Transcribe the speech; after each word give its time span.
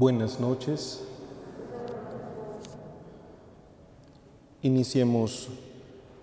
Buenas 0.00 0.40
noches. 0.40 1.02
Iniciemos 4.62 5.48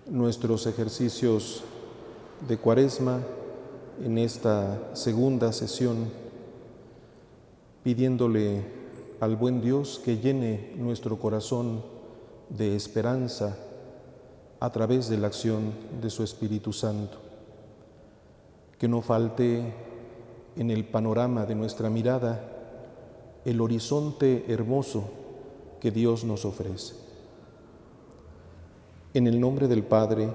nuestros 0.07 0.65
ejercicios 0.65 1.63
de 2.47 2.57
cuaresma 2.57 3.19
en 4.03 4.17
esta 4.17 4.95
segunda 4.95 5.53
sesión, 5.53 6.09
pidiéndole 7.83 8.65
al 9.19 9.35
buen 9.35 9.61
Dios 9.61 10.01
que 10.03 10.17
llene 10.17 10.73
nuestro 10.77 11.19
corazón 11.19 11.83
de 12.49 12.75
esperanza 12.75 13.55
a 14.59 14.71
través 14.71 15.07
de 15.07 15.19
la 15.19 15.27
acción 15.27 15.71
de 16.01 16.09
su 16.09 16.23
Espíritu 16.23 16.73
Santo. 16.73 17.19
Que 18.79 18.87
no 18.87 19.03
falte 19.03 19.71
en 20.55 20.71
el 20.71 20.83
panorama 20.83 21.45
de 21.45 21.53
nuestra 21.53 21.91
mirada 21.91 22.56
el 23.47 23.61
horizonte 23.61 24.43
hermoso 24.49 25.05
que 25.79 25.89
Dios 25.89 26.25
nos 26.25 26.43
ofrece. 26.43 26.95
En 29.13 29.25
el 29.25 29.39
nombre 29.39 29.69
del 29.69 29.83
Padre, 29.83 30.27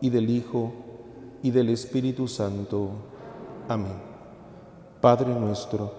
y 0.00 0.08
del 0.08 0.30
Hijo, 0.30 0.72
y 1.42 1.50
del 1.50 1.68
Espíritu 1.68 2.26
Santo. 2.26 2.88
Amén. 3.68 3.92
Padre 5.02 5.34
nuestro, 5.38 5.92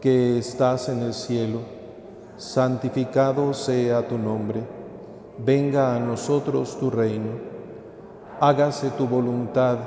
que 0.00 0.38
estás 0.38 0.88
en 0.88 0.98
el 0.98 1.14
cielo, 1.14 1.60
santificado 2.36 3.54
sea 3.54 4.08
tu 4.08 4.18
nombre, 4.18 4.60
venga 5.38 5.94
a 5.94 6.00
nosotros 6.00 6.76
tu 6.80 6.90
reino, 6.90 7.30
hágase 8.40 8.90
tu 8.90 9.06
voluntad 9.06 9.78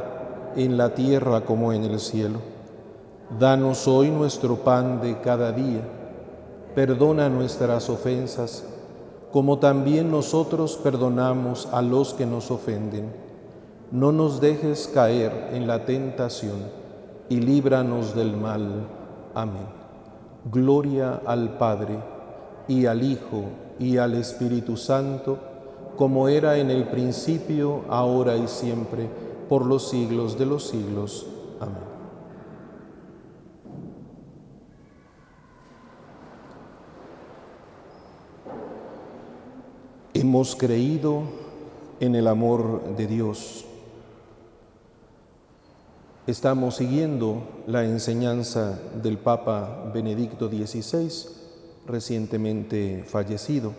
en 0.56 0.78
la 0.78 0.94
tierra 0.94 1.44
como 1.44 1.74
en 1.74 1.84
el 1.84 2.00
cielo. 2.00 2.61
Danos 3.40 3.88
hoy 3.88 4.10
nuestro 4.10 4.58
pan 4.58 5.00
de 5.00 5.22
cada 5.22 5.54
día. 5.54 5.82
Perdona 6.76 7.30
nuestras 7.30 7.90
ofensas, 7.90 8.66
como 9.32 9.58
también 9.58 10.12
nosotros 10.12 10.76
perdonamos 10.76 11.70
a 11.72 11.82
los 11.82 12.14
que 12.14 12.26
nos 12.26 12.52
ofenden. 12.52 13.14
No 13.90 14.12
nos 14.12 14.42
dejes 14.42 14.92
caer 14.94 15.50
en 15.54 15.66
la 15.66 15.86
tentación 15.86 16.58
y 17.30 17.40
líbranos 17.40 18.16
del 18.16 18.36
mal. 18.36 18.88
Amén. 19.34 19.66
Gloria 20.52 21.22
al 21.26 21.58
Padre 21.58 22.00
y 22.68 22.86
al 22.86 23.02
Hijo 23.02 23.46
y 23.80 23.96
al 23.98 24.16
Espíritu 24.16 24.76
Santo, 24.76 25.38
como 25.96 26.28
era 26.28 26.58
en 26.58 26.70
el 26.70 26.90
principio, 26.90 27.84
ahora 27.90 28.36
y 28.36 28.50
siempre, 28.50 29.08
por 29.48 29.66
los 29.66 29.90
siglos 29.90 30.38
de 30.38 30.46
los 30.46 30.68
siglos. 30.68 31.28
Amén. 31.62 31.91
Hemos 40.22 40.56
creído 40.56 41.24
en 42.00 42.14
el 42.14 42.28
amor 42.28 42.96
de 42.96 43.08
Dios. 43.08 43.66
Estamos 46.28 46.76
siguiendo 46.76 47.42
la 47.66 47.86
enseñanza 47.86 48.80
del 49.02 49.18
Papa 49.18 49.90
Benedicto 49.92 50.48
XVI, 50.48 51.10
recientemente 51.88 53.04
fallecido. 53.08 53.74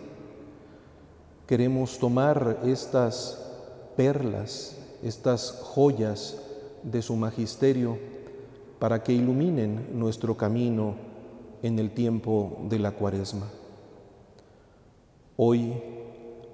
Queremos 1.47 1.97
tomar 1.97 2.59
estas 2.65 3.41
perlas, 3.95 4.75
estas 5.01 5.61
joyas 5.63 6.39
de 6.83 7.01
su 7.01 7.15
magisterio 7.15 7.97
para 8.79 9.01
que 9.01 9.13
iluminen 9.13 9.97
nuestro 9.97 10.35
camino 10.35 10.95
en 11.61 11.79
el 11.79 11.91
tiempo 11.91 12.57
de 12.67 12.79
la 12.79 12.91
cuaresma. 12.91 13.47
Hoy 15.37 16.02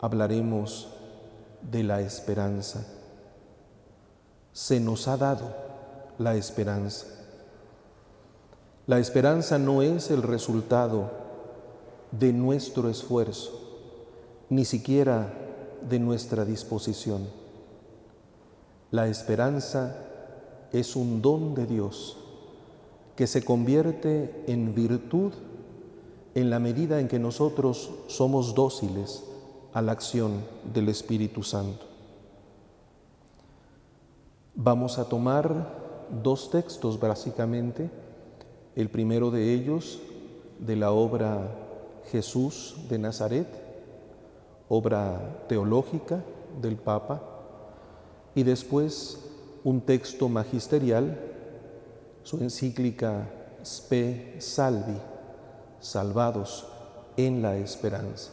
hablaremos 0.02 0.88
de 1.62 1.84
la 1.84 2.02
esperanza. 2.02 2.86
Se 4.54 4.80
nos 4.80 5.08
ha 5.08 5.18
dado 5.18 5.54
la 6.18 6.36
esperanza. 6.36 7.08
La 8.88 9.00
esperanza 9.00 9.60
no 9.60 9.82
es 9.82 10.10
el 10.10 10.24
resultado 10.24 11.12
de 12.12 12.34
nuestro 12.34 12.90
esfuerzo, 12.90 13.52
ni 14.50 14.66
siquiera 14.66 15.32
de 15.88 16.00
nuestra 16.00 16.46
disposición. 16.46 17.28
La 18.92 19.08
esperanza 19.08 19.96
es 20.72 20.96
un 20.96 21.22
don 21.22 21.54
de 21.54 21.68
Dios 21.68 22.18
que 23.16 23.28
se 23.28 23.44
convierte 23.44 24.44
en 24.48 24.74
virtud 24.74 25.34
en 26.34 26.50
la 26.50 26.60
medida 26.60 27.00
en 27.00 27.08
que 27.08 27.20
nosotros 27.20 27.92
somos 28.08 28.56
dóciles 28.56 29.24
a 29.74 29.82
la 29.82 29.92
acción 29.92 30.44
del 30.74 30.90
Espíritu 30.90 31.44
Santo. 31.44 31.86
Vamos 34.56 35.00
a 35.00 35.06
tomar 35.06 36.08
dos 36.24 36.50
textos 36.50 37.00
básicamente, 37.00 37.90
el 38.76 38.90
primero 38.90 39.32
de 39.32 39.54
ellos 39.54 40.00
de 40.60 40.76
la 40.76 40.92
obra 40.92 41.50
Jesús 42.12 42.76
de 42.90 42.98
Nazaret, 42.98 43.48
obra 44.68 45.46
teológica 45.48 46.24
del 46.62 46.76
Papa, 46.76 47.22
y 48.36 48.44
después 48.44 49.20
un 49.64 49.82
texto 49.82 50.30
magisterial, 50.30 51.20
su 52.24 52.38
encíclica 52.38 53.30
Spe 53.64 54.36
Salvi, 54.40 54.98
salvados 55.80 56.68
en 57.18 57.42
la 57.42 57.58
esperanza. 57.58 58.32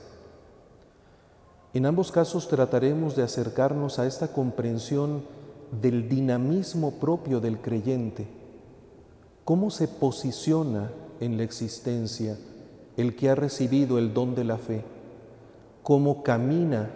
En 1.77 1.85
ambos 1.85 2.11
casos 2.11 2.49
trataremos 2.49 3.17
de 3.17 3.23
acercarnos 3.23 3.99
a 3.99 4.07
esta 4.07 4.29
comprensión 4.29 5.25
del 5.79 6.09
dinamismo 6.09 6.93
propio 6.93 7.39
del 7.39 7.61
creyente, 7.61 8.27
cómo 9.45 9.71
se 9.71 9.87
posiciona 9.87 10.91
en 11.21 11.37
la 11.37 11.43
existencia 11.43 12.39
el 12.97 13.15
que 13.15 13.29
ha 13.29 13.35
recibido 13.35 13.99
el 13.99 14.15
don 14.15 14.35
de 14.35 14.45
la 14.45 14.57
fe, 14.57 14.85
cómo 15.83 16.23
camina, 16.23 16.89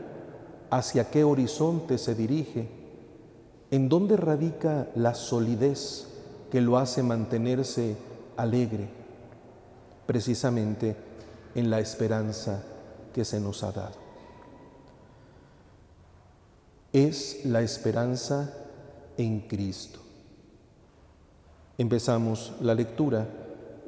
hacia 0.70 1.10
qué 1.10 1.24
horizonte 1.24 1.98
se 1.98 2.14
dirige, 2.14 2.66
en 3.70 3.90
dónde 3.90 4.16
radica 4.16 4.88
la 4.94 5.12
solidez 5.14 6.08
que 6.50 6.62
lo 6.62 6.78
hace 6.78 7.02
mantenerse 7.02 7.98
alegre, 8.38 8.88
precisamente 10.06 10.96
en 11.54 11.68
la 11.68 11.80
esperanza 11.80 12.62
que 13.12 13.26
se 13.26 13.40
nos 13.40 13.62
ha 13.62 13.72
dado 13.72 13.99
es 16.92 17.44
la 17.44 17.62
esperanza 17.62 18.52
en 19.16 19.40
Cristo. 19.40 20.00
Empezamos 21.78 22.52
la 22.60 22.74
lectura 22.74 23.26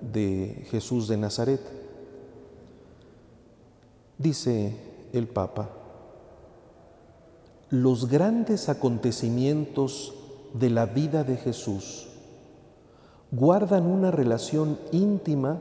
de 0.00 0.66
Jesús 0.70 1.08
de 1.08 1.16
Nazaret. 1.16 1.60
Dice 4.18 4.74
el 5.12 5.28
Papa, 5.28 5.70
los 7.70 8.08
grandes 8.08 8.68
acontecimientos 8.68 10.14
de 10.54 10.70
la 10.70 10.87
vida 10.87 11.25
de 11.25 11.37
Jesús 11.37 12.08
guardan 13.31 13.87
una 13.87 14.10
relación 14.10 14.78
íntima 14.93 15.58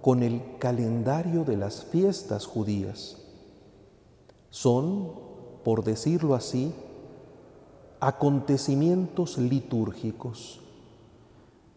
con 0.00 0.22
el 0.22 0.40
calendario 0.58 1.44
de 1.44 1.56
las 1.56 1.84
fiestas 1.84 2.46
judías. 2.46 3.18
Son 4.50 5.25
por 5.66 5.82
decirlo 5.82 6.36
así, 6.36 6.72
acontecimientos 7.98 9.36
litúrgicos 9.36 10.60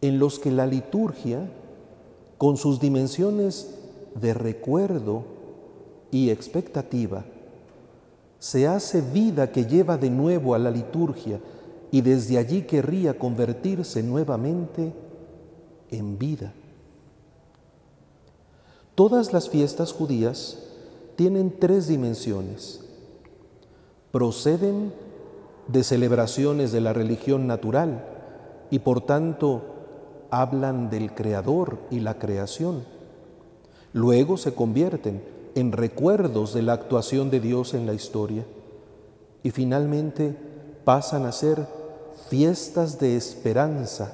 en 0.00 0.20
los 0.20 0.38
que 0.38 0.52
la 0.52 0.64
liturgia, 0.64 1.50
con 2.38 2.56
sus 2.56 2.78
dimensiones 2.78 3.74
de 4.14 4.32
recuerdo 4.32 5.24
y 6.12 6.30
expectativa, 6.30 7.24
se 8.38 8.68
hace 8.68 9.00
vida 9.00 9.50
que 9.50 9.64
lleva 9.64 9.96
de 9.96 10.10
nuevo 10.10 10.54
a 10.54 10.60
la 10.60 10.70
liturgia 10.70 11.40
y 11.90 12.00
desde 12.00 12.38
allí 12.38 12.62
querría 12.62 13.18
convertirse 13.18 14.04
nuevamente 14.04 14.92
en 15.90 16.16
vida. 16.16 16.52
Todas 18.94 19.32
las 19.32 19.48
fiestas 19.48 19.92
judías 19.92 20.58
tienen 21.16 21.58
tres 21.58 21.88
dimensiones 21.88 22.84
proceden 24.12 24.92
de 25.68 25.84
celebraciones 25.84 26.72
de 26.72 26.80
la 26.80 26.92
religión 26.92 27.46
natural 27.46 28.04
y 28.70 28.80
por 28.80 29.00
tanto 29.02 29.62
hablan 30.30 30.90
del 30.90 31.14
Creador 31.14 31.78
y 31.90 32.00
la 32.00 32.18
creación. 32.18 32.84
Luego 33.92 34.36
se 34.36 34.54
convierten 34.54 35.22
en 35.54 35.72
recuerdos 35.72 36.54
de 36.54 36.62
la 36.62 36.72
actuación 36.72 37.30
de 37.30 37.40
Dios 37.40 37.74
en 37.74 37.86
la 37.86 37.94
historia 37.94 38.44
y 39.42 39.50
finalmente 39.50 40.36
pasan 40.84 41.26
a 41.26 41.32
ser 41.32 41.66
fiestas 42.28 42.98
de 42.98 43.16
esperanza 43.16 44.12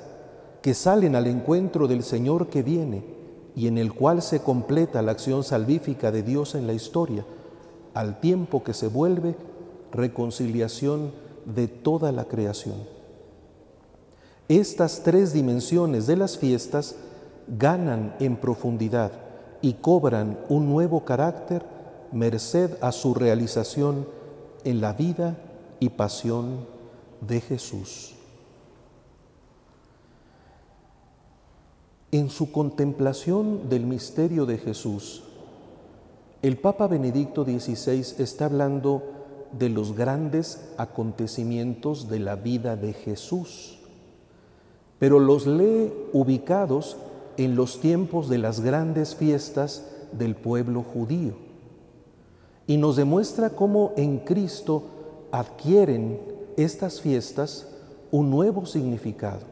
que 0.62 0.75
salen 0.75 1.14
al 1.14 1.26
encuentro 1.26 1.88
del 1.88 2.02
Señor 2.02 2.49
que 2.49 2.62
viene 2.62 3.04
y 3.54 3.69
en 3.69 3.78
el 3.78 3.92
cual 3.92 4.22
se 4.22 4.40
completa 4.40 5.02
la 5.02 5.12
acción 5.12 5.44
salvífica 5.44 6.10
de 6.10 6.22
Dios 6.22 6.54
en 6.54 6.66
la 6.66 6.72
historia, 6.72 7.25
al 7.94 8.20
tiempo 8.20 8.62
que 8.62 8.75
se 8.75 8.88
vuelve 8.88 9.34
reconciliación 9.92 11.12
de 11.44 11.68
toda 11.68 12.12
la 12.12 12.24
creación. 12.24 12.76
Estas 14.48 15.02
tres 15.02 15.32
dimensiones 15.32 16.06
de 16.06 16.16
las 16.16 16.38
fiestas 16.38 16.96
ganan 17.48 18.14
en 18.20 18.36
profundidad 18.36 19.12
y 19.60 19.74
cobran 19.74 20.38
un 20.48 20.68
nuevo 20.68 21.04
carácter 21.04 21.64
merced 22.12 22.76
a 22.80 22.92
su 22.92 23.14
realización 23.14 24.06
en 24.64 24.80
la 24.80 24.92
vida 24.92 25.36
y 25.80 25.88
pasión 25.90 26.66
de 27.20 27.40
Jesús. 27.40 28.14
En 32.12 32.30
su 32.30 32.52
contemplación 32.52 33.68
del 33.68 33.84
misterio 33.84 34.46
de 34.46 34.58
Jesús, 34.58 35.24
el 36.42 36.56
Papa 36.58 36.86
Benedicto 36.86 37.44
XVI 37.44 38.22
está 38.22 38.44
hablando 38.44 39.02
de 39.52 39.69
los 39.69 39.96
grandes 39.96 40.72
acontecimientos 40.76 42.08
de 42.08 42.19
la 42.19 42.37
vida 42.37 42.76
de 42.76 42.93
Jesús, 42.93 43.78
pero 44.98 45.19
los 45.19 45.46
lee 45.46 45.93
ubicados 46.12 46.96
en 47.37 47.56
los 47.56 47.81
tiempos 47.81 48.28
de 48.28 48.38
las 48.38 48.60
grandes 48.60 49.14
fiestas 49.14 49.87
del 50.12 50.34
pueblo 50.34 50.82
judío 50.82 51.46
y 52.66 52.76
nos 52.76 52.96
demuestra 52.96 53.50
cómo 53.50 53.93
en 53.96 54.19
Cristo 54.19 54.82
adquieren 55.31 56.20
estas 56.56 57.00
fiestas 57.00 57.69
un 58.10 58.31
nuevo 58.31 58.66
significado, 58.66 59.42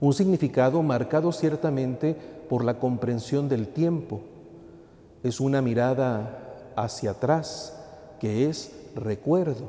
un 0.00 0.12
significado 0.12 0.82
marcado 0.82 1.32
ciertamente 1.32 2.16
por 2.48 2.64
la 2.64 2.78
comprensión 2.78 3.48
del 3.48 3.68
tiempo. 3.68 4.20
Es 5.22 5.40
una 5.40 5.62
mirada 5.62 6.72
hacia 6.76 7.12
atrás 7.12 7.74
que 8.20 8.48
es 8.48 8.72
recuerdo, 9.00 9.68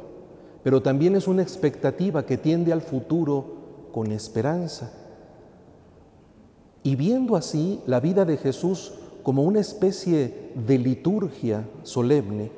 pero 0.63 0.81
también 0.81 1.15
es 1.15 1.27
una 1.27 1.41
expectativa 1.41 2.25
que 2.25 2.37
tiende 2.37 2.73
al 2.73 2.81
futuro 2.81 3.45
con 3.91 4.11
esperanza. 4.11 4.91
Y 6.83 6.95
viendo 6.95 7.35
así 7.35 7.81
la 7.85 7.99
vida 7.99 8.25
de 8.25 8.37
Jesús 8.37 8.93
como 9.23 9.43
una 9.43 9.59
especie 9.59 10.51
de 10.55 10.77
liturgia 10.77 11.67
solemne, 11.83 12.51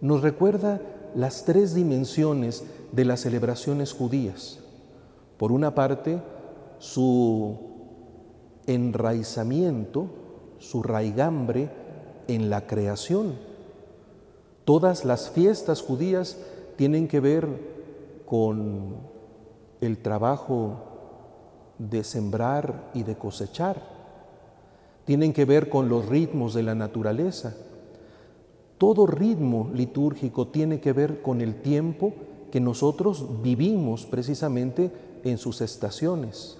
nos 0.00 0.22
recuerda 0.22 0.80
las 1.14 1.44
tres 1.44 1.74
dimensiones 1.74 2.64
de 2.92 3.04
las 3.04 3.20
celebraciones 3.20 3.92
judías. 3.92 4.58
Por 5.38 5.52
una 5.52 5.74
parte, 5.74 6.20
su 6.78 7.56
enraizamiento, 8.66 10.06
su 10.58 10.82
raigambre 10.82 11.70
en 12.28 12.50
la 12.50 12.66
creación. 12.66 13.34
Todas 14.66 15.04
las 15.04 15.30
fiestas 15.30 15.80
judías 15.80 16.36
tienen 16.74 17.06
que 17.06 17.20
ver 17.20 17.46
con 18.26 18.96
el 19.80 19.98
trabajo 19.98 20.74
de 21.78 22.02
sembrar 22.02 22.90
y 22.92 23.04
de 23.04 23.14
cosechar. 23.16 23.80
Tienen 25.04 25.32
que 25.32 25.44
ver 25.44 25.68
con 25.68 25.88
los 25.88 26.06
ritmos 26.06 26.52
de 26.52 26.64
la 26.64 26.74
naturaleza. 26.74 27.54
Todo 28.76 29.06
ritmo 29.06 29.70
litúrgico 29.72 30.48
tiene 30.48 30.80
que 30.80 30.92
ver 30.92 31.22
con 31.22 31.40
el 31.42 31.62
tiempo 31.62 32.12
que 32.50 32.58
nosotros 32.58 33.40
vivimos 33.44 34.04
precisamente 34.04 34.90
en 35.22 35.38
sus 35.38 35.60
estaciones. 35.60 36.58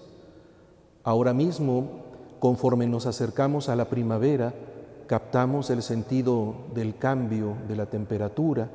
Ahora 1.03 1.35
mismo, 1.35 1.89
conforme 2.39 2.87
nos 2.87 3.07
acercamos 3.07 3.69
a 3.69 3.75
la 3.75 3.89
primavera, 3.89 4.55
captamos 5.07 5.71
el 5.71 5.83
sentido 5.83 6.55
del 6.75 6.97
cambio 6.97 7.55
de 7.69 7.77
la 7.77 7.87
temperatura, 7.87 8.69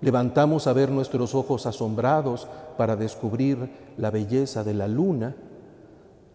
levantamos 0.00 0.66
a 0.66 0.72
ver 0.72 0.90
nuestros 0.90 1.34
ojos 1.34 1.66
asombrados 1.66 2.48
para 2.76 2.96
descubrir 2.96 3.70
la 3.96 4.10
belleza 4.10 4.64
de 4.64 4.74
la 4.74 4.88
luna, 4.88 5.34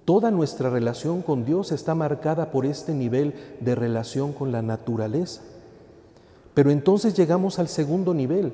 Toda 0.08 0.32
nuestra 0.32 0.70
relación 0.70 1.22
con 1.22 1.44
Dios 1.44 1.74
está 1.74 1.94
marcada 1.94 2.50
por 2.50 2.66
este 2.66 2.94
nivel 2.94 3.34
de 3.60 3.76
relación 3.76 4.32
con 4.32 4.54
la 4.54 4.62
naturaleza. 4.62 5.42
Pero 6.54 6.72
entonces 6.72 7.14
llegamos 7.14 7.60
al 7.60 7.68
segundo 7.68 8.14
nivel, 8.14 8.54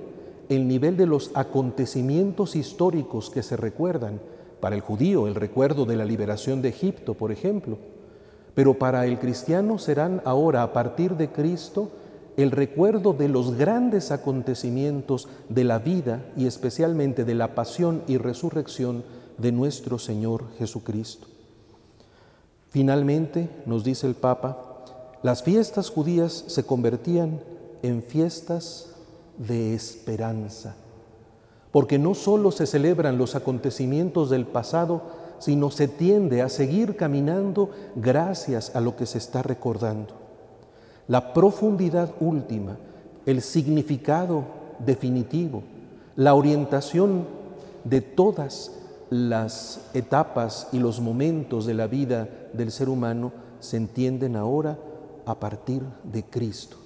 el 0.50 0.68
nivel 0.68 0.98
de 0.98 1.06
los 1.06 1.30
acontecimientos 1.36 2.56
históricos 2.56 3.30
que 3.30 3.44
se 3.44 3.56
recuerdan. 3.56 4.20
Para 4.62 4.76
el 4.76 4.82
judío, 4.82 5.28
el 5.28 5.36
recuerdo 5.36 5.86
de 5.86 5.96
la 5.96 6.06
liberación 6.06 6.64
de 6.64 6.70
Egipto, 6.70 7.14
por 7.14 7.32
ejemplo. 7.32 7.78
Pero 8.56 8.76
para 8.76 9.06
el 9.06 9.20
cristiano 9.20 9.78
serán 9.78 10.22
ahora, 10.26 10.64
a 10.64 10.74
partir 10.74 11.16
de 11.16 11.32
Cristo, 11.32 11.92
el 12.38 12.52
recuerdo 12.52 13.14
de 13.14 13.30
los 13.30 13.56
grandes 13.56 14.12
acontecimientos 14.12 15.28
de 15.50 15.64
la 15.64 15.80
vida 15.80 16.24
y 16.36 16.48
especialmente 16.48 17.26
de 17.26 17.36
la 17.36 17.56
pasión 17.56 18.04
y 18.08 18.18
resurrección 18.18 19.04
de 19.38 19.52
nuestro 19.52 20.00
Señor 20.00 20.46
Jesucristo. 20.58 21.28
Finalmente, 22.70 23.50
nos 23.66 23.84
dice 23.84 24.08
el 24.08 24.16
Papa, 24.16 24.58
las 25.22 25.44
fiestas 25.44 25.90
judías 25.90 26.44
se 26.48 26.66
convertían 26.66 27.40
en 27.84 28.02
fiestas 28.02 28.96
de 29.38 29.74
esperanza, 29.74 30.76
porque 31.72 32.00
no 32.00 32.14
solo 32.14 32.52
se 32.52 32.66
celebran 32.66 33.18
los 33.18 33.36
acontecimientos 33.36 34.30
del 34.30 34.46
pasado, 34.46 35.04
sino 35.44 35.72
se 35.72 35.90
tiende 35.90 36.42
a 36.42 36.48
seguir 36.48 36.96
caminando 36.96 37.70
gracias 37.98 38.74
a 38.78 38.80
lo 38.80 38.96
que 38.96 39.06
se 39.06 39.18
está 39.18 39.44
recordando. 39.44 40.14
La 41.10 41.34
profundidad 41.34 42.14
última, 42.22 42.78
el 43.26 43.42
significado 43.42 44.46
definitivo, 44.80 45.64
la 46.16 46.34
orientación 46.34 47.28
de 47.84 48.00
todas 48.00 48.72
las 49.10 49.82
etapas 49.94 50.70
y 50.72 50.80
los 50.80 51.02
momentos 51.02 51.66
de 51.66 51.74
la 51.74 51.88
vida 51.88 52.30
del 52.54 52.72
ser 52.72 52.88
humano 52.88 53.34
se 53.60 53.76
entienden 53.76 54.38
ahora 54.38 54.80
a 55.26 55.42
partir 55.42 55.84
de 56.06 56.24
Cristo. 56.24 56.78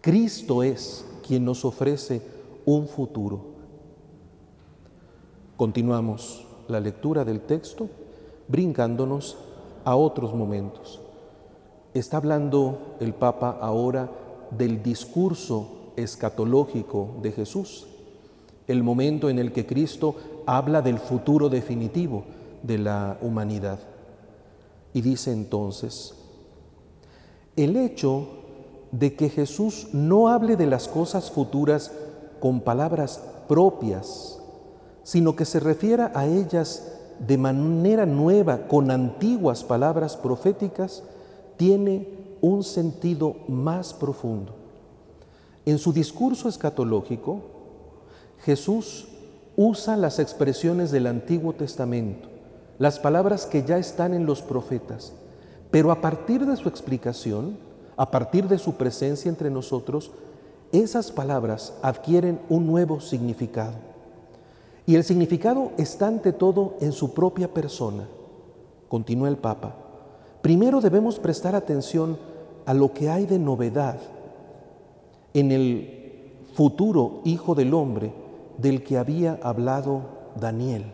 Cristo 0.00 0.62
es 0.62 1.04
quien 1.26 1.44
nos 1.44 1.66
ofrece 1.66 2.22
un 2.64 2.88
futuro. 2.88 3.44
Continuamos 5.58 6.47
la 6.68 6.80
lectura 6.80 7.24
del 7.24 7.40
texto 7.40 7.88
brincándonos 8.46 9.36
a 9.84 9.96
otros 9.96 10.34
momentos. 10.34 11.00
Está 11.94 12.18
hablando 12.18 12.96
el 13.00 13.14
Papa 13.14 13.58
ahora 13.60 14.10
del 14.50 14.82
discurso 14.82 15.92
escatológico 15.96 17.16
de 17.22 17.32
Jesús, 17.32 17.86
el 18.66 18.82
momento 18.82 19.30
en 19.30 19.38
el 19.38 19.52
que 19.52 19.66
Cristo 19.66 20.14
habla 20.46 20.82
del 20.82 20.98
futuro 20.98 21.48
definitivo 21.48 22.24
de 22.62 22.78
la 22.78 23.18
humanidad. 23.20 23.78
Y 24.92 25.00
dice 25.00 25.32
entonces, 25.32 26.14
el 27.56 27.76
hecho 27.76 28.28
de 28.92 29.14
que 29.14 29.28
Jesús 29.28 29.88
no 29.92 30.28
hable 30.28 30.56
de 30.56 30.66
las 30.66 30.88
cosas 30.88 31.30
futuras 31.30 31.92
con 32.40 32.60
palabras 32.60 33.22
propias, 33.48 34.37
sino 35.08 35.34
que 35.36 35.46
se 35.46 35.58
refiera 35.58 36.12
a 36.14 36.26
ellas 36.26 36.86
de 37.18 37.38
manera 37.38 38.04
nueva, 38.04 38.68
con 38.68 38.90
antiguas 38.90 39.64
palabras 39.64 40.18
proféticas, 40.18 41.02
tiene 41.56 42.10
un 42.42 42.62
sentido 42.62 43.36
más 43.48 43.94
profundo. 43.94 44.54
En 45.64 45.78
su 45.78 45.94
discurso 45.94 46.46
escatológico, 46.46 47.40
Jesús 48.40 49.08
usa 49.56 49.96
las 49.96 50.18
expresiones 50.18 50.90
del 50.90 51.06
Antiguo 51.06 51.54
Testamento, 51.54 52.28
las 52.78 52.98
palabras 52.98 53.46
que 53.46 53.64
ya 53.64 53.78
están 53.78 54.12
en 54.12 54.26
los 54.26 54.42
profetas, 54.42 55.14
pero 55.70 55.90
a 55.90 56.02
partir 56.02 56.44
de 56.44 56.54
su 56.58 56.68
explicación, 56.68 57.56
a 57.96 58.10
partir 58.10 58.46
de 58.46 58.58
su 58.58 58.74
presencia 58.74 59.30
entre 59.30 59.48
nosotros, 59.48 60.10
esas 60.70 61.10
palabras 61.10 61.72
adquieren 61.80 62.42
un 62.50 62.66
nuevo 62.66 63.00
significado. 63.00 63.87
Y 64.88 64.94
el 64.94 65.04
significado 65.04 65.72
está 65.76 66.06
ante 66.06 66.32
todo 66.32 66.76
en 66.80 66.92
su 66.92 67.12
propia 67.12 67.52
persona, 67.52 68.08
continúa 68.88 69.28
el 69.28 69.36
Papa. 69.36 69.74
Primero 70.40 70.80
debemos 70.80 71.18
prestar 71.18 71.54
atención 71.54 72.16
a 72.64 72.72
lo 72.72 72.94
que 72.94 73.10
hay 73.10 73.26
de 73.26 73.38
novedad 73.38 73.98
en 75.34 75.52
el 75.52 76.32
futuro 76.54 77.20
Hijo 77.26 77.54
del 77.54 77.74
Hombre, 77.74 78.14
del 78.56 78.82
que 78.82 78.96
había 78.96 79.38
hablado 79.42 80.04
Daniel. 80.40 80.86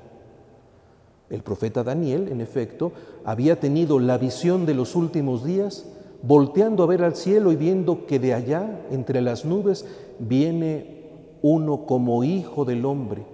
El 1.30 1.44
profeta 1.44 1.84
Daniel, 1.84 2.26
en 2.32 2.40
efecto, 2.40 2.90
había 3.24 3.60
tenido 3.60 4.00
la 4.00 4.18
visión 4.18 4.66
de 4.66 4.74
los 4.74 4.96
últimos 4.96 5.44
días, 5.44 5.86
volteando 6.20 6.82
a 6.82 6.86
ver 6.86 7.04
al 7.04 7.14
cielo 7.14 7.52
y 7.52 7.56
viendo 7.56 8.06
que 8.06 8.18
de 8.18 8.34
allá, 8.34 8.86
entre 8.90 9.20
las 9.20 9.44
nubes, 9.44 9.86
viene 10.18 11.12
uno 11.42 11.86
como 11.86 12.24
hijo 12.24 12.64
del 12.64 12.86
hombre, 12.86 13.33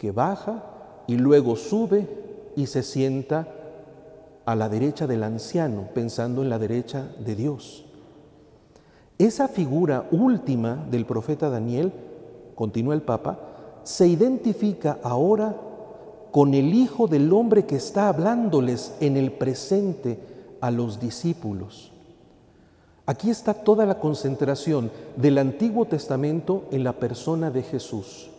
que 0.00 0.12
baja 0.12 0.64
y 1.06 1.16
luego 1.16 1.56
sube 1.56 2.08
y 2.56 2.66
se 2.66 2.82
sienta 2.82 3.46
a 4.46 4.54
la 4.56 4.70
derecha 4.70 5.06
del 5.06 5.22
anciano, 5.22 5.88
pensando 5.92 6.42
en 6.42 6.48
la 6.48 6.58
derecha 6.58 7.10
de 7.18 7.36
Dios. 7.36 7.84
Esa 9.18 9.46
figura 9.46 10.08
última 10.10 10.86
del 10.90 11.04
profeta 11.04 11.50
Daniel, 11.50 11.92
continúa 12.54 12.94
el 12.94 13.02
Papa, 13.02 13.40
se 13.84 14.08
identifica 14.08 14.98
ahora 15.02 15.54
con 16.30 16.54
el 16.54 16.72
Hijo 16.72 17.06
del 17.06 17.30
Hombre 17.30 17.66
que 17.66 17.76
está 17.76 18.08
hablándoles 18.08 18.94
en 19.00 19.18
el 19.18 19.32
presente 19.32 20.18
a 20.62 20.70
los 20.70 20.98
discípulos. 20.98 21.92
Aquí 23.04 23.28
está 23.28 23.52
toda 23.52 23.84
la 23.84 23.98
concentración 23.98 24.90
del 25.16 25.36
Antiguo 25.36 25.84
Testamento 25.84 26.64
en 26.70 26.84
la 26.84 26.94
persona 26.94 27.50
de 27.50 27.62
Jesús. 27.62 28.30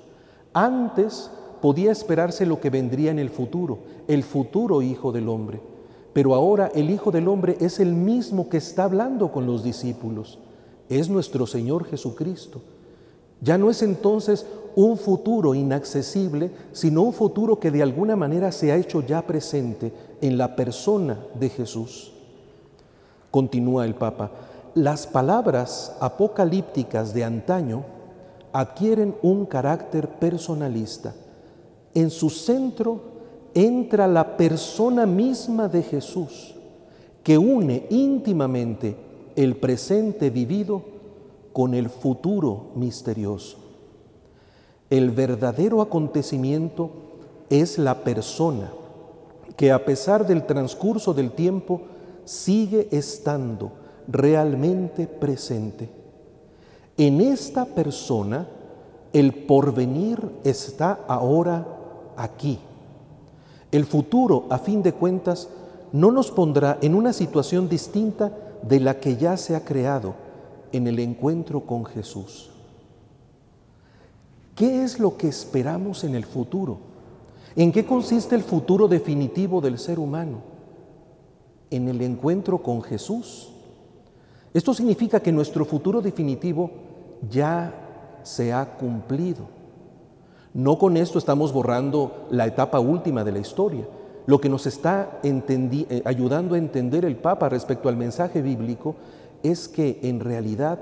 Antes 0.54 1.30
podía 1.62 1.92
esperarse 1.92 2.46
lo 2.46 2.60
que 2.60 2.70
vendría 2.70 3.12
en 3.12 3.20
el 3.20 3.30
futuro, 3.30 3.80
el 4.08 4.24
futuro 4.24 4.82
Hijo 4.82 5.12
del 5.12 5.30
Hombre, 5.30 5.62
pero 6.14 6.34
ahora 6.36 6.72
el 6.74 6.90
Hijo 6.90 7.12
del 7.12 7.28
Hombre 7.28 7.58
es 7.60 7.80
el 7.80 7.94
mismo 7.94 8.50
que 8.50 8.58
está 8.58 8.84
hablando 8.86 9.32
con 9.32 9.46
los 9.46 9.64
discípulos, 9.64 10.40
es 10.90 11.10
nuestro 11.10 11.48
Señor 11.48 11.86
Jesucristo. 11.86 12.62
Ya 13.44 13.58
no 13.58 13.72
es 13.72 13.82
entonces 13.82 14.46
un 14.76 14.98
futuro 14.98 15.56
inaccesible, 15.56 16.52
sino 16.74 17.02
un 17.02 17.14
futuro 17.14 17.60
que 17.60 17.72
de 17.72 17.82
alguna 17.82 18.16
manera 18.16 18.52
se 18.52 18.72
ha 18.72 18.76
hecho 18.76 19.02
ya 19.02 19.26
presente 19.26 19.92
en 20.22 20.38
la 20.38 20.56
persona 20.56 21.18
de 21.40 21.50
Jesús. 21.50 22.14
Continúa 23.32 23.86
el 23.86 23.96
Papa, 23.96 24.32
las 24.76 25.08
palabras 25.08 25.96
apocalípticas 26.00 27.14
de 27.14 27.24
antaño 27.24 27.84
adquieren 28.54 29.16
un 29.22 29.46
carácter 29.46 30.08
personalista. 30.08 31.14
En 31.94 32.10
su 32.10 32.30
centro 32.30 33.02
entra 33.54 34.08
la 34.08 34.38
persona 34.38 35.06
misma 35.06 35.68
de 35.68 35.84
Jesús, 35.84 36.56
que 37.24 37.38
une 37.38 37.86
íntimamente 37.90 38.96
el 39.36 39.58
presente 39.58 40.30
vivido 40.30 40.84
con 41.54 41.74
el 41.74 41.90
futuro 41.90 42.72
misterioso. 42.76 43.58
El 44.90 45.12
verdadero 45.12 45.82
acontecimiento 45.82 46.92
es 47.50 47.78
la 47.78 48.04
persona 48.04 48.72
que 49.58 49.72
a 49.72 49.86
pesar 49.86 50.26
del 50.26 50.46
transcurso 50.46 51.14
del 51.14 51.32
tiempo 51.32 51.82
sigue 52.26 52.88
estando 52.92 53.72
realmente 54.08 55.08
presente. 55.08 55.90
En 56.98 57.22
esta 57.22 57.66
persona 57.66 58.48
el 59.14 59.34
porvenir 59.46 60.20
está 60.44 61.00
ahora 61.08 61.81
aquí. 62.18 62.60
El 63.72 63.86
futuro, 63.86 64.46
a 64.50 64.58
fin 64.58 64.84
de 64.84 64.94
cuentas, 64.94 65.50
no 65.92 66.12
nos 66.12 66.32
pondrá 66.32 66.78
en 66.82 66.96
una 66.96 67.14
situación 67.14 67.70
distinta 67.70 68.32
de 68.64 68.80
la 68.80 69.00
que 69.00 69.18
ya 69.18 69.38
se 69.38 69.56
ha 69.56 69.64
creado 69.64 70.14
en 70.72 70.88
el 70.88 71.00
encuentro 71.00 71.62
con 71.62 71.86
Jesús. 71.86 72.50
¿Qué 74.56 74.84
es 74.84 75.00
lo 75.00 75.18
que 75.18 75.28
esperamos 75.28 76.04
en 76.04 76.16
el 76.16 76.26
futuro? 76.26 76.80
¿En 77.56 77.72
qué 77.72 77.86
consiste 77.86 78.36
el 78.36 78.44
futuro 78.44 78.88
definitivo 78.88 79.62
del 79.62 79.78
ser 79.80 80.00
humano? 80.00 80.40
En 81.70 81.88
el 81.88 82.02
encuentro 82.02 82.62
con 82.62 82.82
Jesús. 82.82 83.52
Esto 84.54 84.74
significa 84.74 85.22
que 85.22 85.32
nuestro 85.32 85.66
futuro 85.66 86.02
definitivo 86.02 86.70
ya 87.30 88.20
se 88.24 88.52
ha 88.52 88.78
cumplido. 88.78 89.61
No 90.54 90.78
con 90.78 90.98
esto 90.98 91.18
estamos 91.18 91.54
borrando 91.54 92.28
la 92.30 92.46
etapa 92.46 92.80
última 92.80 93.24
de 93.24 93.32
la 93.32 93.40
historia. 93.40 93.88
Lo 94.26 94.42
que 94.42 94.50
nos 94.50 94.68
está 94.68 95.20
eh, 95.24 96.02
ayudando 96.06 96.56
a 96.56 96.58
entender 96.58 97.06
el 97.06 97.16
Papa 97.16 97.50
respecto 97.50 97.90
al 97.90 97.98
mensaje 97.98 98.42
bíblico 98.42 98.96
es 99.44 99.68
que 99.68 100.00
en 100.04 100.20
realidad 100.20 100.80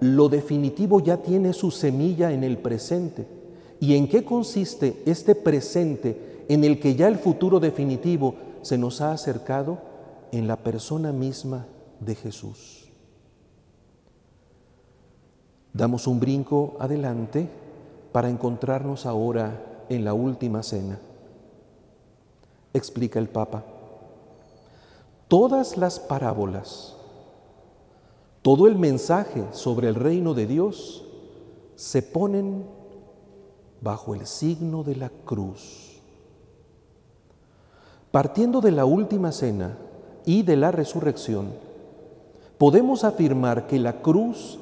lo 0.00 0.28
definitivo 0.28 1.00
ya 1.00 1.18
tiene 1.18 1.52
su 1.52 1.70
semilla 1.70 2.32
en 2.32 2.44
el 2.44 2.58
presente. 2.58 3.26
¿Y 3.78 3.94
en 3.94 4.08
qué 4.08 4.24
consiste 4.24 5.02
este 5.06 5.34
presente 5.34 6.44
en 6.48 6.64
el 6.64 6.80
que 6.80 6.94
ya 6.94 7.06
el 7.08 7.16
futuro 7.16 7.60
definitivo 7.60 8.34
se 8.62 8.78
nos 8.78 9.00
ha 9.00 9.12
acercado? 9.12 9.78
En 10.32 10.46
la 10.46 10.56
persona 10.56 11.12
misma 11.12 11.66
de 11.98 12.14
Jesús. 12.14 12.88
Damos 15.72 16.06
un 16.06 16.20
brinco 16.20 16.76
adelante 16.78 17.48
para 18.12 18.28
encontrarnos 18.28 19.06
ahora 19.06 19.84
en 19.88 20.04
la 20.04 20.14
última 20.14 20.62
cena. 20.62 20.98
Explica 22.72 23.18
el 23.18 23.28
Papa. 23.28 23.64
Todas 25.28 25.76
las 25.76 26.00
parábolas, 26.00 26.96
todo 28.42 28.66
el 28.66 28.76
mensaje 28.76 29.44
sobre 29.52 29.88
el 29.88 29.94
reino 29.94 30.34
de 30.34 30.46
Dios 30.46 31.04
se 31.76 32.02
ponen 32.02 32.64
bajo 33.80 34.14
el 34.14 34.26
signo 34.26 34.82
de 34.82 34.96
la 34.96 35.08
cruz. 35.08 36.00
Partiendo 38.10 38.60
de 38.60 38.72
la 38.72 38.84
última 38.84 39.32
cena 39.32 39.78
y 40.24 40.42
de 40.42 40.56
la 40.56 40.70
resurrección, 40.70 41.48
podemos 42.58 43.04
afirmar 43.04 43.66
que 43.66 43.78
la 43.78 44.02
cruz 44.02 44.59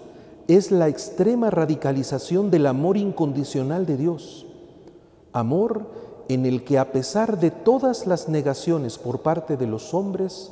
es 0.49 0.73
la 0.73 0.89
extrema 0.89 1.51
radicalización 1.51 2.51
del 2.51 2.67
amor 2.67 2.97
incondicional 2.97 3.85
de 3.85 3.99
Dios, 3.99 4.47
amor 5.33 5.87
en 6.29 6.47
el 6.47 6.65
que 6.65 6.79
a 6.79 6.91
pesar 6.91 7.39
de 7.39 7.51
todas 7.51 8.07
las 8.07 8.31
negaciones 8.31 8.97
por 8.97 9.21
parte 9.21 9.59
de 9.59 9.67
los 9.67 9.93
hombres, 9.93 10.51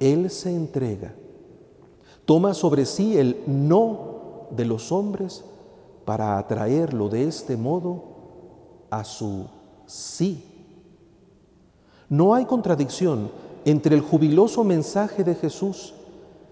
Él 0.00 0.30
se 0.30 0.54
entrega, 0.54 1.12
toma 2.24 2.54
sobre 2.54 2.86
sí 2.86 3.18
el 3.18 3.42
no 3.46 4.48
de 4.50 4.64
los 4.64 4.90
hombres 4.90 5.44
para 6.06 6.38
atraerlo 6.38 7.10
de 7.10 7.28
este 7.28 7.58
modo 7.58 8.02
a 8.88 9.04
su 9.04 9.46
sí. 9.86 10.44
No 12.08 12.34
hay 12.34 12.46
contradicción 12.46 13.30
entre 13.66 13.94
el 13.94 14.00
jubiloso 14.00 14.64
mensaje 14.64 15.22
de 15.24 15.34
Jesús 15.34 15.94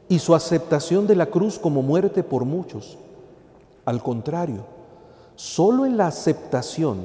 y 0.09 0.19
su 0.19 0.35
aceptación 0.35 1.07
de 1.07 1.17
la 1.17 1.27
cruz 1.27 1.59
como 1.59 1.83
muerte 1.83 2.23
por 2.23 2.45
muchos. 2.45 2.99
Al 3.85 4.03
contrario, 4.03 4.65
solo 5.37 5.87
en 5.87 5.97
la 5.97 6.07
aceptación 6.07 6.99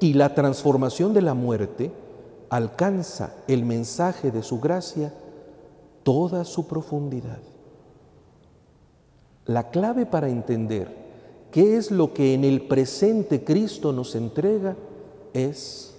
y 0.00 0.14
la 0.14 0.34
transformación 0.34 1.14
de 1.14 1.22
la 1.22 1.34
muerte 1.34 1.92
alcanza 2.48 3.34
el 3.48 3.64
mensaje 3.64 4.30
de 4.30 4.42
su 4.42 4.60
gracia 4.60 5.12
toda 6.02 6.44
su 6.44 6.66
profundidad. 6.66 7.38
La 9.44 9.70
clave 9.70 10.06
para 10.06 10.28
entender 10.28 10.88
qué 11.50 11.76
es 11.76 11.90
lo 11.90 12.12
que 12.12 12.34
en 12.34 12.44
el 12.44 12.62
presente 12.62 13.44
Cristo 13.44 13.92
nos 13.92 14.14
entrega 14.14 14.76
es 15.32 15.94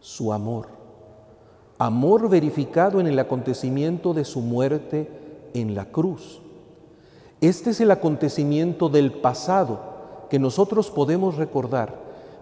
su 0.00 0.32
amor. 0.32 0.68
Amor 1.78 2.28
verificado 2.28 3.00
en 3.00 3.06
el 3.06 3.18
acontecimiento 3.18 4.12
de 4.12 4.24
su 4.24 4.40
muerte 4.40 5.19
en 5.54 5.74
la 5.74 5.86
cruz. 5.86 6.40
Este 7.40 7.70
es 7.70 7.80
el 7.80 7.90
acontecimiento 7.90 8.88
del 8.88 9.12
pasado 9.12 10.26
que 10.28 10.38
nosotros 10.38 10.90
podemos 10.90 11.36
recordar, 11.36 11.94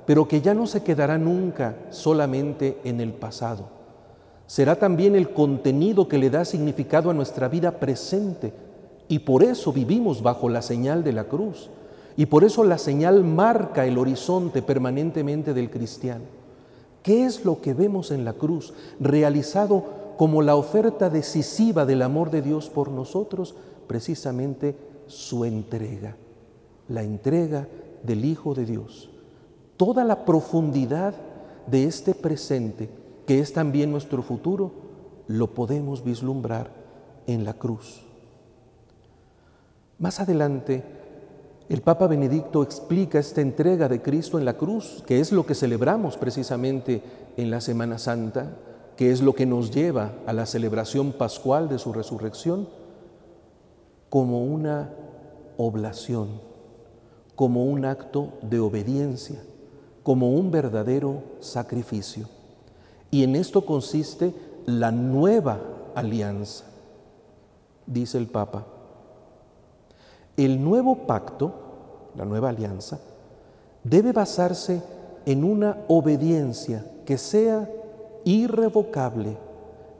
pero 0.06 0.26
que 0.26 0.40
ya 0.40 0.54
no 0.54 0.66
se 0.66 0.82
quedará 0.82 1.18
nunca 1.18 1.76
solamente 1.90 2.78
en 2.84 3.00
el 3.00 3.12
pasado. 3.12 3.68
Será 4.46 4.76
también 4.76 5.14
el 5.14 5.30
contenido 5.30 6.08
que 6.08 6.18
le 6.18 6.30
da 6.30 6.44
significado 6.44 7.10
a 7.10 7.14
nuestra 7.14 7.48
vida 7.48 7.78
presente 7.78 8.52
y 9.08 9.20
por 9.20 9.42
eso 9.42 9.72
vivimos 9.72 10.22
bajo 10.22 10.48
la 10.48 10.62
señal 10.62 11.04
de 11.04 11.12
la 11.12 11.24
cruz. 11.24 11.70
Y 12.16 12.26
por 12.26 12.42
eso 12.42 12.64
la 12.64 12.78
señal 12.78 13.22
marca 13.22 13.86
el 13.86 13.96
horizonte 13.96 14.60
permanentemente 14.60 15.54
del 15.54 15.70
cristiano. 15.70 16.24
¿Qué 17.02 17.24
es 17.24 17.44
lo 17.44 17.60
que 17.60 17.74
vemos 17.74 18.10
en 18.10 18.24
la 18.24 18.32
cruz 18.32 18.74
realizado 18.98 19.84
como 20.18 20.42
la 20.42 20.56
oferta 20.56 21.10
decisiva 21.10 21.86
del 21.86 22.02
amor 22.02 22.32
de 22.32 22.42
Dios 22.42 22.68
por 22.68 22.90
nosotros, 22.90 23.54
precisamente 23.86 24.76
su 25.06 25.44
entrega, 25.44 26.16
la 26.88 27.04
entrega 27.04 27.68
del 28.02 28.24
Hijo 28.24 28.52
de 28.52 28.66
Dios. 28.66 29.10
Toda 29.76 30.02
la 30.02 30.24
profundidad 30.24 31.14
de 31.68 31.84
este 31.84 32.14
presente, 32.14 32.90
que 33.26 33.38
es 33.38 33.52
también 33.52 33.92
nuestro 33.92 34.24
futuro, 34.24 34.72
lo 35.28 35.54
podemos 35.54 36.02
vislumbrar 36.02 36.72
en 37.28 37.44
la 37.44 37.54
cruz. 37.54 38.02
Más 40.00 40.18
adelante, 40.18 40.82
el 41.68 41.80
Papa 41.80 42.08
Benedicto 42.08 42.64
explica 42.64 43.20
esta 43.20 43.40
entrega 43.40 43.88
de 43.88 44.02
Cristo 44.02 44.36
en 44.36 44.44
la 44.44 44.56
cruz, 44.56 45.04
que 45.06 45.20
es 45.20 45.30
lo 45.30 45.46
que 45.46 45.54
celebramos 45.54 46.16
precisamente 46.16 47.04
en 47.36 47.52
la 47.52 47.60
Semana 47.60 47.98
Santa, 47.98 48.56
que 48.98 49.12
es 49.12 49.22
lo 49.22 49.32
que 49.32 49.46
nos 49.46 49.70
lleva 49.70 50.10
a 50.26 50.32
la 50.32 50.44
celebración 50.44 51.12
pascual 51.12 51.68
de 51.68 51.78
su 51.78 51.92
resurrección, 51.92 52.68
como 54.10 54.42
una 54.42 54.92
oblación, 55.56 56.40
como 57.36 57.64
un 57.64 57.84
acto 57.84 58.32
de 58.42 58.58
obediencia, 58.58 59.40
como 60.02 60.32
un 60.32 60.50
verdadero 60.50 61.22
sacrificio. 61.38 62.26
Y 63.12 63.22
en 63.22 63.36
esto 63.36 63.64
consiste 63.64 64.34
la 64.66 64.90
nueva 64.90 65.60
alianza, 65.94 66.64
dice 67.86 68.18
el 68.18 68.26
Papa. 68.26 68.66
El 70.36 70.64
nuevo 70.64 71.06
pacto, 71.06 71.52
la 72.16 72.24
nueva 72.24 72.48
alianza, 72.48 72.98
debe 73.84 74.10
basarse 74.10 74.82
en 75.24 75.44
una 75.44 75.84
obediencia 75.86 76.84
que 77.06 77.16
sea 77.16 77.70
irrevocable 78.24 79.36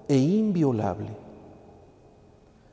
e 0.09 0.17
inviolable. 0.17 1.09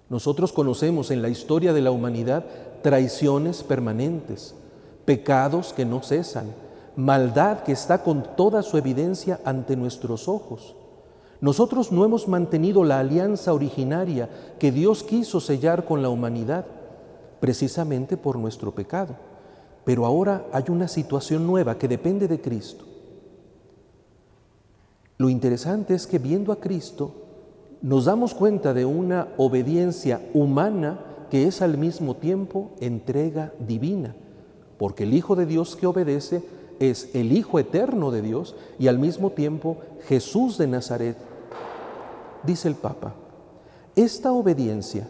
Nosotros 0.09 0.53
conocemos 0.53 1.11
en 1.11 1.21
la 1.21 1.29
historia 1.29 1.73
de 1.73 1.81
la 1.81 1.91
humanidad 1.91 2.45
traiciones 2.81 3.63
permanentes, 3.63 4.53
pecados 5.05 5.73
que 5.73 5.85
no 5.85 6.03
cesan, 6.03 6.53
maldad 6.95 7.63
que 7.63 7.71
está 7.71 8.03
con 8.03 8.23
toda 8.35 8.61
su 8.61 8.77
evidencia 8.77 9.39
ante 9.43 9.75
nuestros 9.75 10.27
ojos. 10.27 10.75
Nosotros 11.41 11.91
no 11.91 12.05
hemos 12.05 12.27
mantenido 12.27 12.83
la 12.83 12.99
alianza 12.99 13.53
originaria 13.53 14.29
que 14.59 14.71
Dios 14.71 15.03
quiso 15.03 15.39
sellar 15.39 15.85
con 15.85 16.01
la 16.01 16.09
humanidad, 16.09 16.65
precisamente 17.39 18.15
por 18.15 18.37
nuestro 18.37 18.73
pecado. 18.73 19.15
Pero 19.83 20.05
ahora 20.05 20.45
hay 20.51 20.63
una 20.69 20.87
situación 20.87 21.45
nueva 21.45 21.77
que 21.77 21.87
depende 21.87 22.27
de 22.27 22.39
Cristo. 22.39 22.85
Lo 25.17 25.29
interesante 25.29 25.93
es 25.93 26.07
que 26.07 26.19
viendo 26.19 26.51
a 26.51 26.59
Cristo, 26.59 27.13
nos 27.81 28.05
damos 28.05 28.33
cuenta 28.33 28.73
de 28.73 28.85
una 28.85 29.29
obediencia 29.37 30.21
humana 30.33 30.99
que 31.29 31.47
es 31.47 31.61
al 31.61 31.77
mismo 31.77 32.15
tiempo 32.15 32.71
entrega 32.81 33.53
divina, 33.59 34.13
porque 34.77 35.03
el 35.03 35.13
Hijo 35.13 35.35
de 35.35 35.45
Dios 35.45 35.75
que 35.75 35.87
obedece 35.87 36.43
es 36.79 37.09
el 37.13 37.31
Hijo 37.31 37.59
eterno 37.59 38.11
de 38.11 38.21
Dios 38.21 38.55
y 38.77 38.87
al 38.87 38.99
mismo 38.99 39.29
tiempo 39.29 39.77
Jesús 40.07 40.57
de 40.57 40.67
Nazaret. 40.67 41.17
Dice 42.43 42.67
el 42.67 42.75
Papa, 42.75 43.13
esta 43.95 44.33
obediencia, 44.33 45.07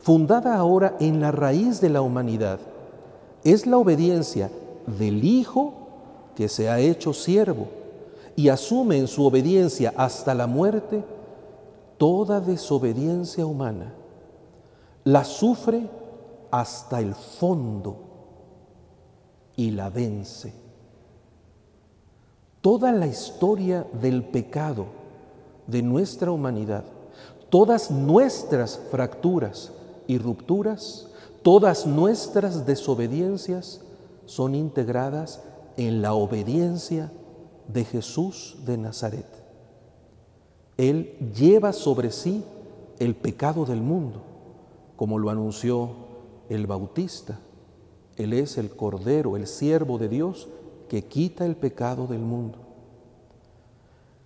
fundada 0.00 0.56
ahora 0.56 0.96
en 1.00 1.20
la 1.20 1.32
raíz 1.32 1.80
de 1.80 1.88
la 1.88 2.02
humanidad, 2.02 2.60
es 3.44 3.66
la 3.66 3.78
obediencia 3.78 4.50
del 4.86 5.24
Hijo 5.24 5.72
que 6.36 6.48
se 6.48 6.68
ha 6.68 6.80
hecho 6.80 7.14
siervo 7.14 7.81
y 8.36 8.48
asume 8.48 8.98
en 8.98 9.08
su 9.08 9.26
obediencia 9.26 9.92
hasta 9.96 10.34
la 10.34 10.46
muerte 10.46 11.04
toda 11.98 12.40
desobediencia 12.40 13.46
humana. 13.46 13.94
La 15.04 15.24
sufre 15.24 15.88
hasta 16.50 17.00
el 17.00 17.14
fondo 17.14 17.96
y 19.56 19.70
la 19.70 19.90
vence. 19.90 20.52
Toda 22.60 22.92
la 22.92 23.06
historia 23.06 23.86
del 24.00 24.24
pecado 24.24 24.86
de 25.66 25.82
nuestra 25.82 26.30
humanidad, 26.30 26.84
todas 27.50 27.90
nuestras 27.90 28.80
fracturas 28.90 29.72
y 30.06 30.18
rupturas, 30.18 31.08
todas 31.42 31.86
nuestras 31.86 32.64
desobediencias 32.66 33.80
son 34.26 34.54
integradas 34.54 35.40
en 35.76 36.02
la 36.02 36.14
obediencia 36.14 37.10
de 37.68 37.84
Jesús 37.84 38.58
de 38.64 38.78
Nazaret. 38.78 39.26
Él 40.76 41.16
lleva 41.34 41.72
sobre 41.72 42.10
sí 42.10 42.44
el 42.98 43.14
pecado 43.14 43.64
del 43.64 43.80
mundo, 43.82 44.22
como 44.96 45.18
lo 45.18 45.30
anunció 45.30 45.90
el 46.48 46.66
Bautista. 46.66 47.38
Él 48.16 48.32
es 48.32 48.58
el 48.58 48.70
Cordero, 48.70 49.36
el 49.36 49.46
siervo 49.46 49.98
de 49.98 50.08
Dios 50.08 50.48
que 50.88 51.04
quita 51.04 51.46
el 51.46 51.56
pecado 51.56 52.06
del 52.06 52.20
mundo. 52.20 52.58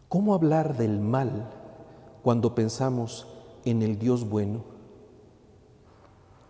¿Cómo 0.08 0.34
hablar 0.34 0.76
del 0.76 1.00
mal 1.00 1.50
cuando 2.22 2.54
pensamos 2.54 3.26
en 3.64 3.82
el 3.82 3.98
Dios 3.98 4.28
bueno? 4.28 4.64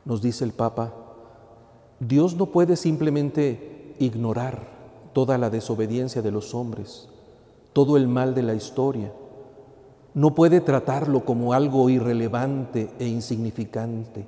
Nos 0.05 0.23
dice 0.23 0.45
el 0.45 0.53
Papa, 0.53 0.95
Dios 1.99 2.37
no 2.37 2.47
puede 2.47 2.77
simplemente 2.77 3.95
ignorar 3.99 4.76
toda 5.17 5.39
la 5.39 5.49
desobediencia 5.49 6.21
de 6.21 6.31
los 6.31 6.55
hombres, 6.55 7.09
todo 7.73 7.97
el 7.97 8.07
mal 8.07 8.35
de 8.35 8.43
la 8.43 8.53
historia. 8.53 9.15
No 10.13 10.35
puede 10.35 10.61
tratarlo 10.61 11.25
como 11.25 11.55
algo 11.55 11.89
irrelevante 11.89 12.91
e 12.99 13.09
insignificante. 13.09 14.27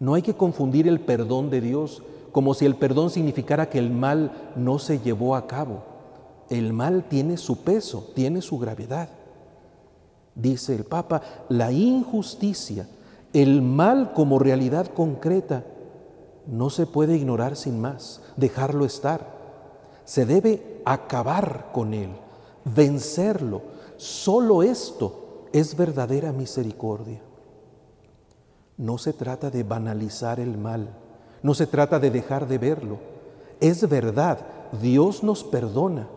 No 0.00 0.14
hay 0.14 0.22
que 0.22 0.34
confundir 0.34 0.88
el 0.88 0.98
perdón 0.98 1.48
de 1.48 1.60
Dios 1.60 2.02
como 2.32 2.54
si 2.54 2.66
el 2.66 2.74
perdón 2.74 3.08
significara 3.08 3.70
que 3.70 3.78
el 3.78 3.90
mal 3.90 4.50
no 4.56 4.80
se 4.80 4.98
llevó 4.98 5.36
a 5.36 5.46
cabo. 5.46 5.84
El 6.50 6.72
mal 6.72 7.04
tiene 7.04 7.36
su 7.36 7.58
peso, 7.58 8.10
tiene 8.16 8.42
su 8.42 8.58
gravedad. 8.58 9.10
Dice 10.34 10.74
el 10.74 10.82
Papa, 10.82 11.22
la 11.48 11.70
injusticia, 11.70 12.88
el 13.32 13.62
mal 13.62 14.12
como 14.12 14.40
realidad 14.40 14.88
concreta, 14.88 15.62
no 16.48 16.68
se 16.68 16.84
puede 16.84 17.14
ignorar 17.16 17.54
sin 17.54 17.80
más, 17.80 18.22
dejarlo 18.36 18.84
estar. 18.84 19.33
Se 20.04 20.26
debe 20.26 20.82
acabar 20.84 21.70
con 21.72 21.94
él, 21.94 22.10
vencerlo. 22.64 23.62
Solo 23.96 24.62
esto 24.62 25.46
es 25.52 25.76
verdadera 25.76 26.32
misericordia. 26.32 27.20
No 28.76 28.98
se 28.98 29.12
trata 29.12 29.50
de 29.50 29.62
banalizar 29.62 30.40
el 30.40 30.58
mal, 30.58 30.88
no 31.42 31.54
se 31.54 31.66
trata 31.66 31.98
de 31.98 32.10
dejar 32.10 32.48
de 32.48 32.58
verlo. 32.58 32.98
Es 33.60 33.88
verdad, 33.88 34.38
Dios 34.82 35.22
nos 35.22 35.44
perdona, 35.44 36.08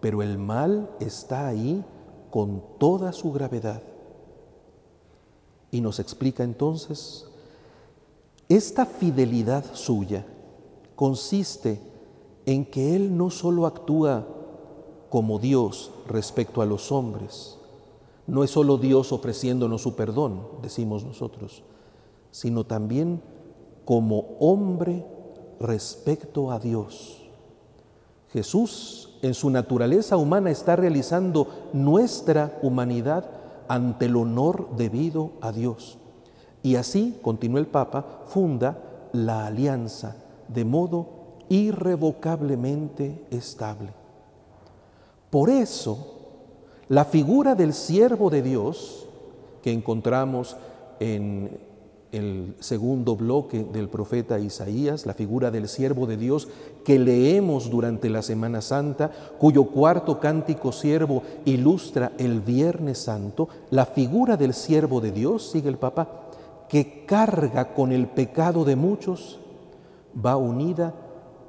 pero 0.00 0.22
el 0.22 0.36
mal 0.36 0.90
está 0.98 1.46
ahí 1.46 1.84
con 2.30 2.62
toda 2.78 3.12
su 3.12 3.32
gravedad. 3.32 3.82
Y 5.70 5.80
nos 5.80 6.00
explica 6.00 6.42
entonces, 6.42 7.26
esta 8.48 8.84
fidelidad 8.84 9.64
suya 9.74 10.24
consiste 10.94 11.80
en 12.46 12.64
que 12.64 12.94
Él 12.96 13.16
no 13.16 13.30
solo 13.30 13.66
actúa 13.66 14.26
como 15.10 15.38
Dios 15.38 15.90
respecto 16.06 16.62
a 16.62 16.66
los 16.66 16.90
hombres, 16.92 17.58
no 18.26 18.42
es 18.42 18.50
solo 18.50 18.78
Dios 18.78 19.12
ofreciéndonos 19.12 19.82
su 19.82 19.94
perdón, 19.94 20.42
decimos 20.62 21.04
nosotros, 21.04 21.62
sino 22.30 22.64
también 22.64 23.20
como 23.84 24.36
hombre 24.40 25.04
respecto 25.60 26.50
a 26.50 26.58
Dios. 26.58 27.22
Jesús 28.32 29.18
en 29.22 29.34
su 29.34 29.50
naturaleza 29.50 30.16
humana 30.16 30.50
está 30.50 30.76
realizando 30.76 31.48
nuestra 31.72 32.58
humanidad 32.62 33.30
ante 33.68 34.06
el 34.06 34.16
honor 34.16 34.68
debido 34.76 35.32
a 35.40 35.52
Dios. 35.52 35.98
Y 36.62 36.76
así, 36.76 37.18
continúa 37.22 37.60
el 37.60 37.66
Papa, 37.66 38.24
funda 38.26 39.08
la 39.12 39.46
alianza 39.46 40.16
de 40.48 40.64
modo 40.64 41.15
irrevocablemente 41.48 43.26
estable. 43.30 43.90
Por 45.30 45.50
eso, 45.50 46.14
la 46.88 47.04
figura 47.04 47.54
del 47.54 47.72
siervo 47.72 48.30
de 48.30 48.42
Dios 48.42 49.06
que 49.62 49.72
encontramos 49.72 50.56
en 51.00 51.58
el 52.12 52.54
segundo 52.60 53.16
bloque 53.16 53.64
del 53.64 53.88
profeta 53.88 54.38
Isaías, 54.38 55.06
la 55.06 55.14
figura 55.14 55.50
del 55.50 55.68
siervo 55.68 56.06
de 56.06 56.16
Dios 56.16 56.48
que 56.84 56.98
leemos 56.98 57.68
durante 57.68 58.08
la 58.08 58.22
Semana 58.22 58.60
Santa, 58.60 59.10
cuyo 59.38 59.64
cuarto 59.64 60.20
cántico 60.20 60.72
siervo 60.72 61.22
ilustra 61.44 62.12
el 62.18 62.40
Viernes 62.40 62.98
Santo, 62.98 63.48
la 63.70 63.86
figura 63.86 64.36
del 64.36 64.54
siervo 64.54 65.00
de 65.00 65.10
Dios, 65.12 65.50
sigue 65.50 65.68
el 65.68 65.78
Papa, 65.78 66.28
que 66.68 67.04
carga 67.04 67.74
con 67.74 67.92
el 67.92 68.06
pecado 68.06 68.64
de 68.64 68.76
muchos, 68.76 69.40
va 70.24 70.36
unida 70.36 70.94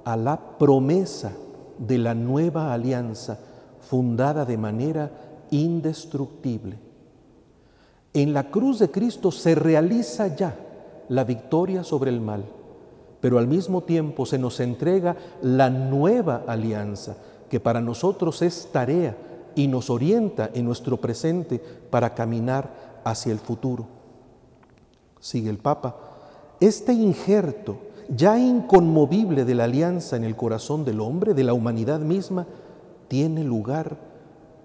a 0.08 0.16
la 0.16 0.58
promesa 0.58 1.32
de 1.78 1.98
la 1.98 2.14
nueva 2.14 2.74
alianza 2.74 3.40
fundada 3.82 4.46
de 4.46 4.58
manera 4.58 5.12
indestructible 5.52 6.88
en 8.18 8.34
la 8.34 8.50
cruz 8.50 8.80
de 8.80 8.90
Cristo 8.90 9.32
se 9.32 9.54
realiza 9.54 10.36
ya 10.36 10.56
la 11.08 11.24
victoria 11.24 11.84
sobre 11.84 12.10
el 12.10 12.20
mal, 12.20 12.46
pero 13.22 13.38
al 13.38 13.48
mismo 13.48 13.84
tiempo 13.84 14.26
se 14.26 14.40
nos 14.40 14.60
entrega 14.60 15.16
la 15.44 15.70
nueva 15.70 16.44
alianza, 16.48 17.18
que 17.48 17.60
para 17.60 17.80
nosotros 17.80 18.42
es 18.42 18.70
tarea 18.72 19.16
y 19.54 19.68
nos 19.68 19.92
orienta 19.92 20.50
en 20.52 20.66
nuestro 20.66 20.98
presente 20.98 21.60
para 21.92 22.16
caminar 22.16 23.02
hacia 23.04 23.32
el 23.32 23.40
futuro. 23.40 23.86
Sigue 25.20 25.52
el 25.52 25.60
Papa, 25.60 25.96
este 26.60 26.94
injerto 26.94 27.78
ya 28.10 28.38
inconmovible 28.40 29.46
de 29.46 29.56
la 29.56 29.66
alianza 29.66 30.16
en 30.16 30.24
el 30.24 30.36
corazón 30.36 30.86
del 30.86 31.02
hombre, 31.02 31.34
de 31.34 31.44
la 31.44 31.54
humanidad 31.54 32.00
misma, 32.00 32.48
tiene 33.08 33.44
lugar 33.44 33.98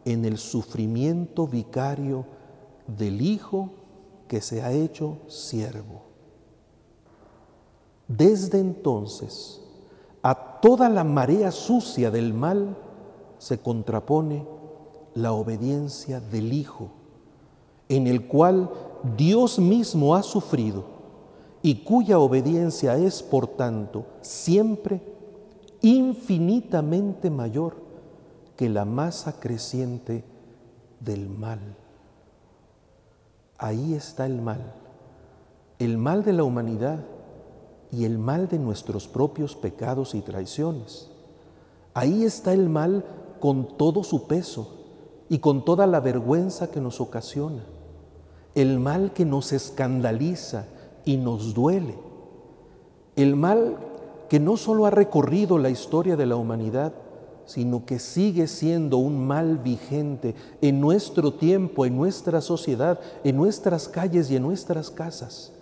en 0.04 0.24
el 0.24 0.38
sufrimiento 0.38 1.46
vicario 1.46 2.24
del 2.86 3.20
Hijo 3.20 3.70
que 4.28 4.40
se 4.40 4.62
ha 4.62 4.72
hecho 4.72 5.18
siervo. 5.28 6.02
Desde 8.08 8.58
entonces, 8.58 9.60
a 10.22 10.60
toda 10.60 10.88
la 10.88 11.04
marea 11.04 11.50
sucia 11.50 12.10
del 12.10 12.34
mal 12.34 12.76
se 13.38 13.58
contrapone 13.58 14.46
la 15.14 15.32
obediencia 15.32 16.20
del 16.20 16.52
Hijo, 16.52 16.90
en 17.88 18.06
el 18.06 18.26
cual 18.26 18.70
Dios 19.16 19.58
mismo 19.58 20.14
ha 20.14 20.22
sufrido 20.22 20.91
y 21.62 21.76
cuya 21.84 22.18
obediencia 22.18 22.96
es, 22.96 23.22
por 23.22 23.46
tanto, 23.46 24.04
siempre 24.20 25.00
infinitamente 25.80 27.30
mayor 27.30 27.76
que 28.56 28.68
la 28.68 28.84
masa 28.84 29.38
creciente 29.38 30.24
del 31.00 31.28
mal. 31.28 31.60
Ahí 33.58 33.94
está 33.94 34.26
el 34.26 34.40
mal, 34.40 34.74
el 35.78 35.98
mal 35.98 36.24
de 36.24 36.32
la 36.32 36.42
humanidad 36.42 36.98
y 37.92 38.04
el 38.04 38.18
mal 38.18 38.48
de 38.48 38.58
nuestros 38.58 39.06
propios 39.06 39.54
pecados 39.54 40.14
y 40.16 40.20
traiciones. 40.20 41.10
Ahí 41.94 42.24
está 42.24 42.52
el 42.52 42.68
mal 42.68 43.04
con 43.38 43.76
todo 43.76 44.02
su 44.02 44.26
peso 44.26 44.78
y 45.28 45.38
con 45.38 45.64
toda 45.64 45.86
la 45.86 46.00
vergüenza 46.00 46.70
que 46.70 46.80
nos 46.80 47.00
ocasiona. 47.00 47.64
El 48.54 48.80
mal 48.80 49.12
que 49.12 49.24
nos 49.24 49.52
escandaliza 49.52 50.66
y 51.04 51.16
nos 51.16 51.54
duele. 51.54 51.94
El 53.16 53.36
mal 53.36 53.76
que 54.28 54.40
no 54.40 54.56
solo 54.56 54.86
ha 54.86 54.90
recorrido 54.90 55.58
la 55.58 55.68
historia 55.68 56.16
de 56.16 56.26
la 56.26 56.36
humanidad, 56.36 56.94
sino 57.44 57.84
que 57.84 57.98
sigue 57.98 58.46
siendo 58.46 58.96
un 58.96 59.26
mal 59.26 59.58
vigente 59.58 60.34
en 60.60 60.80
nuestro 60.80 61.34
tiempo, 61.34 61.84
en 61.84 61.96
nuestra 61.96 62.40
sociedad, 62.40 62.98
en 63.24 63.36
nuestras 63.36 63.88
calles 63.88 64.30
y 64.30 64.36
en 64.36 64.42
nuestras 64.42 64.90
casas. 64.90 65.52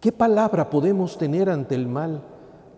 ¿Qué 0.00 0.12
palabra 0.12 0.70
podemos 0.70 1.18
tener 1.18 1.50
ante 1.50 1.74
el 1.74 1.86
mal 1.86 2.22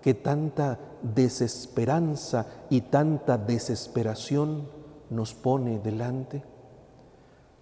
que 0.02 0.14
tanta 0.14 0.78
desesperanza 1.02 2.46
y 2.68 2.82
tanta 2.82 3.38
desesperación 3.38 4.68
nos 5.08 5.34
pone 5.34 5.78
delante? 5.78 6.42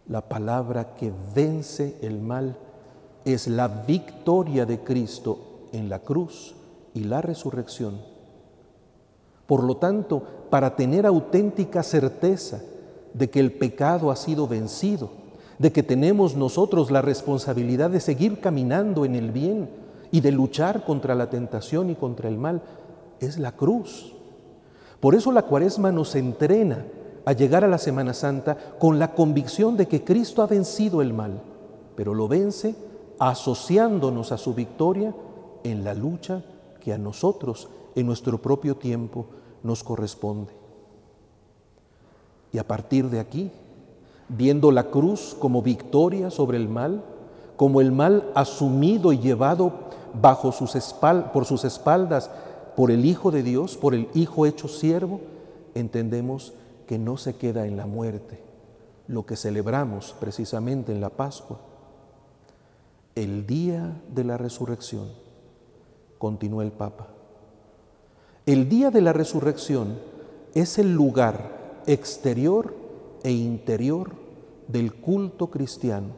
La 0.06 0.28
palabra 0.28 0.94
que 0.94 1.12
vence 1.34 1.98
el 2.02 2.20
mal 2.20 2.56
es 3.34 3.46
la 3.46 3.68
victoria 3.68 4.66
de 4.66 4.80
Cristo 4.80 5.68
en 5.72 5.88
la 5.88 6.00
cruz 6.00 6.54
y 6.94 7.04
la 7.04 7.20
resurrección. 7.20 8.00
Por 9.46 9.64
lo 9.64 9.76
tanto, 9.76 10.22
para 10.50 10.76
tener 10.76 11.06
auténtica 11.06 11.82
certeza 11.82 12.60
de 13.14 13.30
que 13.30 13.40
el 13.40 13.52
pecado 13.52 14.10
ha 14.10 14.16
sido 14.16 14.46
vencido, 14.46 15.10
de 15.58 15.72
que 15.72 15.82
tenemos 15.82 16.36
nosotros 16.36 16.90
la 16.90 17.02
responsabilidad 17.02 17.90
de 17.90 18.00
seguir 18.00 18.40
caminando 18.40 19.04
en 19.04 19.14
el 19.14 19.30
bien 19.30 19.68
y 20.10 20.20
de 20.20 20.32
luchar 20.32 20.84
contra 20.84 21.14
la 21.14 21.30
tentación 21.30 21.90
y 21.90 21.94
contra 21.94 22.28
el 22.28 22.38
mal, 22.38 22.62
es 23.20 23.38
la 23.38 23.52
cruz. 23.52 24.14
Por 25.00 25.14
eso 25.14 25.32
la 25.32 25.42
cuaresma 25.42 25.92
nos 25.92 26.14
entrena 26.14 26.84
a 27.24 27.32
llegar 27.32 27.64
a 27.64 27.68
la 27.68 27.78
Semana 27.78 28.14
Santa 28.14 28.56
con 28.78 28.98
la 28.98 29.14
convicción 29.14 29.76
de 29.76 29.86
que 29.86 30.02
Cristo 30.02 30.42
ha 30.42 30.46
vencido 30.46 31.02
el 31.02 31.12
mal, 31.12 31.42
pero 31.94 32.14
lo 32.14 32.28
vence 32.28 32.74
asociándonos 33.18 34.32
a 34.32 34.38
su 34.38 34.54
victoria 34.54 35.14
en 35.64 35.84
la 35.84 35.94
lucha 35.94 36.44
que 36.80 36.92
a 36.92 36.98
nosotros, 36.98 37.68
en 37.94 38.06
nuestro 38.06 38.38
propio 38.38 38.76
tiempo, 38.76 39.26
nos 39.62 39.82
corresponde. 39.82 40.52
Y 42.52 42.58
a 42.58 42.66
partir 42.66 43.10
de 43.10 43.20
aquí, 43.20 43.50
viendo 44.28 44.70
la 44.70 44.84
cruz 44.84 45.36
como 45.38 45.62
victoria 45.62 46.30
sobre 46.30 46.58
el 46.58 46.68
mal, 46.68 47.02
como 47.56 47.80
el 47.80 47.92
mal 47.92 48.30
asumido 48.34 49.12
y 49.12 49.18
llevado 49.18 49.72
bajo 50.20 50.52
sus 50.52 50.76
por 51.32 51.44
sus 51.44 51.64
espaldas 51.64 52.30
por 52.76 52.90
el 52.90 53.04
Hijo 53.04 53.30
de 53.30 53.42
Dios, 53.42 53.76
por 53.76 53.94
el 53.94 54.08
Hijo 54.14 54.46
hecho 54.46 54.68
siervo, 54.68 55.20
entendemos 55.74 56.52
que 56.86 56.98
no 56.98 57.16
se 57.16 57.36
queda 57.36 57.66
en 57.66 57.76
la 57.76 57.86
muerte, 57.86 58.40
lo 59.08 59.26
que 59.26 59.36
celebramos 59.36 60.14
precisamente 60.20 60.92
en 60.92 61.00
la 61.00 61.10
Pascua, 61.10 61.58
el 63.22 63.48
día 63.48 64.00
de 64.14 64.22
la 64.22 64.36
resurrección, 64.36 65.08
continúa 66.18 66.62
el 66.62 66.70
Papa. 66.70 67.08
El 68.46 68.68
día 68.68 68.92
de 68.92 69.00
la 69.00 69.12
resurrección 69.12 69.98
es 70.54 70.78
el 70.78 70.94
lugar 70.94 71.82
exterior 71.86 72.76
e 73.24 73.32
interior 73.32 74.12
del 74.68 74.94
culto 74.94 75.48
cristiano 75.50 76.10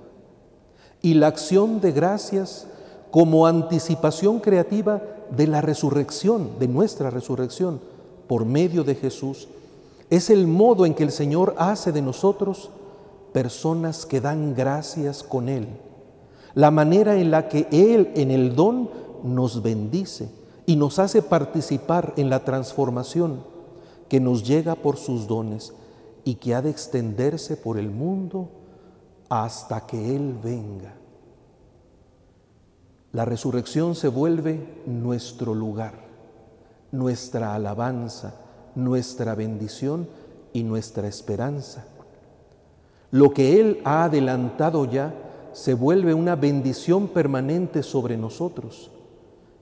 y 1.01 1.15
la 1.15 1.29
acción 1.29 1.81
de 1.81 1.93
gracias 1.93 2.67
como 3.11 3.47
anticipación 3.47 4.39
creativa 4.39 5.03
de 5.31 5.47
la 5.47 5.63
resurrección, 5.63 6.59
de 6.59 6.69
nuestra 6.69 7.09
resurrección 7.09 7.81
por 8.27 8.45
medio 8.45 8.85
de 8.85 8.95
Jesús, 8.95 9.49
es 10.11 10.29
el 10.29 10.47
modo 10.47 10.85
en 10.85 10.93
que 10.93 11.05
el 11.05 11.13
Señor 11.13 11.55
hace 11.57 11.93
de 11.93 12.03
nosotros 12.03 12.69
personas 13.33 14.05
que 14.05 14.21
dan 14.21 14.55
gracias 14.55 15.23
con 15.23 15.49
Él 15.49 15.67
la 16.55 16.71
manera 16.71 17.17
en 17.17 17.31
la 17.31 17.49
que 17.49 17.69
Él 17.71 18.13
en 18.15 18.31
el 18.31 18.55
don 18.55 18.91
nos 19.23 19.63
bendice 19.63 20.31
y 20.67 20.77
nos 20.77 20.99
hace 20.99 21.23
participar 21.23 22.15
en 22.17 22.31
la 22.31 22.45
transformación 22.45 23.43
que 24.09 24.21
nos 24.21 24.45
llega 24.45 24.75
por 24.75 24.97
sus 24.97 25.27
dones 25.27 25.73
y 26.25 26.35
que 26.35 26.55
ha 26.55 26.63
de 26.63 26.71
extenderse 26.71 27.57
por 27.57 27.79
el 27.79 27.91
mundo 27.91 28.49
hasta 29.29 29.87
que 29.87 30.17
Él 30.17 30.37
venga. 30.43 30.95
La 33.13 33.25
resurrección 33.25 33.95
se 33.95 34.09
vuelve 34.09 34.83
nuestro 34.87 35.55
lugar, 35.55 35.95
nuestra 36.93 37.55
alabanza, 37.55 38.35
nuestra 38.75 39.35
bendición 39.35 40.09
y 40.53 40.63
nuestra 40.63 41.09
esperanza. 41.09 41.87
Lo 43.11 43.31
que 43.31 43.61
Él 43.61 43.81
ha 43.85 44.05
adelantado 44.05 44.85
ya, 44.85 45.13
se 45.61 45.75
vuelve 45.75 46.15
una 46.15 46.37
bendición 46.37 47.09
permanente 47.09 47.83
sobre 47.83 48.17
nosotros. 48.17 48.91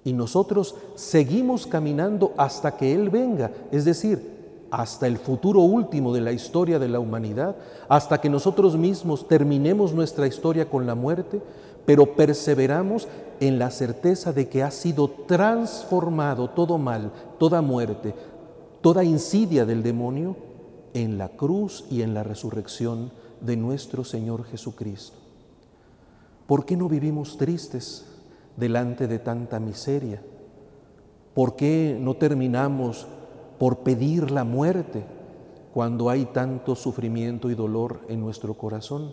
Y 0.05 0.13
nosotros 0.13 0.77
seguimos 0.95 1.67
caminando 1.67 2.35
hasta 2.37 2.77
que 2.77 2.95
Él 2.95 3.11
venga, 3.11 3.51
es 3.73 3.85
decir, 3.85 4.39
hasta 4.71 5.09
el 5.09 5.19
futuro 5.19 5.63
último 5.63 6.15
de 6.15 6.21
la 6.21 6.31
historia 6.31 6.79
de 6.79 6.89
la 6.89 7.01
humanidad, 7.01 7.57
hasta 7.89 8.21
que 8.21 8.31
nosotros 8.31 8.77
mismos 8.77 9.27
terminemos 9.27 9.93
nuestra 9.93 10.29
historia 10.29 10.71
con 10.71 10.87
la 10.87 10.95
muerte, 10.95 11.43
pero 11.85 12.15
perseveramos 12.15 13.09
en 13.41 13.59
la 13.59 13.73
certeza 13.73 14.33
de 14.33 14.49
que 14.49 14.63
ha 14.63 14.71
sido 14.71 15.09
transformado 15.27 16.51
todo 16.51 16.79
mal, 16.79 17.11
toda 17.41 17.61
muerte, 17.61 18.15
toda 18.83 19.03
insidia 19.03 19.67
del 19.67 19.83
demonio 19.83 20.37
en 20.95 21.19
la 21.19 21.31
cruz 21.31 21.87
y 21.91 22.03
en 22.03 22.15
la 22.15 22.23
resurrección 22.23 23.11
de 23.41 23.57
nuestro 23.57 24.05
Señor 24.05 24.45
Jesucristo. 24.45 25.28
¿Por 26.49 26.65
qué 26.65 26.79
no 26.79 26.89
vivimos 26.89 27.37
tristes 27.37 28.07
delante 28.57 29.07
de 29.07 29.19
tanta 29.19 29.61
miseria? 29.61 30.23
¿Por 31.35 31.57
qué 31.57 31.99
no 32.01 32.17
terminamos 32.17 33.07
por 33.59 33.81
pedir 33.81 34.31
la 34.31 34.45
muerte 34.45 35.05
cuando 35.75 36.09
hay 36.09 36.25
tanto 36.25 36.75
sufrimiento 36.75 37.51
y 37.51 37.55
dolor 37.55 38.01
en 38.09 38.21
nuestro 38.21 38.55
corazón? 38.55 39.13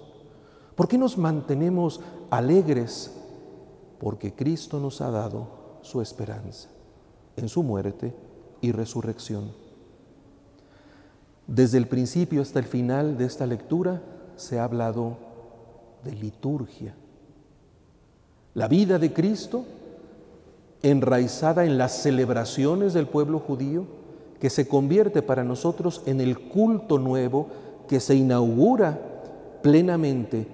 ¿Por 0.75 0.87
qué 0.87 0.97
nos 0.97 1.17
mantenemos 1.17 1.99
alegres? 2.29 3.11
Porque 3.99 4.33
Cristo 4.33 4.79
nos 4.79 5.01
ha 5.01 5.11
dado 5.11 5.79
su 5.81 5.99
esperanza 5.99 6.69
en 7.35 7.49
su 7.49 7.63
muerte 7.63 8.15
y 8.61 8.71
resurrección. 8.71 9.51
Desde 11.47 11.79
el 11.79 11.89
principio 11.89 12.41
hasta 12.41 12.59
el 12.59 12.65
final 12.65 13.17
de 13.17 13.25
esta 13.25 13.45
lectura 13.45 14.01
se 14.37 14.57
ha 14.57 14.63
hablado 14.63 15.17
de 16.05 16.13
liturgia 16.13 16.95
la 18.55 18.67
vida 18.67 18.97
de 18.97 19.13
Cristo, 19.13 19.65
enraizada 20.81 21.65
en 21.65 21.77
las 21.77 21.91
celebraciones 22.01 22.93
del 22.93 23.05
pueblo 23.05 23.39
judío, 23.39 23.85
que 24.39 24.49
se 24.49 24.67
convierte 24.67 25.21
para 25.21 25.43
nosotros 25.43 26.01
en 26.05 26.21
el 26.21 26.39
culto 26.39 26.97
nuevo 26.97 27.47
que 27.87 27.99
se 27.99 28.15
inaugura 28.15 28.99
plenamente 29.61 30.47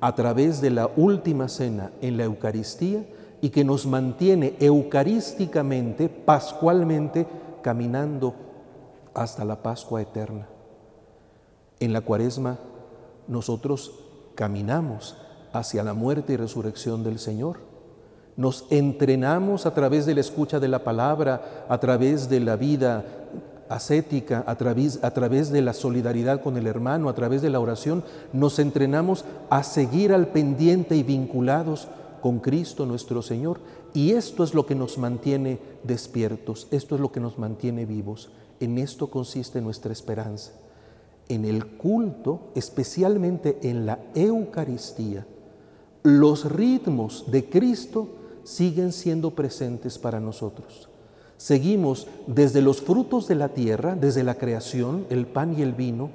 a 0.00 0.14
través 0.14 0.60
de 0.60 0.70
la 0.70 0.90
última 0.96 1.48
cena 1.48 1.92
en 2.00 2.16
la 2.16 2.24
Eucaristía 2.24 3.04
y 3.40 3.50
que 3.50 3.64
nos 3.64 3.86
mantiene 3.86 4.54
eucarísticamente, 4.58 6.08
pascualmente, 6.08 7.26
caminando 7.62 8.34
hasta 9.14 9.44
la 9.44 9.62
Pascua 9.62 10.02
eterna. 10.02 10.48
En 11.78 11.92
la 11.92 12.00
cuaresma 12.00 12.58
nosotros 13.28 13.92
caminamos 14.34 15.16
hacia 15.54 15.84
la 15.84 15.94
muerte 15.94 16.32
y 16.32 16.36
resurrección 16.36 17.04
del 17.04 17.18
Señor. 17.18 17.58
Nos 18.36 18.66
entrenamos 18.70 19.66
a 19.66 19.72
través 19.72 20.04
de 20.04 20.14
la 20.14 20.20
escucha 20.20 20.58
de 20.58 20.66
la 20.66 20.82
palabra, 20.82 21.66
a 21.68 21.78
través 21.78 22.28
de 22.28 22.40
la 22.40 22.56
vida 22.56 23.04
ascética, 23.68 24.42
a 24.48 24.56
través, 24.56 24.98
a 25.02 25.12
través 25.12 25.50
de 25.50 25.62
la 25.62 25.72
solidaridad 25.72 26.42
con 26.42 26.56
el 26.56 26.66
hermano, 26.66 27.08
a 27.08 27.14
través 27.14 27.40
de 27.40 27.50
la 27.50 27.60
oración, 27.60 28.02
nos 28.32 28.58
entrenamos 28.58 29.24
a 29.48 29.62
seguir 29.62 30.12
al 30.12 30.26
pendiente 30.26 30.96
y 30.96 31.04
vinculados 31.04 31.86
con 32.20 32.40
Cristo 32.40 32.84
nuestro 32.84 33.22
Señor. 33.22 33.60
Y 33.94 34.10
esto 34.10 34.42
es 34.42 34.54
lo 34.54 34.66
que 34.66 34.74
nos 34.74 34.98
mantiene 34.98 35.60
despiertos, 35.84 36.66
esto 36.72 36.96
es 36.96 37.00
lo 37.00 37.12
que 37.12 37.20
nos 37.20 37.38
mantiene 37.38 37.86
vivos. 37.86 38.30
En 38.58 38.78
esto 38.78 39.08
consiste 39.08 39.60
nuestra 39.60 39.92
esperanza, 39.92 40.50
en 41.28 41.44
el 41.44 41.64
culto, 41.76 42.50
especialmente 42.56 43.60
en 43.62 43.86
la 43.86 44.00
Eucaristía, 44.16 45.24
los 46.04 46.52
ritmos 46.52 47.24
de 47.30 47.48
Cristo 47.48 48.08
siguen 48.44 48.92
siendo 48.92 49.30
presentes 49.30 49.98
para 49.98 50.20
nosotros. 50.20 50.90
Seguimos 51.38 52.06
desde 52.26 52.60
los 52.60 52.82
frutos 52.82 53.26
de 53.26 53.34
la 53.34 53.48
tierra, 53.48 53.96
desde 53.96 54.22
la 54.22 54.34
creación, 54.34 55.06
el 55.08 55.26
pan 55.26 55.58
y 55.58 55.62
el 55.62 55.72
vino, 55.72 56.10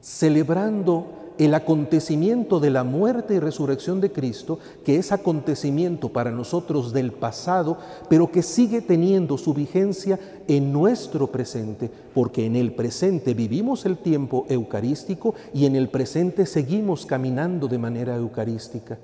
celebrando 0.00 1.06
el 1.38 1.54
acontecimiento 1.54 2.58
de 2.58 2.70
la 2.70 2.82
muerte 2.84 3.34
y 3.34 3.38
resurrección 3.38 4.00
de 4.00 4.10
Cristo, 4.10 4.58
que 4.84 4.96
es 4.96 5.12
acontecimiento 5.12 6.08
para 6.08 6.32
nosotros 6.32 6.92
del 6.92 7.12
pasado, 7.12 7.78
pero 8.08 8.30
que 8.30 8.42
sigue 8.42 8.80
teniendo 8.80 9.38
su 9.38 9.54
vigencia 9.54 10.18
en 10.48 10.72
nuestro 10.72 11.28
presente, 11.28 11.90
porque 12.12 12.44
en 12.44 12.56
el 12.56 12.72
presente 12.72 13.34
vivimos 13.34 13.86
el 13.86 13.98
tiempo 13.98 14.46
eucarístico 14.48 15.34
y 15.54 15.66
en 15.66 15.76
el 15.76 15.88
presente 15.88 16.44
seguimos 16.44 17.06
caminando 17.06 17.68
de 17.68 17.78
manera 17.78 18.16
eucarística. 18.16 18.98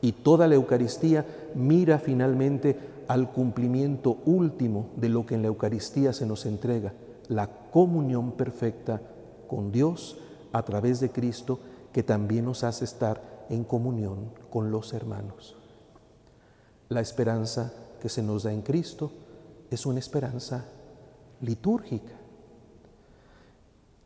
Y 0.00 0.12
toda 0.12 0.46
la 0.46 0.54
Eucaristía 0.54 1.26
mira 1.54 1.98
finalmente 1.98 2.76
al 3.08 3.32
cumplimiento 3.32 4.18
último 4.24 4.90
de 4.96 5.08
lo 5.08 5.26
que 5.26 5.34
en 5.34 5.42
la 5.42 5.48
Eucaristía 5.48 6.12
se 6.12 6.26
nos 6.26 6.46
entrega, 6.46 6.92
la 7.28 7.48
comunión 7.72 8.32
perfecta 8.32 9.00
con 9.48 9.72
Dios 9.72 10.18
a 10.56 10.64
través 10.64 11.00
de 11.00 11.10
Cristo 11.10 11.58
que 11.92 12.02
también 12.02 12.44
nos 12.46 12.64
hace 12.64 12.84
estar 12.84 13.46
en 13.50 13.64
comunión 13.64 14.30
con 14.50 14.70
los 14.70 14.92
hermanos. 14.92 15.56
La 16.88 17.00
esperanza 17.00 17.72
que 18.00 18.08
se 18.08 18.22
nos 18.22 18.44
da 18.44 18.52
en 18.52 18.62
Cristo 18.62 19.10
es 19.70 19.86
una 19.86 19.98
esperanza 19.98 20.64
litúrgica. 21.40 22.12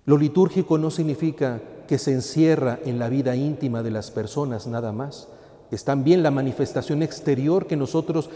Lo 0.07 0.17
litúrgico 0.17 0.79
no 0.79 0.91
significa 0.91 1.61
que 1.87 1.99
se 1.99 2.13
encierra 2.13 2.79
en 2.85 2.99
la 2.99 3.09
vida 3.09 3.37
íntima 3.37 3.83
de 3.83 3.91
las 3.91 4.11
personas 4.11 4.67
nada 4.67 4.93
más. 4.93 5.29
Es 5.71 5.85
también 5.85 6.23
la 6.23 6.31
manifestación 6.31 7.03
exterior 7.03 7.67
que 7.67 7.77
nosotros 7.77 8.31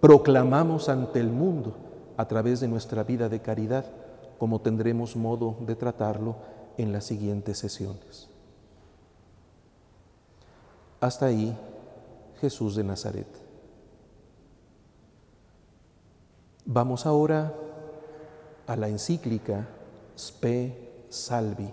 proclamamos 0.00 0.88
ante 0.88 1.20
el 1.20 1.30
mundo 1.30 1.76
a 2.16 2.28
través 2.28 2.60
de 2.60 2.68
nuestra 2.68 3.02
vida 3.02 3.28
de 3.28 3.40
caridad, 3.40 3.86
como 4.38 4.60
tendremos 4.60 5.16
modo 5.16 5.56
de 5.66 5.74
tratarlo 5.74 6.36
en 6.78 6.92
las 6.92 7.04
siguientes 7.04 7.58
sesiones. 7.58 8.28
Hasta 11.00 11.26
ahí 11.26 11.56
Jesús 12.40 12.76
de 12.76 12.84
Nazaret. 12.84 13.28
Vamos 16.64 17.04
ahora 17.06 17.54
a 18.66 18.76
la 18.76 18.88
encíclica 18.88 19.68
Spe 20.16 21.04
Salvi, 21.08 21.72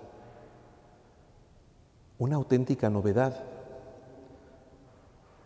una 2.17 2.37
auténtica 2.37 2.89
novedad, 2.89 3.43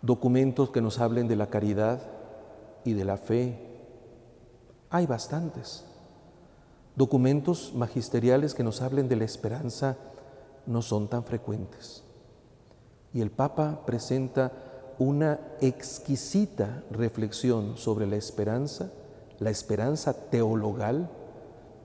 documentos 0.01 0.69
que 0.69 0.81
nos 0.81 0.99
hablen 0.99 1.27
de 1.27 1.35
la 1.35 1.47
caridad 1.47 1.99
y 2.85 2.93
de 2.93 3.05
la 3.05 3.17
fe. 3.17 3.59
Hay 4.89 5.05
bastantes. 5.05 5.88
Documentos 6.99 7.71
magisteriales 7.75 8.53
que 8.53 8.61
nos 8.61 8.81
hablen 8.81 9.07
de 9.07 9.15
la 9.15 9.23
esperanza 9.23 9.95
no 10.65 10.81
son 10.81 11.07
tan 11.07 11.23
frecuentes. 11.23 12.03
Y 13.13 13.21
el 13.21 13.31
Papa 13.31 13.83
presenta 13.85 14.51
una 14.97 15.39
exquisita 15.61 16.83
reflexión 16.91 17.77
sobre 17.77 18.05
la 18.05 18.17
esperanza, 18.17 18.91
la 19.39 19.49
esperanza 19.49 20.11
teologal, 20.29 21.09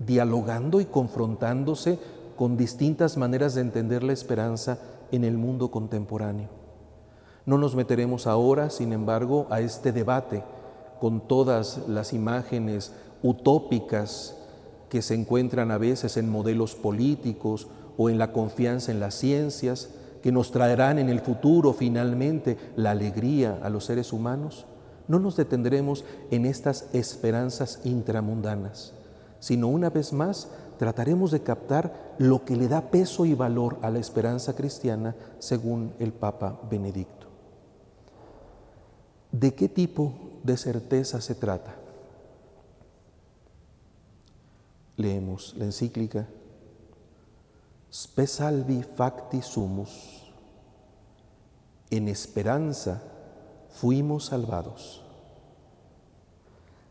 dialogando 0.01 0.81
y 0.81 0.87
confrontándose 0.87 2.01
con 2.35 2.57
distintas 2.57 3.17
maneras 3.17 3.55
de 3.55 3.61
entender 3.61 4.03
la 4.03 4.15
esperanza 4.15 4.79
en 5.13 5.23
el 5.23 5.39
mundo 5.39 5.71
contemporáneo. 5.71 6.49
No 7.47 7.57
nos 7.57 7.77
meteremos 7.77 8.27
ahora, 8.27 8.69
sin 8.69 8.93
embargo, 8.93 9.47
a 9.51 9.61
este 9.61 9.93
debate 9.93 10.43
con 10.99 11.29
todas 11.29 11.87
las 11.87 12.13
imágenes 12.13 12.93
utópicas 13.23 14.41
que 14.89 15.03
se 15.03 15.15
encuentran 15.15 15.71
a 15.71 15.79
veces 15.79 16.17
en 16.17 16.31
modelos 16.31 16.75
políticos 16.75 17.69
o 17.97 18.11
en 18.11 18.19
la 18.19 18.33
confianza 18.33 18.93
en 18.93 19.01
las 19.01 19.15
ciencias, 19.15 19.91
que 20.23 20.33
nos 20.33 20.53
traerán 20.53 20.99
en 20.99 21.09
el 21.09 21.21
futuro 21.21 21.75
finalmente 21.75 22.57
la 22.77 22.93
alegría 22.93 23.59
a 23.63 23.69
los 23.69 23.85
seres 23.85 24.13
humanos, 24.13 24.67
no 25.07 25.19
nos 25.19 25.37
detendremos 25.37 26.05
en 26.31 26.47
estas 26.47 26.89
esperanzas 26.95 27.81
intramundanas, 27.85 28.95
sino 29.39 29.69
una 29.69 29.91
vez 29.91 30.13
más 30.13 30.49
trataremos 30.79 31.31
de 31.31 31.43
captar 31.43 32.15
lo 32.19 32.45
que 32.45 32.57
le 32.57 32.69
da 32.69 32.91
peso 32.91 33.27
y 33.27 33.35
valor 33.35 33.79
a 33.83 33.91
la 33.91 33.99
esperanza 33.99 34.57
cristiana 34.57 35.15
según 35.39 35.93
el 35.99 36.13
Papa 36.13 36.59
Benedicto. 36.71 37.27
¿De 39.31 39.55
qué 39.55 39.69
tipo 39.69 40.15
de 40.43 40.57
certeza 40.57 41.21
se 41.21 41.35
trata? 41.35 41.84
Leemos 44.97 45.55
la 45.57 45.65
encíclica 45.65 46.27
Spe 47.95 48.27
salvi 48.27 48.83
facti 48.83 49.41
sumus. 49.41 50.33
En 51.91 52.09
esperanza 52.09 53.01
fuimos 53.71 54.27
salvados. 54.27 55.01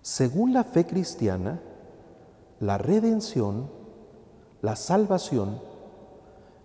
Según 0.01 0.53
la 0.53 0.63
fe 0.63 0.85
cristiana, 0.85 1.59
la 2.61 2.77
redención, 2.77 3.69
la 4.61 4.77
salvación, 4.77 5.59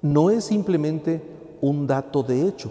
no 0.02 0.30
es 0.30 0.44
simplemente 0.44 1.20
un 1.60 1.88
dato 1.88 2.22
de 2.22 2.46
hecho. 2.46 2.70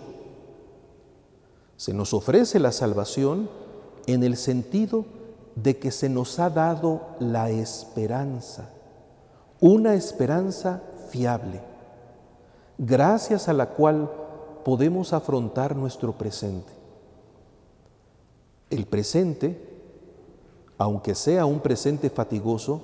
Se 1.75 1.93
nos 1.93 2.13
ofrece 2.13 2.61
la 2.61 2.71
salvación 2.71 3.49
en 4.05 4.23
el 4.23 4.37
sentido 4.37 5.03
de 5.63 5.77
que 5.77 5.91
se 5.91 6.07
nos 6.07 6.37
ha 6.39 6.49
dado 6.51 7.01
la 7.19 7.49
esperanza, 7.49 8.69
una 9.59 9.95
esperanza 9.95 10.83
fiable, 11.09 11.61
gracias 12.77 13.49
a 13.49 13.53
la 13.53 13.69
cual 13.69 14.09
podemos 14.63 15.13
afrontar 15.13 15.75
nuestro 15.75 16.13
presente. 16.13 16.71
El 18.69 18.85
presente, 18.85 19.59
aunque 20.77 21.15
sea 21.15 21.45
un 21.45 21.59
presente 21.59 22.11
fatigoso, 22.11 22.81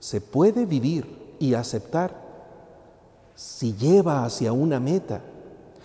se 0.00 0.20
puede 0.20 0.66
vivir 0.66 1.36
y 1.38 1.54
aceptar 1.54 2.26
si 3.36 3.72
lleva 3.74 4.24
hacia 4.24 4.52
una 4.52 4.80
meta, 4.80 5.20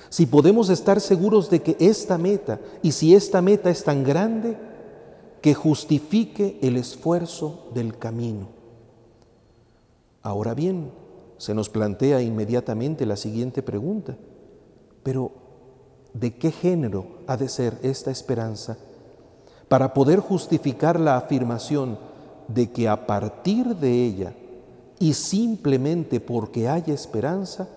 si 0.10 0.25
podemos 0.25 0.69
estar 0.69 0.99
seguros 0.99 1.51
de 1.51 1.62
que 1.62 1.77
esta 1.79 2.17
meta, 2.17 2.60
y 2.82 2.93
si 2.93 3.13
esta 3.13 3.43
meta 3.43 3.69
es 3.69 3.84
tan 3.84 4.03
grande, 4.03 4.58
que 5.43 5.53
justifique 5.53 6.58
el 6.62 6.77
esfuerzo 6.77 7.67
del 7.73 7.97
camino. 7.97 8.47
Ahora 10.21 10.53
bien, 10.53 10.89
se 11.38 11.53
nos 11.53 11.67
plantea 11.67 12.21
inmediatamente 12.21 13.06
la 13.06 13.17
siguiente 13.17 13.62
pregunta, 13.62 14.15
pero 15.03 15.32
¿de 16.13 16.38
qué 16.38 16.49
género 16.49 17.08
ha 17.27 17.36
de 17.36 17.49
ser 17.49 17.77
esta 17.84 18.10
esperanza 18.10 18.77
para 19.67 19.93
poder 19.93 20.21
justificar 20.21 20.97
la 20.97 21.17
afirmación 21.17 21.99
de 22.47 22.71
que 22.71 22.88
a 22.88 23.06
partir 23.06 23.75
de 23.75 24.06
ella 24.06 24.34
y 24.97 25.13
simplemente 25.13 26.21
porque 26.21 26.69
haya 26.69 26.93
esperanza, 26.93 27.67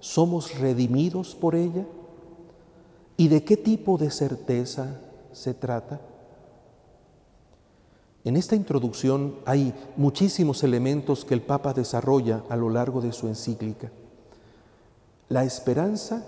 somos 0.00 0.58
redimidos 0.58 1.34
por 1.34 1.54
ella? 1.54 1.84
¿Y 3.18 3.28
de 3.28 3.44
qué 3.44 3.58
tipo 3.58 3.98
de 3.98 4.10
certeza 4.10 5.02
se 5.32 5.52
trata? 5.52 6.00
En 8.24 8.38
esta 8.38 8.56
introducción 8.56 9.36
hay 9.44 9.74
muchísimos 9.98 10.62
elementos 10.62 11.26
que 11.26 11.34
el 11.34 11.42
Papa 11.42 11.74
desarrolla 11.74 12.42
a 12.48 12.56
lo 12.56 12.70
largo 12.70 13.02
de 13.02 13.12
su 13.12 13.28
encíclica. 13.28 13.92
La 15.28 15.44
esperanza 15.44 16.24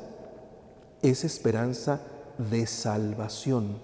es 1.00 1.24
esperanza 1.24 2.02
de 2.50 2.66
salvación. 2.66 3.78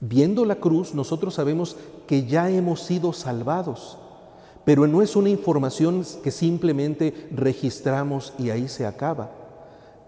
Viendo 0.00 0.46
la 0.46 0.54
cruz, 0.54 0.94
nosotros 0.94 1.34
sabemos 1.34 1.76
que 2.06 2.24
ya 2.24 2.48
hemos 2.48 2.82
sido 2.82 3.12
salvados, 3.12 3.98
pero 4.64 4.86
no 4.86 5.02
es 5.02 5.16
una 5.16 5.28
información 5.28 6.02
que 6.22 6.30
simplemente 6.30 7.28
registramos 7.30 8.32
y 8.38 8.48
ahí 8.48 8.68
se 8.68 8.86
acaba. 8.86 9.30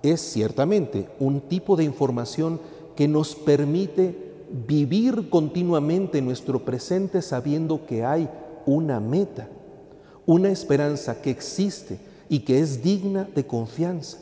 Es 0.02 0.22
ciertamente 0.22 1.10
un 1.18 1.42
tipo 1.42 1.76
de 1.76 1.84
información 1.84 2.60
que 2.96 3.08
nos 3.08 3.34
permite 3.34 4.29
vivir 4.50 5.30
continuamente 5.30 6.20
nuestro 6.20 6.64
presente 6.64 7.22
sabiendo 7.22 7.86
que 7.86 8.04
hay 8.04 8.28
una 8.66 9.00
meta, 9.00 9.48
una 10.26 10.50
esperanza 10.50 11.22
que 11.22 11.30
existe 11.30 11.98
y 12.28 12.40
que 12.40 12.60
es 12.60 12.82
digna 12.82 13.28
de 13.34 13.46
confianza. 13.46 14.18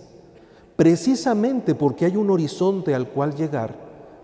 Precisamente 0.76 1.74
porque 1.74 2.04
hay 2.04 2.16
un 2.16 2.30
horizonte 2.30 2.94
al 2.94 3.08
cual 3.08 3.34
llegar, 3.34 3.74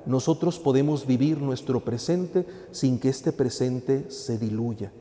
nosotros 0.06 0.58
podemos 0.58 1.06
vivir 1.06 1.40
nuestro 1.40 1.84
presente 1.84 2.46
sin 2.70 2.98
que 2.98 3.08
este 3.08 3.32
presente 3.32 4.10
se 4.10 4.38
diluya. 4.38 4.92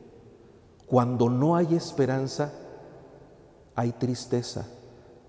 Cuando 0.86 1.28
no 1.28 1.56
hay 1.56 1.74
esperanza, 1.74 2.52
hay 3.74 3.92
tristeza, 3.92 4.66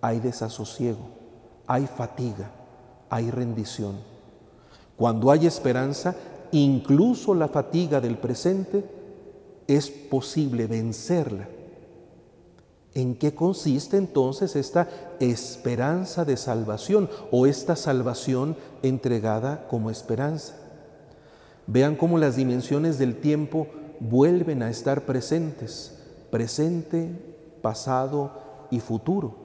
hay 0.01 0.19
desasosiego, 0.19 1.09
hay 1.67 1.87
fatiga, 1.87 2.51
hay 3.09 3.29
rendición. 3.31 4.14
Cuando 4.97 5.31
hay 5.31 5.45
esperanza, 5.45 6.15
incluso 6.51 7.33
la 7.35 7.47
fatiga 7.47 7.99
del 7.99 8.17
presente, 8.17 8.83
es 9.67 9.89
posible 9.89 10.67
vencerla. 10.67 11.47
¿En 12.93 13.15
qué 13.15 13.35
consiste 13.35 13.97
entonces 13.97 14.55
esta 14.55 14.87
esperanza 15.19 16.23
de 16.23 16.37
salvación 16.37 17.09
o 17.29 17.45
esta 17.45 17.75
salvación 17.75 18.55
entregada 18.83 19.67
como 19.67 19.91
esperanza? 19.91 20.55
Vean 21.67 21.97
cómo 21.97 22.17
las 22.17 22.37
dimensiones 22.37 22.97
del 22.97 23.19
tiempo 23.19 23.67
vuelven 23.99 24.63
a 24.63 24.69
estar 24.69 25.05
presentes, 25.05 25.97
presente, 26.31 27.09
pasado 27.61 28.31
y 28.71 28.79
futuro. 28.79 29.35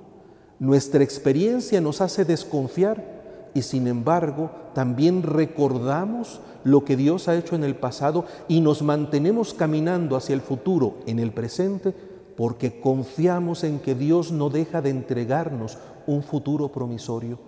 Nuestra 0.60 1.02
experiencia 1.02 1.80
nos 1.80 2.00
hace 2.00 2.24
desconfiar 2.24 3.19
y 3.54 3.62
sin 3.62 3.86
embargo 3.86 4.50
también 4.74 5.22
recordamos 5.22 6.40
lo 6.64 6.84
que 6.84 6.96
Dios 6.96 7.28
ha 7.28 7.36
hecho 7.36 7.56
en 7.56 7.64
el 7.64 7.76
pasado 7.76 8.24
y 8.48 8.60
nos 8.60 8.82
mantenemos 8.82 9.54
caminando 9.54 10.16
hacia 10.16 10.34
el 10.34 10.40
futuro 10.40 10.98
en 11.06 11.18
el 11.18 11.32
presente 11.32 11.94
porque 12.36 12.80
confiamos 12.80 13.64
en 13.64 13.80
que 13.80 13.94
Dios 13.94 14.32
no 14.32 14.48
deja 14.48 14.80
de 14.80 14.90
entregarnos 14.90 15.78
un 16.06 16.22
futuro 16.22 16.72
promisorio. 16.72 17.38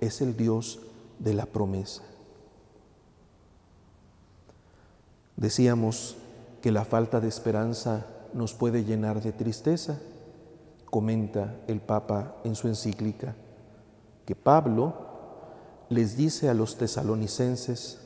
Es 0.00 0.20
el 0.20 0.36
Dios 0.36 0.80
de 1.18 1.32
la 1.32 1.46
promesa. 1.46 2.02
Decíamos 5.36 6.16
que 6.60 6.72
la 6.72 6.84
falta 6.84 7.20
de 7.20 7.28
esperanza 7.28 8.06
nos 8.34 8.52
puede 8.52 8.84
llenar 8.84 9.22
de 9.22 9.32
tristeza, 9.32 9.98
comenta 10.90 11.56
el 11.66 11.80
Papa 11.80 12.36
en 12.44 12.54
su 12.54 12.68
encíclica, 12.68 13.34
que 14.26 14.34
Pablo 14.34 15.13
les 15.94 16.16
dice 16.16 16.48
a 16.48 16.54
los 16.54 16.76
tesalonicenses, 16.76 18.00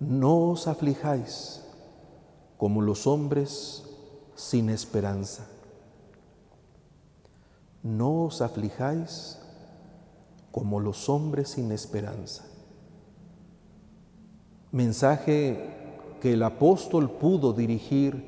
no 0.00 0.50
os 0.50 0.66
aflijáis 0.66 1.62
como 2.58 2.82
los 2.82 3.06
hombres 3.06 3.84
sin 4.34 4.70
esperanza. 4.70 5.46
No 7.82 8.24
os 8.24 8.42
aflijáis 8.42 9.38
como 10.50 10.80
los 10.80 11.08
hombres 11.08 11.50
sin 11.50 11.70
esperanza. 11.70 12.44
Mensaje 14.72 16.16
que 16.20 16.32
el 16.32 16.42
apóstol 16.42 17.10
pudo 17.10 17.52
dirigir 17.52 18.24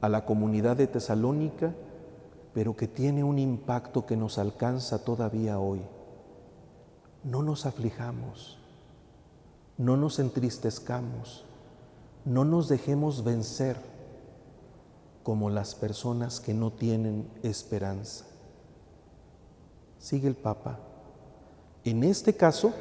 a 0.00 0.08
la 0.08 0.24
comunidad 0.24 0.76
de 0.76 0.86
Tesalónica, 0.86 1.74
pero 2.54 2.74
que 2.74 2.88
tiene 2.88 3.22
un 3.22 3.38
impacto 3.38 4.06
que 4.06 4.16
nos 4.16 4.38
alcanza 4.38 5.04
todavía 5.04 5.58
hoy. 5.58 5.82
No 7.26 7.42
nos 7.42 7.66
aflijamos, 7.66 8.56
no 9.76 9.96
nos 9.96 10.20
entristezcamos, 10.20 11.44
no 12.24 12.44
nos 12.44 12.68
dejemos 12.68 13.24
vencer 13.24 13.76
como 15.24 15.50
las 15.50 15.74
personas 15.74 16.38
que 16.38 16.54
no 16.54 16.70
tienen 16.70 17.28
esperanza. 17.42 18.26
Sigue 19.98 20.28
el 20.28 20.36
Papa. 20.36 20.78
En 21.82 22.04
este 22.04 22.36
caso, 22.36 22.72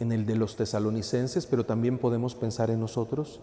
en 0.00 0.10
el 0.10 0.26
de 0.26 0.34
los 0.34 0.56
tesalonicenses, 0.56 1.46
pero 1.46 1.64
también 1.64 1.98
podemos 1.98 2.34
pensar 2.34 2.70
en 2.70 2.80
nosotros, 2.80 3.40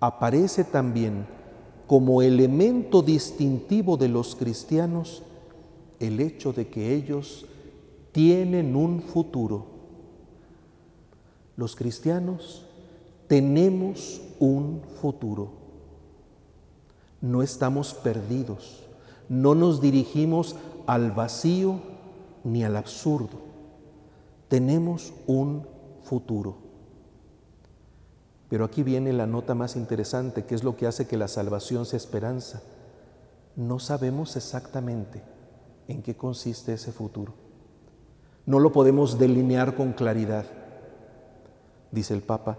aparece 0.00 0.64
también 0.64 1.26
como 1.86 2.20
elemento 2.20 3.00
distintivo 3.00 3.96
de 3.96 4.08
los 4.08 4.36
cristianos 4.36 5.22
el 5.98 6.20
hecho 6.20 6.52
de 6.52 6.68
que 6.68 6.94
ellos 6.94 7.46
tienen 8.18 8.74
un 8.74 9.00
futuro. 9.00 9.66
Los 11.56 11.76
cristianos 11.76 12.66
tenemos 13.28 14.20
un 14.40 14.82
futuro. 15.00 15.52
No 17.20 17.44
estamos 17.44 17.94
perdidos, 17.94 18.82
no 19.28 19.54
nos 19.54 19.80
dirigimos 19.80 20.56
al 20.88 21.12
vacío 21.12 21.78
ni 22.42 22.64
al 22.64 22.76
absurdo 22.76 23.46
tenemos 24.48 25.12
un 25.26 25.66
futuro. 26.02 26.56
Pero 28.48 28.64
aquí 28.64 28.82
viene 28.82 29.12
la 29.12 29.26
nota 29.26 29.54
más 29.54 29.76
interesante, 29.76 30.44
que 30.44 30.54
es 30.54 30.64
lo 30.64 30.74
que 30.74 30.86
hace 30.86 31.06
que 31.06 31.18
la 31.18 31.28
salvación 31.28 31.84
sea 31.84 31.98
esperanza. 31.98 32.62
No 33.56 33.78
sabemos 33.78 34.36
exactamente 34.36 35.22
en 35.86 36.02
qué 36.02 36.16
consiste 36.16 36.72
ese 36.72 36.92
futuro. 36.92 37.47
No 38.48 38.60
lo 38.60 38.72
podemos 38.72 39.18
delinear 39.18 39.74
con 39.74 39.92
claridad, 39.92 40.46
dice 41.90 42.14
el 42.14 42.22
Papa. 42.22 42.56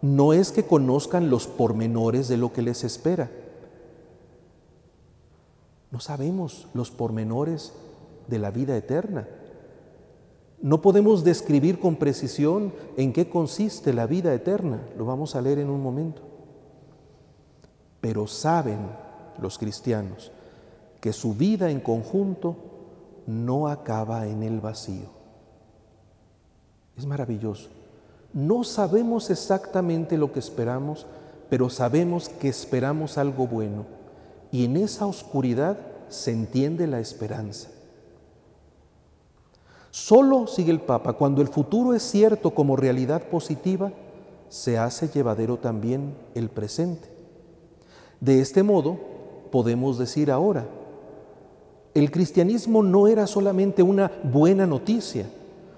No 0.00 0.32
es 0.32 0.50
que 0.50 0.64
conozcan 0.64 1.28
los 1.28 1.46
pormenores 1.46 2.26
de 2.26 2.38
lo 2.38 2.54
que 2.54 2.62
les 2.62 2.84
espera. 2.84 3.30
No 5.90 6.00
sabemos 6.00 6.68
los 6.72 6.90
pormenores 6.90 7.74
de 8.28 8.38
la 8.38 8.50
vida 8.50 8.74
eterna. 8.78 9.28
No 10.62 10.80
podemos 10.80 11.22
describir 11.22 11.80
con 11.80 11.96
precisión 11.96 12.72
en 12.96 13.12
qué 13.12 13.28
consiste 13.28 13.92
la 13.92 14.06
vida 14.06 14.32
eterna, 14.32 14.80
lo 14.96 15.04
vamos 15.04 15.36
a 15.36 15.42
leer 15.42 15.58
en 15.58 15.68
un 15.68 15.82
momento. 15.82 16.22
Pero 18.00 18.26
saben 18.26 18.78
los 19.38 19.58
cristianos 19.58 20.32
que 20.98 21.12
su 21.12 21.34
vida 21.34 21.70
en 21.70 21.80
conjunto 21.80 22.69
no 23.26 23.68
acaba 23.68 24.26
en 24.26 24.42
el 24.42 24.60
vacío. 24.60 25.08
Es 26.96 27.06
maravilloso. 27.06 27.68
No 28.32 28.62
sabemos 28.64 29.30
exactamente 29.30 30.16
lo 30.16 30.32
que 30.32 30.38
esperamos, 30.38 31.06
pero 31.48 31.68
sabemos 31.70 32.28
que 32.28 32.48
esperamos 32.48 33.18
algo 33.18 33.46
bueno. 33.46 33.86
Y 34.52 34.64
en 34.64 34.76
esa 34.76 35.06
oscuridad 35.06 35.78
se 36.08 36.32
entiende 36.32 36.86
la 36.86 37.00
esperanza. 37.00 37.68
Solo, 39.90 40.46
sigue 40.46 40.70
el 40.70 40.80
Papa, 40.80 41.14
cuando 41.14 41.42
el 41.42 41.48
futuro 41.48 41.94
es 41.94 42.02
cierto 42.02 42.52
como 42.52 42.76
realidad 42.76 43.22
positiva, 43.24 43.92
se 44.48 44.78
hace 44.78 45.08
llevadero 45.08 45.56
también 45.56 46.14
el 46.34 46.48
presente. 46.48 47.08
De 48.20 48.40
este 48.40 48.62
modo, 48.62 48.98
podemos 49.50 49.98
decir 49.98 50.30
ahora, 50.30 50.66
el 51.94 52.10
cristianismo 52.10 52.82
no 52.82 53.08
era 53.08 53.26
solamente 53.26 53.82
una 53.82 54.10
buena 54.22 54.66
noticia, 54.66 55.26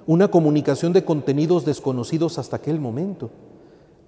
una 0.07 0.29
comunicación 0.29 0.93
de 0.93 1.05
contenidos 1.05 1.65
desconocidos 1.65 2.39
hasta 2.39 2.57
aquel 2.57 2.81
momento. 2.81 3.31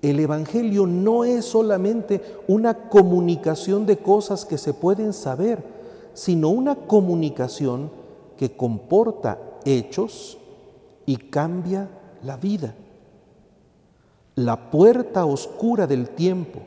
El 0.03 0.21
Evangelio 0.21 0.87
no 0.87 1.25
es 1.25 1.47
solamente 1.47 2.21
una 2.47 2.89
comunicación 2.91 3.87
de 3.87 3.97
cosas 3.97 4.45
que 4.45 4.59
se 4.59 4.75
pueden 4.75 5.15
saber, 5.15 5.65
sino 6.13 6.51
una 6.51 6.75
comunicación 6.75 7.91
que 8.37 8.55
comporta 8.55 9.39
hechos 9.65 10.37
y 11.07 11.17
cambia 11.17 11.89
la 12.23 12.37
vida. 12.37 12.75
La 14.35 14.71
puerta 14.71 15.25
oscura 15.25 15.87
del 15.87 16.11
tiempo, 16.11 16.61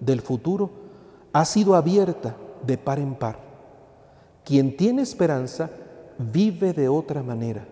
del 0.00 0.20
futuro, 0.20 0.68
ha 1.32 1.44
sido 1.44 1.74
abierta 1.74 2.36
de 2.66 2.76
par 2.76 2.98
en 2.98 3.14
par. 3.14 3.53
Quien 4.44 4.76
tiene 4.76 5.02
esperanza 5.02 5.70
vive 6.18 6.72
de 6.72 6.88
otra 6.88 7.22
manera. 7.22 7.66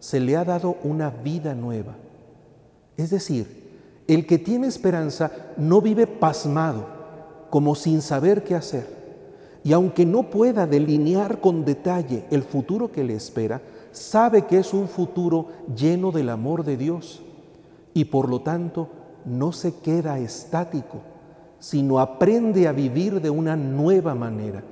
Se 0.00 0.20
le 0.20 0.36
ha 0.36 0.44
dado 0.44 0.76
una 0.82 1.10
vida 1.10 1.54
nueva. 1.54 1.94
Es 2.96 3.10
decir, 3.10 3.64
el 4.06 4.26
que 4.26 4.38
tiene 4.38 4.66
esperanza 4.66 5.30
no 5.56 5.80
vive 5.80 6.06
pasmado, 6.06 6.86
como 7.50 7.74
sin 7.74 8.02
saber 8.02 8.44
qué 8.44 8.54
hacer. 8.54 8.86
Y 9.64 9.72
aunque 9.72 10.06
no 10.06 10.30
pueda 10.30 10.66
delinear 10.66 11.40
con 11.40 11.64
detalle 11.64 12.24
el 12.30 12.42
futuro 12.42 12.92
que 12.92 13.02
le 13.02 13.14
espera, 13.14 13.60
sabe 13.90 14.42
que 14.42 14.58
es 14.58 14.72
un 14.72 14.88
futuro 14.88 15.48
lleno 15.74 16.12
del 16.12 16.28
amor 16.28 16.64
de 16.64 16.76
Dios 16.76 17.22
y 17.94 18.04
por 18.04 18.28
lo 18.28 18.42
tanto 18.42 18.88
no 19.24 19.52
se 19.52 19.74
queda 19.76 20.18
estático, 20.18 20.98
sino 21.58 21.98
aprende 21.98 22.68
a 22.68 22.72
vivir 22.72 23.20
de 23.20 23.30
una 23.30 23.56
nueva 23.56 24.14
manera. 24.14 24.62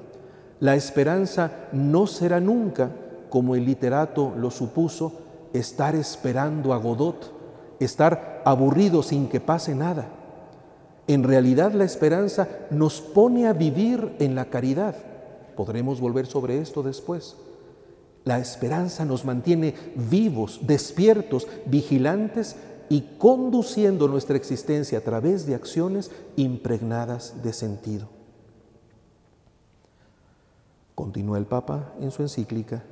La 0.60 0.74
esperanza 0.74 1.50
no 1.72 2.06
será 2.06 2.40
nunca, 2.40 2.90
como 3.28 3.54
el 3.54 3.64
literato 3.64 4.32
lo 4.36 4.50
supuso, 4.50 5.12
estar 5.52 5.94
esperando 5.94 6.72
a 6.72 6.78
Godot, 6.78 7.32
estar 7.80 8.42
aburrido 8.44 9.02
sin 9.02 9.28
que 9.28 9.40
pase 9.40 9.74
nada. 9.74 10.08
En 11.06 11.22
realidad 11.22 11.72
la 11.72 11.84
esperanza 11.84 12.48
nos 12.70 13.00
pone 13.00 13.46
a 13.46 13.52
vivir 13.52 14.14
en 14.18 14.34
la 14.34 14.46
caridad. 14.46 14.94
Podremos 15.56 16.00
volver 16.00 16.26
sobre 16.26 16.60
esto 16.60 16.82
después. 16.82 17.36
La 18.24 18.38
esperanza 18.38 19.04
nos 19.04 19.24
mantiene 19.24 19.74
vivos, 19.94 20.60
despiertos, 20.62 21.46
vigilantes 21.66 22.56
y 22.88 23.02
conduciendo 23.18 24.08
nuestra 24.08 24.36
existencia 24.36 24.98
a 24.98 25.02
través 25.02 25.46
de 25.46 25.54
acciones 25.54 26.10
impregnadas 26.36 27.42
de 27.42 27.52
sentido. 27.52 28.08
Continúa 30.94 31.38
el 31.38 31.46
Papa 31.46 31.92
en 32.00 32.10
su 32.10 32.22
encíclica. 32.22 32.82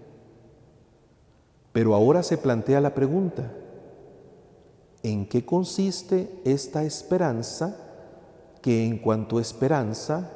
Pero 1.73 1.95
ahora 1.95 2.23
se 2.23 2.37
plantea 2.37 2.81
la 2.81 2.95
pregunta, 2.95 3.51
¿en 5.03 5.27
qué 5.27 5.45
consiste 5.45 6.41
esta 6.45 6.85
esperanza 6.85 7.77
que 8.61 8.85
en 8.87 8.99
cuanto 8.99 9.41
esperanza 9.41 10.31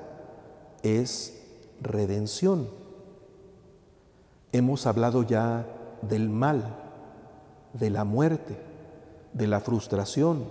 es 0.82 1.42
redención? 1.80 2.68
Hemos 4.52 4.86
hablado 4.86 5.22
ya 5.22 5.66
del 6.02 6.30
mal, 6.30 6.76
de 7.74 7.90
la 7.90 8.04
muerte, 8.04 8.56
de 9.34 9.46
la 9.46 9.60
frustración, 9.60 10.44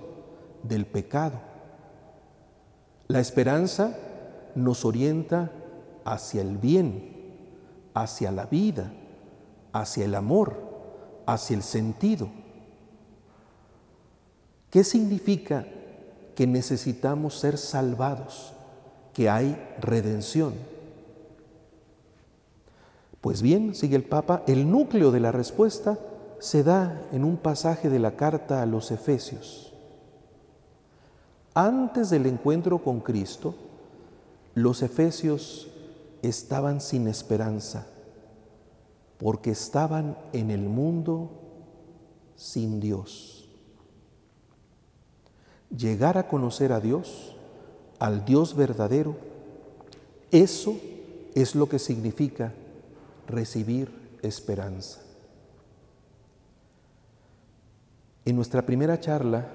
del 0.62 0.86
pecado. 0.86 1.40
La 3.08 3.20
esperanza 3.20 3.98
nos 4.54 4.86
orienta 4.86 5.52
hacia 6.06 6.42
el 6.42 6.58
bien, 6.58 7.14
hacia 7.94 8.32
la 8.32 8.46
vida, 8.46 8.94
hacia 9.74 10.06
el 10.06 10.16
amor, 10.16 10.56
hacia 11.26 11.56
el 11.58 11.64
sentido. 11.64 12.30
¿Qué 14.70 14.84
significa 14.84 15.66
que 16.36 16.48
necesitamos 16.48 17.40
ser 17.40 17.58
salvados, 17.58 18.54
que 19.14 19.30
hay 19.30 19.58
redención? 19.82 20.54
Pues 23.22 23.42
bien, 23.42 23.74
sigue 23.74 23.96
el 23.96 24.04
Papa, 24.04 24.44
el 24.46 24.70
núcleo 24.70 25.12
de 25.12 25.20
la 25.20 25.32
respuesta 25.32 25.98
se 26.40 26.64
da 26.64 27.02
en 27.12 27.24
un 27.24 27.38
pasaje 27.38 27.90
de 27.90 27.98
la 27.98 28.16
carta 28.16 28.62
a 28.62 28.66
los 28.66 28.92
Efesios. 28.92 29.74
Antes 31.54 32.10
del 32.10 32.26
encuentro 32.26 32.84
con 32.84 33.00
Cristo, 33.00 33.56
los 34.54 34.84
Efesios 34.84 35.70
estaban 36.28 36.82
sin 36.82 37.08
esperanza, 37.08 37.88
porque 39.18 39.52
estaban 39.52 40.18
en 40.34 40.52
el 40.52 40.62
mundo 40.62 41.30
sin 42.36 42.80
Dios. 42.80 43.48
Llegar 45.76 46.18
a 46.18 46.28
conocer 46.28 46.72
a 46.72 46.80
Dios, 46.80 47.36
al 48.00 48.26
Dios 48.26 48.56
verdadero, 48.56 49.16
eso 50.32 50.78
es 51.34 51.56
lo 51.56 51.68
que 51.68 51.80
significa 51.80 52.54
recibir 53.28 53.92
esperanza. 54.22 55.02
En 58.26 58.36
nuestra 58.36 58.66
primera 58.66 59.00
charla 59.00 59.48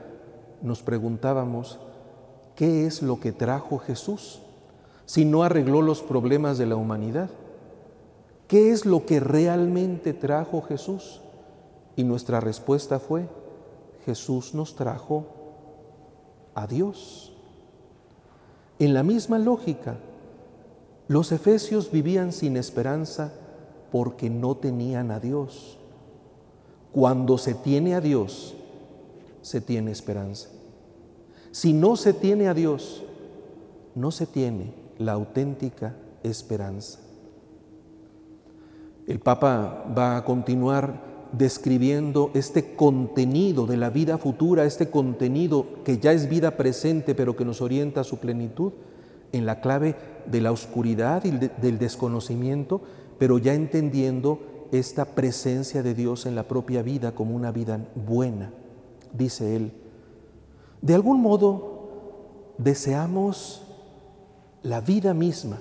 nos 0.63 0.83
preguntábamos, 0.83 1.79
¿qué 2.55 2.87
es 2.87 3.03
lo 3.03 3.19
que 3.19 3.33
trajo 3.33 3.79
Jesús 3.79 4.41
si 5.11 5.25
no 5.25 5.43
arregló 5.43 5.83
los 5.83 6.03
problemas 6.03 6.57
de 6.57 6.67
la 6.67 6.77
humanidad? 6.77 7.31
¿Qué 8.47 8.71
es 8.71 8.87
lo 8.87 9.07
que 9.07 9.19
realmente 9.19 10.13
trajo 10.13 10.63
Jesús? 10.63 11.21
Y 11.97 12.05
nuestra 12.05 12.39
respuesta 12.39 13.01
fue, 13.01 13.27
Jesús 14.07 14.55
nos 14.55 14.77
trajo 14.77 15.27
a 16.55 16.69
Dios. 16.69 17.33
En 18.79 18.95
la 18.95 19.03
misma 19.03 19.41
lógica, 19.41 19.97
los 21.09 21.33
efesios 21.33 21.91
vivían 21.91 22.33
sin 22.33 22.57
esperanza 22.57 23.33
porque 23.91 24.31
no 24.31 24.59
tenían 24.59 25.11
a 25.11 25.19
Dios. 25.19 25.77
Cuando 26.93 27.37
se 27.37 27.55
tiene 27.55 27.97
a 27.97 28.01
Dios, 28.01 28.55
se 29.43 29.61
tiene 29.61 29.91
esperanza. 29.91 30.51
Si 31.51 31.73
no 31.73 31.97
se 31.97 32.13
tiene 32.13 32.47
a 32.47 32.55
Dios, 32.55 33.03
no 33.97 34.13
se 34.13 34.29
tiene 34.29 34.79
la 35.01 35.13
auténtica 35.13 35.97
esperanza. 36.23 37.01
El 39.07 39.19
Papa 39.19 39.85
va 39.97 40.17
a 40.17 40.25
continuar 40.25 41.29
describiendo 41.33 42.31
este 42.35 42.77
contenido 42.77 43.67
de 43.67 43.77
la 43.77 43.91
vida 43.91 44.19
futura, 44.19 44.65
este 44.65 44.91
contenido 44.91 45.67
que 45.85 45.99
ya 45.99 46.13
es 46.13 46.29
vida 46.29 46.57
presente 46.57 47.15
pero 47.15 47.35
que 47.35 47.45
nos 47.45 47.61
orienta 47.61 48.03
a 48.03 48.05
su 48.05 48.19
plenitud 48.19 48.73
en 49.33 49.47
la 49.47 49.61
clave 49.61 49.97
de 50.27 50.41
la 50.41 50.53
oscuridad 50.53 51.25
y 51.25 51.31
del 51.31 51.79
desconocimiento, 51.79 52.83
pero 53.19 53.39
ya 53.39 53.55
entendiendo 53.55 54.69
esta 54.71 55.05
presencia 55.05 55.83
de 55.83 55.95
Dios 55.95 56.27
en 56.27 56.35
la 56.37 56.45
propia 56.45 56.83
vida 56.83 57.13
como 57.13 57.35
una 57.35 57.51
vida 57.51 57.81
buena 57.95 58.53
dice 59.13 59.57
él, 59.57 59.73
de 60.83 60.95
algún 60.95 61.21
modo 61.21 62.55
deseamos 62.59 63.63
la 64.63 64.81
vida 64.81 65.15
misma. 65.15 65.59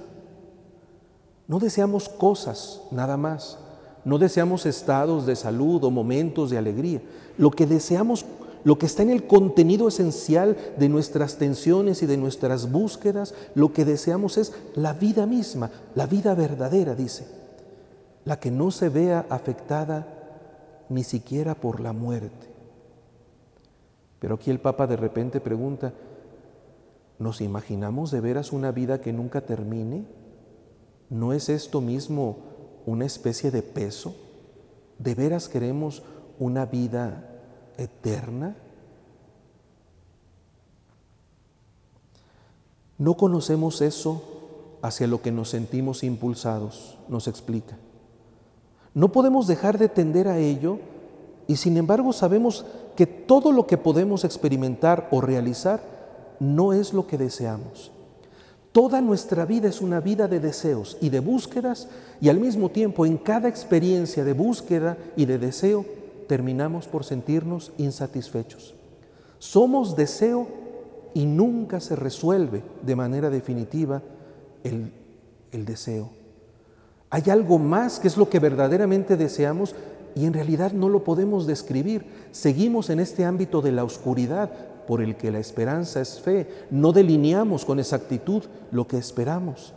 No 1.48 1.60
deseamos 1.60 2.10
cosas 2.10 2.82
nada 2.92 3.18
más. 3.18 3.58
No 4.06 4.18
deseamos 4.18 4.66
estados 4.66 5.26
de 5.26 5.36
salud 5.36 5.84
o 5.84 5.92
momentos 5.92 6.50
de 6.50 6.58
alegría. 6.58 7.02
Lo 7.38 7.52
que 7.52 7.66
deseamos, 7.66 8.26
lo 8.64 8.78
que 8.78 8.86
está 8.86 9.04
en 9.04 9.10
el 9.10 9.28
contenido 9.28 9.88
esencial 9.88 10.58
de 10.78 10.90
nuestras 10.90 11.38
tensiones 11.38 12.02
y 12.02 12.06
de 12.06 12.18
nuestras 12.18 12.72
búsquedas, 12.72 13.34
lo 13.56 13.74
que 13.74 13.86
deseamos 13.86 14.38
es 14.38 14.54
la 14.76 14.94
vida 14.94 15.26
misma, 15.26 15.72
la 15.96 16.06
vida 16.06 16.34
verdadera, 16.34 16.96
dice. 16.96 17.28
La 18.26 18.40
que 18.40 18.52
no 18.52 18.72
se 18.72 18.90
vea 18.90 19.26
afectada 19.30 20.08
ni 20.88 21.04
siquiera 21.04 21.56
por 21.56 21.80
la 21.80 21.94
muerte. 21.94 22.48
Pero 24.20 24.36
aquí 24.36 24.52
el 24.52 24.60
Papa 24.60 24.88
de 24.88 24.98
repente 24.98 25.40
pregunta, 25.40 25.94
¿nos 27.20 27.42
imaginamos 27.42 28.12
de 28.12 28.22
veras 28.22 28.54
una 28.54 28.72
vida 28.72 29.02
que 29.02 29.14
nunca 29.14 29.42
termine? 29.42 30.06
¿No 31.10 31.34
es 31.34 31.50
esto 31.50 31.82
mismo 31.82 32.38
una 32.86 33.06
especie 33.06 33.52
de 33.52 33.62
peso? 33.62 34.16
¿De 34.98 35.16
veras 35.16 35.50
queremos 35.50 36.02
una 36.40 36.66
vida 36.66 37.30
eterna? 37.78 38.56
No 42.98 43.16
conocemos 43.16 43.82
eso 43.82 44.24
hacia 44.82 45.08
lo 45.08 45.22
que 45.22 45.32
nos 45.32 45.50
sentimos 45.50 46.04
impulsados, 46.04 46.98
nos 47.10 47.28
explica. 47.28 47.78
No 48.94 49.12
podemos 49.12 49.46
dejar 49.48 49.78
de 49.78 49.90
tender 49.90 50.28
a 50.30 50.38
ello 50.38 50.80
y 51.48 51.58
sin 51.58 51.78
embargo 51.78 52.14
sabemos 52.14 52.66
que 52.96 53.08
todo 53.08 53.52
lo 53.52 53.68
que 53.68 53.78
podemos 53.78 54.24
experimentar 54.24 55.08
o 55.12 55.22
realizar 55.22 55.99
no 56.40 56.74
es 56.74 56.94
lo 56.94 57.08
que 57.08 57.18
deseamos. 57.18 57.92
Toda 58.72 59.02
nuestra 59.02 59.46
vida 59.46 59.68
es 59.68 59.82
una 59.82 60.00
vida 60.00 60.28
de 60.28 60.40
deseos 60.40 60.98
y 61.02 61.10
de 61.10 61.20
búsquedas 61.20 61.88
y 62.22 62.30
al 62.30 62.40
mismo 62.40 62.70
tiempo 62.70 63.06
en 63.06 63.18
cada 63.18 63.50
experiencia 63.50 64.24
de 64.24 64.34
búsqueda 64.34 64.98
y 65.16 65.26
de 65.26 65.40
deseo 65.40 65.86
terminamos 66.28 66.88
por 66.88 67.04
sentirnos 67.04 67.72
insatisfechos. 67.78 68.76
Somos 69.40 69.96
deseo 69.96 70.48
y 71.16 71.26
nunca 71.26 71.80
se 71.80 71.96
resuelve 71.96 72.62
de 72.84 72.96
manera 72.96 73.32
definitiva 73.32 74.04
el, 74.64 74.94
el 75.52 75.66
deseo. 75.66 76.12
Hay 77.10 77.24
algo 77.32 77.58
más 77.58 78.00
que 78.00 78.08
es 78.08 78.18
lo 78.18 78.30
que 78.30 78.38
verdaderamente 78.38 79.18
deseamos 79.18 79.74
y 80.16 80.26
en 80.26 80.34
realidad 80.34 80.74
no 80.74 80.90
lo 80.90 81.04
podemos 81.04 81.48
describir. 81.48 82.06
Seguimos 82.32 82.92
en 82.92 83.00
este 83.00 83.26
ámbito 83.26 83.62
de 83.62 83.72
la 83.72 83.84
oscuridad 83.84 84.52
por 84.90 85.04
el 85.04 85.18
que 85.18 85.30
la 85.30 85.38
esperanza 85.38 86.02
es 86.02 86.20
fe. 86.20 86.66
No 86.72 86.92
delineamos 86.92 87.64
con 87.64 87.78
exactitud 87.78 88.42
lo 88.72 88.88
que 88.88 88.98
esperamos. 88.98 89.76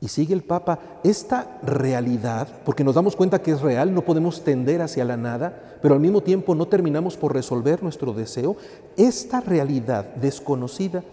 Y 0.00 0.08
sigue 0.08 0.34
el 0.34 0.42
Papa, 0.42 0.80
esta 1.04 1.60
realidad, 1.62 2.48
porque 2.64 2.82
nos 2.82 2.96
damos 2.96 3.14
cuenta 3.14 3.40
que 3.40 3.52
es 3.52 3.60
real, 3.60 3.94
no 3.94 4.04
podemos 4.04 4.42
tender 4.42 4.82
hacia 4.82 5.04
la 5.04 5.16
nada, 5.16 5.78
pero 5.80 5.94
al 5.94 6.00
mismo 6.00 6.22
tiempo 6.22 6.56
no 6.56 6.66
terminamos 6.66 7.16
por 7.16 7.32
resolver 7.32 7.84
nuestro 7.84 8.12
deseo, 8.12 8.56
esta 8.96 9.40
realidad 9.40 10.12
desconocida 10.16 11.04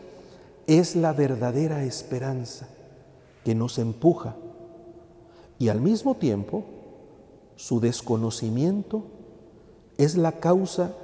es 0.65 0.95
la 0.95 1.13
verdadera 1.13 1.83
esperanza 1.83 2.67
que 3.45 3.53
nos 3.53 3.77
empuja 3.77 4.35
y 5.59 5.69
al 5.69 5.81
mismo 5.81 6.15
tiempo 6.15 6.63
su 7.57 7.79
desconocimiento 7.79 9.03
es 9.99 10.17
la 10.17 10.31
causa 10.31 10.95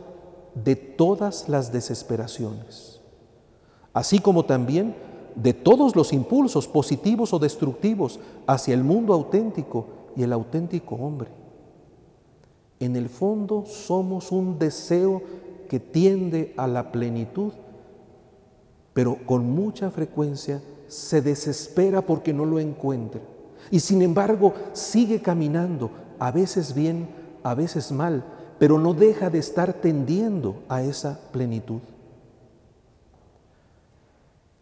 de 0.64 0.76
todas 0.76 1.50
las 1.50 1.72
desesperaciones, 1.72 3.00
así 3.94 4.20
como 4.20 4.46
también 4.46 4.96
de 5.36 5.54
todos 5.54 5.96
los 5.96 6.14
impulsos 6.14 6.68
positivos 6.68 7.34
o 7.34 7.40
destructivos 7.40 8.20
hacia 8.48 8.74
el 8.74 8.84
mundo 8.84 9.14
auténtico 9.14 9.86
y 10.16 10.24
el 10.24 10.34
auténtico 10.34 10.96
hombre. 10.96 11.30
En 12.80 12.96
el 12.96 13.10
fondo 13.10 13.66
somos 13.66 14.32
un 14.32 14.58
deseo 14.58 15.22
que 15.70 15.80
tiende 15.80 16.54
a 16.58 16.68
la 16.68 16.92
plenitud, 16.92 17.54
pero 18.94 19.18
con 19.26 19.50
mucha 19.50 19.92
frecuencia 19.92 20.62
se 20.88 21.22
desespera 21.22 22.02
porque 22.02 22.34
no 22.34 22.46
lo 22.46 22.60
encuentra. 22.60 23.22
Y 23.70 23.80
sin 23.80 24.02
embargo 24.02 24.54
sigue 24.74 25.22
caminando 25.22 25.92
a 26.20 26.32
veces 26.32 26.74
bien, 26.74 27.10
a 27.44 27.54
veces 27.54 27.92
mal, 27.92 28.24
pero 28.60 28.80
no 28.80 28.94
deja 28.94 29.30
de 29.30 29.40
estar 29.40 29.74
tendiendo 29.74 30.64
a 30.68 30.82
esa 30.82 31.20
plenitud. 31.32 31.82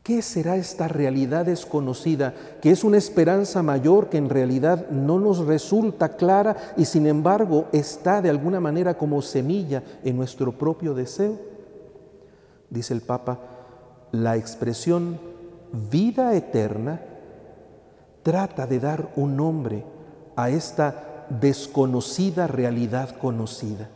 ¿Qué 0.06 0.22
será 0.22 0.56
esta 0.56 0.88
realidad 0.88 1.48
desconocida, 1.48 2.36
que 2.62 2.70
es 2.70 2.84
una 2.84 2.98
esperanza 2.98 3.64
mayor 3.64 4.08
que 4.08 4.18
en 4.18 4.30
realidad 4.30 4.88
no 4.91 5.20
nos 5.20 5.48
resulta 5.48 6.16
clara 6.16 6.56
y 6.78 6.86
sin 6.86 7.08
embargo 7.08 7.66
está 7.72 8.22
de 8.22 8.30
alguna 8.30 8.60
manera 8.60 9.00
como 9.00 9.24
semilla 9.24 9.82
en 10.04 10.16
nuestro 10.16 10.52
propio 10.52 10.93
deseo? 10.93 11.39
Dice 12.70 12.93
el 12.93 13.02
Papa, 13.02 13.39
la 14.12 14.38
expresión 14.38 15.20
vida 15.89 16.36
eterna 16.36 17.02
trata 18.22 18.68
de 18.68 18.80
dar 18.80 19.12
un 19.16 19.36
nombre 19.36 19.86
a 20.36 20.52
esta 20.52 21.14
desconocida 21.30 22.47
realidad 22.47 23.15
conocida. 23.17 23.89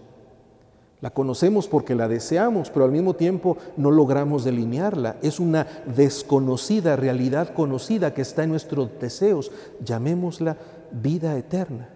La 1.01 1.11
conocemos 1.11 1.67
porque 1.67 1.95
la 1.95 2.09
deseamos, 2.09 2.69
pero 2.69 2.83
al 2.83 2.91
mismo 2.91 3.13
tiempo 3.13 3.57
no 3.77 3.89
logramos 3.89 4.43
delinearla. 4.43 5.15
Es 5.21 5.39
una 5.39 5.65
desconocida 5.95 6.97
realidad 6.97 7.53
conocida 7.53 8.13
que 8.13 8.21
está 8.21 8.43
en 8.43 8.49
nuestros 8.49 8.89
deseos. 8.99 9.51
Llamémosla 9.83 10.57
vida 10.91 11.37
eterna. 11.37 11.89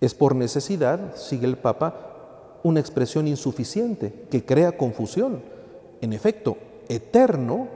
Es 0.00 0.12
por 0.12 0.34
necesidad, 0.34 1.14
sigue 1.14 1.46
el 1.46 1.56
Papa, 1.56 2.58
una 2.64 2.80
expresión 2.80 3.28
insuficiente 3.28 4.26
que 4.28 4.44
crea 4.44 4.76
confusión. 4.76 5.42
En 6.00 6.12
efecto, 6.12 6.58
eterno 6.88 7.68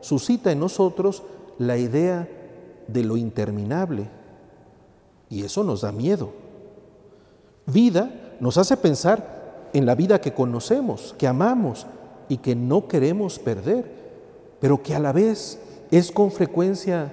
suscita 0.00 0.52
en 0.52 0.60
nosotros 0.60 1.22
la 1.58 1.76
idea 1.76 2.28
de 2.88 3.04
lo 3.04 3.16
interminable. 3.18 4.08
Y 5.28 5.44
eso 5.44 5.64
nos 5.64 5.80
da 5.80 5.92
miedo. 5.92 6.30
Vida 7.66 8.10
nos 8.40 8.58
hace 8.58 8.76
pensar 8.76 9.68
en 9.72 9.86
la 9.86 9.94
vida 9.94 10.20
que 10.20 10.32
conocemos, 10.32 11.14
que 11.18 11.26
amamos 11.26 11.86
y 12.28 12.38
que 12.38 12.54
no 12.54 12.88
queremos 12.88 13.38
perder, 13.38 13.84
pero 14.60 14.82
que 14.82 14.94
a 14.94 15.00
la 15.00 15.12
vez 15.12 15.58
es 15.90 16.10
con 16.10 16.30
frecuencia 16.30 17.12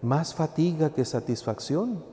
más 0.00 0.34
fatiga 0.34 0.90
que 0.90 1.04
satisfacción. 1.04 2.04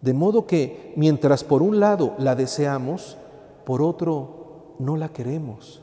De 0.00 0.12
modo 0.12 0.46
que 0.46 0.92
mientras 0.96 1.44
por 1.44 1.62
un 1.62 1.80
lado 1.80 2.14
la 2.18 2.34
deseamos, 2.34 3.16
por 3.64 3.82
otro 3.82 4.74
no 4.78 4.96
la 4.96 5.08
queremos. 5.08 5.80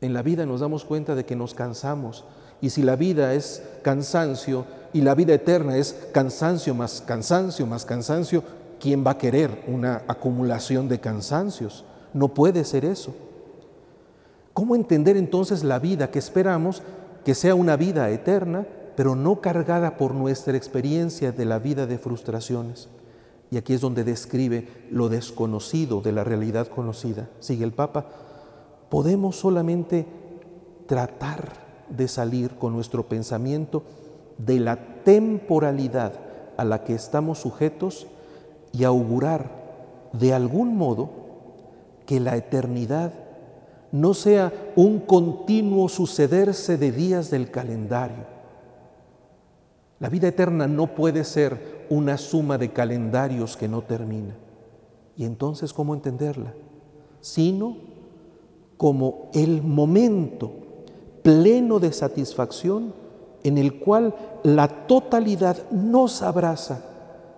En 0.00 0.12
la 0.12 0.22
vida 0.22 0.46
nos 0.46 0.60
damos 0.60 0.84
cuenta 0.84 1.14
de 1.14 1.24
que 1.24 1.36
nos 1.36 1.54
cansamos 1.54 2.24
y 2.60 2.70
si 2.70 2.82
la 2.82 2.96
vida 2.96 3.34
es 3.34 3.62
cansancio 3.82 4.64
y 4.92 5.00
la 5.00 5.14
vida 5.14 5.34
eterna 5.34 5.76
es 5.76 5.96
cansancio 6.12 6.74
más 6.74 7.00
cansancio 7.00 7.66
más 7.66 7.84
cansancio, 7.84 8.42
¿quién 8.78 9.04
va 9.06 9.12
a 9.12 9.18
querer 9.18 9.64
una 9.68 10.02
acumulación 10.06 10.88
de 10.88 11.00
cansancios? 11.00 11.84
No 12.12 12.34
puede 12.34 12.64
ser 12.64 12.84
eso. 12.84 13.14
¿Cómo 14.52 14.76
entender 14.76 15.16
entonces 15.16 15.64
la 15.64 15.78
vida 15.78 16.10
que 16.10 16.18
esperamos 16.18 16.82
que 17.24 17.34
sea 17.34 17.54
una 17.54 17.76
vida 17.76 18.10
eterna, 18.10 18.66
pero 18.96 19.14
no 19.14 19.40
cargada 19.40 19.96
por 19.96 20.14
nuestra 20.14 20.56
experiencia 20.56 21.32
de 21.32 21.44
la 21.44 21.58
vida 21.58 21.86
de 21.86 21.96
frustraciones? 21.96 22.88
Y 23.50 23.56
aquí 23.56 23.74
es 23.74 23.80
donde 23.80 24.04
describe 24.04 24.68
lo 24.90 25.08
desconocido 25.08 26.00
de 26.00 26.12
la 26.12 26.24
realidad 26.24 26.68
conocida. 26.68 27.28
Sigue 27.38 27.64
el 27.64 27.72
Papa, 27.72 28.06
podemos 28.90 29.36
solamente 29.36 30.06
tratar 30.86 31.52
de 31.88 32.08
salir 32.08 32.56
con 32.56 32.72
nuestro 32.72 33.08
pensamiento 33.08 33.84
de 34.44 34.60
la 34.60 34.76
temporalidad 35.04 36.12
a 36.56 36.64
la 36.64 36.84
que 36.84 36.94
estamos 36.94 37.38
sujetos 37.38 38.06
y 38.72 38.84
augurar 38.84 39.50
de 40.12 40.32
algún 40.34 40.76
modo 40.76 41.10
que 42.06 42.20
la 42.20 42.36
eternidad 42.36 43.12
no 43.92 44.14
sea 44.14 44.52
un 44.74 45.00
continuo 45.00 45.88
sucederse 45.88 46.78
de 46.78 46.92
días 46.92 47.30
del 47.30 47.50
calendario. 47.50 48.32
La 50.00 50.08
vida 50.08 50.28
eterna 50.28 50.66
no 50.66 50.94
puede 50.94 51.24
ser 51.24 51.86
una 51.90 52.16
suma 52.16 52.58
de 52.58 52.72
calendarios 52.72 53.56
que 53.56 53.68
no 53.68 53.82
termina. 53.82 54.34
¿Y 55.16 55.24
entonces 55.24 55.72
cómo 55.72 55.94
entenderla? 55.94 56.54
Sino 57.20 57.76
como 58.76 59.30
el 59.34 59.62
momento 59.62 60.50
pleno 61.22 61.78
de 61.78 61.92
satisfacción 61.92 63.01
en 63.44 63.58
el 63.58 63.78
cual 63.78 64.14
la 64.42 64.68
totalidad 64.86 65.70
nos 65.70 66.22
abraza 66.22 66.82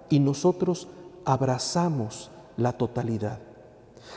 y 0.08 0.18
nosotros 0.18 0.88
abrazamos 1.24 2.30
la 2.56 2.72
totalidad. 2.72 3.38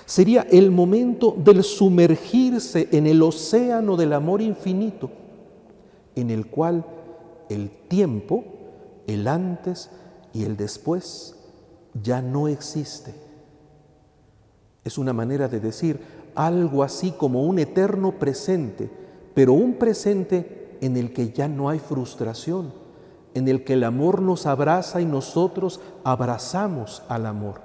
Sería 0.05 0.41
el 0.49 0.71
momento 0.71 1.35
del 1.38 1.63
sumergirse 1.63 2.89
en 2.91 3.07
el 3.07 3.21
océano 3.21 3.95
del 3.95 4.13
amor 4.13 4.41
infinito, 4.41 5.09
en 6.15 6.29
el 6.29 6.47
cual 6.47 6.85
el 7.49 7.69
tiempo, 7.88 8.43
el 9.07 9.27
antes 9.27 9.89
y 10.33 10.43
el 10.43 10.57
después 10.57 11.35
ya 12.03 12.21
no 12.21 12.47
existe. 12.47 13.13
Es 14.83 14.97
una 14.97 15.13
manera 15.13 15.47
de 15.47 15.59
decir 15.59 15.99
algo 16.35 16.83
así 16.83 17.11
como 17.11 17.43
un 17.43 17.59
eterno 17.59 18.11
presente, 18.19 18.89
pero 19.33 19.53
un 19.53 19.73
presente 19.73 20.57
en 20.82 20.97
el 20.97 21.13
que 21.13 21.32
ya 21.32 21.47
no 21.47 21.69
hay 21.69 21.80
frustración 21.80 22.71
en 23.38 23.47
el 23.47 23.63
que 23.63 23.73
el 23.73 23.84
amor 23.84 24.21
nos 24.21 24.47
abraza 24.47 24.99
y 24.99 25.05
nosotros 25.05 25.80
abrazamos 26.03 27.03
al 27.07 27.28
amor. 27.28 27.61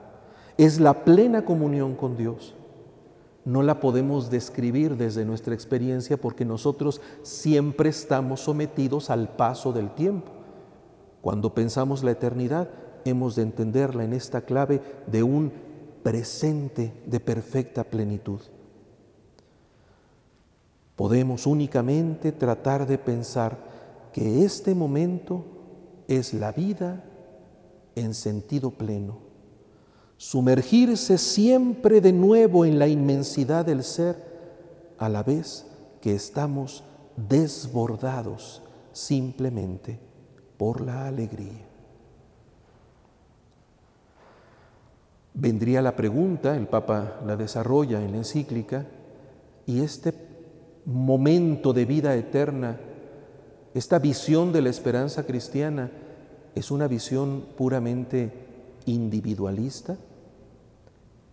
Es 0.58 0.78
la 0.78 1.04
plena 1.04 1.46
comunión 1.46 1.94
con 1.94 2.16
Dios. 2.16 2.54
No 3.46 3.62
la 3.62 3.80
podemos 3.80 4.30
describir 4.30 4.98
desde 4.98 5.24
nuestra 5.24 5.54
experiencia 5.54 6.18
porque 6.18 6.44
nosotros 6.44 7.00
siempre 7.22 7.88
estamos 7.88 8.40
sometidos 8.40 9.08
al 9.08 9.30
paso 9.30 9.72
del 9.72 9.94
tiempo. 9.94 10.30
Cuando 11.22 11.54
pensamos 11.54 12.04
la 12.04 12.10
eternidad, 12.10 12.68
hemos 13.06 13.34
de 13.34 13.42
entenderla 13.42 14.04
en 14.04 14.12
esta 14.12 14.42
clave 14.42 14.82
de 15.06 15.22
un 15.22 15.52
presente 16.02 16.92
de 17.06 17.18
perfecta 17.18 17.82
plenitud. 17.82 18.40
Podemos 20.96 21.46
únicamente 21.46 22.32
tratar 22.32 22.86
de 22.86 22.98
pensar 22.98 23.58
que 24.12 24.44
este 24.44 24.74
momento 24.74 25.44
es 26.06 26.34
la 26.34 26.52
vida 26.52 27.04
en 27.94 28.14
sentido 28.14 28.70
pleno. 28.70 29.18
Sumergirse 30.16 31.18
siempre 31.18 32.00
de 32.00 32.12
nuevo 32.12 32.64
en 32.64 32.78
la 32.78 32.86
inmensidad 32.86 33.64
del 33.64 33.82
ser 33.82 34.94
a 34.98 35.08
la 35.08 35.22
vez 35.22 35.66
que 36.00 36.14
estamos 36.14 36.84
desbordados 37.16 38.62
simplemente 38.92 39.98
por 40.56 40.80
la 40.80 41.06
alegría. 41.06 41.66
Vendría 45.34 45.80
la 45.80 45.96
pregunta, 45.96 46.56
el 46.56 46.68
Papa 46.68 47.20
la 47.26 47.36
desarrolla 47.36 48.02
en 48.02 48.12
la 48.12 48.18
encíclica, 48.18 48.86
y 49.66 49.80
este 49.80 50.12
momento 50.84 51.72
de 51.72 51.84
vida 51.84 52.14
eterna 52.14 52.78
esta 53.74 53.98
visión 53.98 54.52
de 54.52 54.60
la 54.60 54.68
esperanza 54.68 55.24
cristiana 55.24 55.90
es 56.54 56.70
una 56.70 56.88
visión 56.88 57.46
puramente 57.56 58.30
individualista 58.84 59.96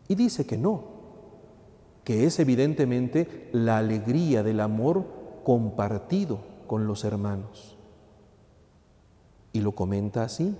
y 0.07 0.15
dice 0.15 0.45
que 0.45 0.57
no, 0.57 0.83
que 2.05 2.25
es 2.25 2.39
evidentemente 2.39 3.49
la 3.51 3.77
alegría 3.77 4.41
del 4.41 4.61
amor 4.61 5.05
compartido 5.43 6.39
con 6.65 6.87
los 6.87 7.03
hermanos. 7.03 7.75
Y 9.51 9.59
lo 9.59 9.73
comenta 9.73 10.23
así. 10.23 10.55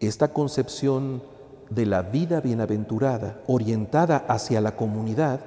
Esta 0.00 0.32
concepción 0.32 1.22
de 1.68 1.86
la 1.86 2.02
vida 2.02 2.40
bienaventurada, 2.40 3.42
orientada 3.46 4.24
hacia 4.28 4.60
la 4.60 4.76
comunidad, 4.76 5.40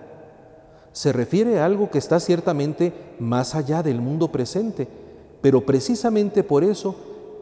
se 0.97 1.13
refiere 1.13 1.59
a 1.59 1.65
algo 1.65 1.91
que 1.91 1.99
está 1.99 2.19
ciertamente 2.19 2.91
más 3.19 3.53
allá 3.53 3.83
del 3.83 4.01
mundo 4.01 4.31
presente, 4.31 4.87
pero 5.41 5.63
precisamente 5.63 6.41
por 6.43 6.63
eso 6.63 6.95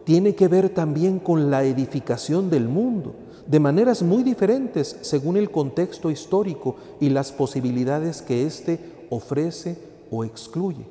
tiene 0.04 0.36
que 0.36 0.50
ver 0.50 0.68
también 0.68 1.20
con 1.20 1.50
la 1.50 1.64
edificación 1.64 2.50
del 2.50 2.68
mundo, 2.68 3.16
de 3.48 3.62
maneras 3.62 4.04
muy 4.04 4.24
diferentes 4.24 4.98
según 5.04 5.38
el 5.38 5.52
contexto 5.52 6.12
histórico 6.12 6.76
y 7.00 7.08
las 7.08 7.32
posibilidades 7.32 8.22
que 8.22 8.46
éste 8.46 8.78
ofrece 9.10 9.78
o 10.12 10.26
excluye. 10.26 10.86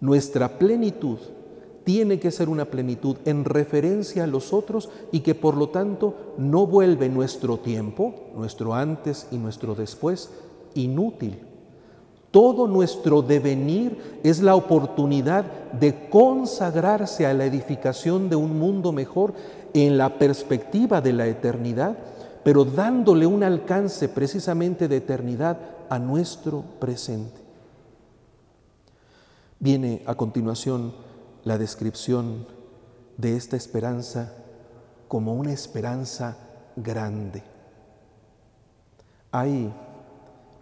Nuestra 0.00 0.58
plenitud 0.58 1.18
tiene 1.84 2.18
que 2.18 2.32
ser 2.32 2.48
una 2.48 2.64
plenitud 2.64 3.18
en 3.26 3.44
referencia 3.44 4.24
a 4.24 4.26
los 4.26 4.52
otros 4.52 4.90
y 5.12 5.20
que 5.20 5.36
por 5.36 5.56
lo 5.56 5.68
tanto 5.68 6.34
no 6.36 6.66
vuelve 6.66 7.08
nuestro 7.08 7.58
tiempo, 7.58 8.32
nuestro 8.34 8.74
antes 8.74 9.28
y 9.30 9.36
nuestro 9.36 9.76
después, 9.76 10.30
inútil 10.74 11.38
todo 12.34 12.66
nuestro 12.66 13.22
devenir 13.22 14.18
es 14.24 14.42
la 14.42 14.56
oportunidad 14.56 15.44
de 15.70 16.08
consagrarse 16.08 17.26
a 17.26 17.32
la 17.32 17.44
edificación 17.44 18.28
de 18.28 18.34
un 18.34 18.58
mundo 18.58 18.90
mejor 18.90 19.34
en 19.72 19.96
la 19.96 20.18
perspectiva 20.18 21.00
de 21.00 21.12
la 21.12 21.28
eternidad, 21.28 21.96
pero 22.42 22.64
dándole 22.64 23.24
un 23.24 23.44
alcance 23.44 24.08
precisamente 24.08 24.88
de 24.88 24.96
eternidad 24.96 25.60
a 25.88 26.00
nuestro 26.00 26.64
presente. 26.80 27.40
Viene 29.60 30.02
a 30.04 30.16
continuación 30.16 30.92
la 31.44 31.56
descripción 31.56 32.48
de 33.16 33.36
esta 33.36 33.56
esperanza 33.56 34.32
como 35.06 35.34
una 35.34 35.52
esperanza 35.52 36.36
grande. 36.74 37.44
Hay 39.30 39.72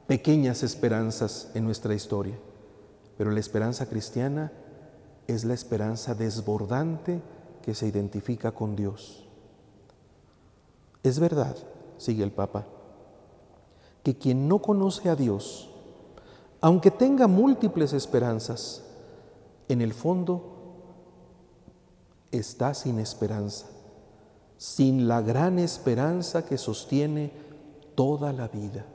pequeñas 0.06 0.62
esperanzas 0.62 1.50
en 1.54 1.64
nuestra 1.64 1.94
historia, 1.94 2.38
pero 3.16 3.30
la 3.30 3.40
esperanza 3.40 3.86
cristiana 3.86 4.52
es 5.26 5.44
la 5.44 5.54
esperanza 5.54 6.14
desbordante 6.14 7.22
que 7.62 7.74
se 7.74 7.86
identifica 7.86 8.52
con 8.52 8.76
Dios. 8.76 9.28
Es 11.02 11.18
verdad, 11.18 11.56
sigue 11.98 12.24
el 12.24 12.32
Papa, 12.32 12.66
que 14.02 14.16
quien 14.16 14.48
no 14.48 14.60
conoce 14.60 15.08
a 15.08 15.16
Dios, 15.16 15.70
aunque 16.60 16.90
tenga 16.90 17.26
múltiples 17.26 17.92
esperanzas, 17.92 18.82
en 19.68 19.80
el 19.80 19.92
fondo 19.92 20.52
está 22.30 22.74
sin 22.74 22.98
esperanza, 22.98 23.66
sin 24.58 25.08
la 25.08 25.22
gran 25.22 25.58
esperanza 25.58 26.44
que 26.44 26.58
sostiene 26.58 27.32
toda 27.94 28.32
la 28.32 28.48
vida. 28.48 28.86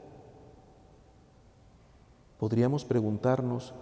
Podríamos 2.38 2.84
preguntarnos 2.84 3.74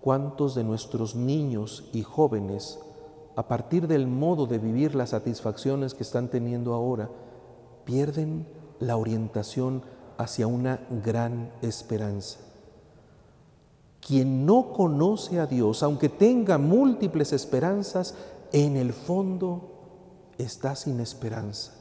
cuántos 0.00 0.54
de 0.54 0.64
nuestros 0.64 1.14
niños 1.14 1.88
y 1.92 2.02
jóvenes, 2.02 2.78
a 3.36 3.48
partir 3.48 3.86
del 3.86 4.06
modo 4.06 4.46
de 4.46 4.58
vivir 4.58 4.94
las 4.94 5.10
satisfacciones 5.10 5.94
que 5.94 6.02
están 6.02 6.28
teniendo 6.28 6.74
ahora, 6.74 7.10
pierden 7.84 8.46
la 8.80 8.96
orientación 8.96 9.82
hacia 10.18 10.46
una 10.46 10.80
gran 11.04 11.52
esperanza. 11.62 12.40
Quien 14.00 14.44
no 14.44 14.72
conoce 14.72 15.38
a 15.38 15.46
Dios, 15.46 15.82
aunque 15.82 16.08
tenga 16.08 16.58
múltiples 16.58 17.32
esperanzas, 17.32 18.14
en 18.52 18.76
el 18.76 18.92
fondo 18.92 20.32
está 20.38 20.74
sin 20.74 20.98
esperanza. 21.00 21.74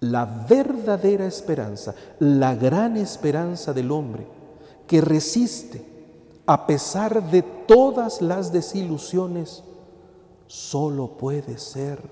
La 0.00 0.24
verdadera 0.24 1.26
esperanza, 1.26 1.94
la 2.18 2.54
gran 2.54 2.96
esperanza 2.96 3.72
del 3.72 3.90
hombre 3.90 4.26
que 4.86 5.00
resiste 5.00 5.94
a 6.46 6.66
pesar 6.66 7.30
de 7.30 7.42
todas 7.42 8.20
las 8.20 8.52
desilusiones, 8.52 9.64
solo 10.46 11.16
puede 11.16 11.58
ser 11.58 12.02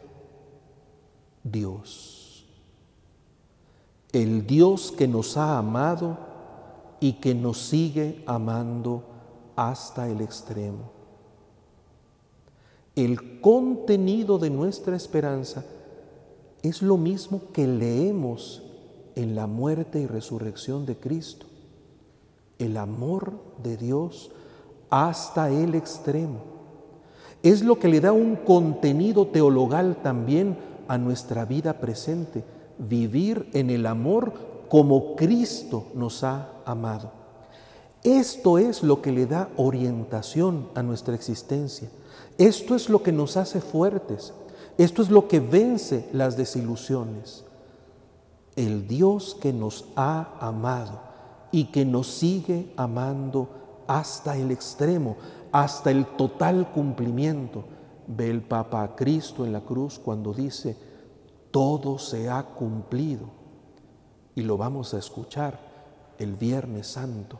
Dios. 1.44 2.46
El 4.12 4.46
Dios 4.46 4.92
que 4.92 5.06
nos 5.06 5.36
ha 5.36 5.58
amado 5.58 6.18
y 7.00 7.14
que 7.14 7.34
nos 7.34 7.58
sigue 7.58 8.22
amando 8.26 9.04
hasta 9.56 10.08
el 10.08 10.20
extremo. 10.20 10.92
El 12.94 13.40
contenido 13.40 14.38
de 14.38 14.50
nuestra 14.50 14.96
esperanza 14.96 15.64
es 16.62 16.82
lo 16.82 16.96
mismo 16.96 17.52
que 17.52 17.66
leemos 17.66 18.62
en 19.14 19.34
la 19.34 19.46
muerte 19.46 20.00
y 20.00 20.06
resurrección 20.06 20.86
de 20.86 20.96
Cristo. 20.96 21.46
El 22.62 22.76
amor 22.76 23.32
de 23.60 23.76
Dios 23.76 24.30
hasta 24.88 25.50
el 25.50 25.74
extremo. 25.74 26.38
Es 27.42 27.64
lo 27.64 27.80
que 27.80 27.88
le 27.88 28.00
da 28.00 28.12
un 28.12 28.36
contenido 28.36 29.26
teologal 29.26 29.96
también 30.00 30.56
a 30.86 30.96
nuestra 30.96 31.44
vida 31.44 31.80
presente, 31.80 32.44
vivir 32.78 33.50
en 33.52 33.70
el 33.70 33.84
amor 33.84 34.32
como 34.68 35.16
Cristo 35.16 35.88
nos 35.94 36.22
ha 36.22 36.50
amado. 36.64 37.10
Esto 38.04 38.58
es 38.58 38.84
lo 38.84 39.02
que 39.02 39.10
le 39.10 39.26
da 39.26 39.48
orientación 39.56 40.68
a 40.76 40.84
nuestra 40.84 41.16
existencia. 41.16 41.88
Esto 42.38 42.76
es 42.76 42.88
lo 42.88 43.02
que 43.02 43.10
nos 43.10 43.36
hace 43.36 43.60
fuertes. 43.60 44.34
Esto 44.78 45.02
es 45.02 45.10
lo 45.10 45.26
que 45.26 45.40
vence 45.40 46.08
las 46.12 46.36
desilusiones. 46.36 47.44
El 48.54 48.86
Dios 48.86 49.36
que 49.40 49.52
nos 49.52 49.84
ha 49.96 50.36
amado 50.38 51.11
y 51.52 51.66
que 51.66 51.84
nos 51.84 52.08
sigue 52.08 52.72
amando 52.76 53.84
hasta 53.86 54.36
el 54.36 54.50
extremo, 54.50 55.16
hasta 55.52 55.90
el 55.90 56.06
total 56.16 56.72
cumplimiento. 56.72 57.64
Ve 58.06 58.30
el 58.30 58.42
Papa 58.42 58.82
a 58.82 58.96
Cristo 58.96 59.44
en 59.44 59.52
la 59.52 59.60
cruz 59.60 59.98
cuando 59.98 60.32
dice, 60.32 60.76
todo 61.50 61.98
se 61.98 62.28
ha 62.30 62.42
cumplido. 62.42 63.26
Y 64.34 64.42
lo 64.42 64.56
vamos 64.56 64.94
a 64.94 64.98
escuchar 64.98 65.60
el 66.18 66.34
Viernes 66.34 66.86
Santo 66.86 67.38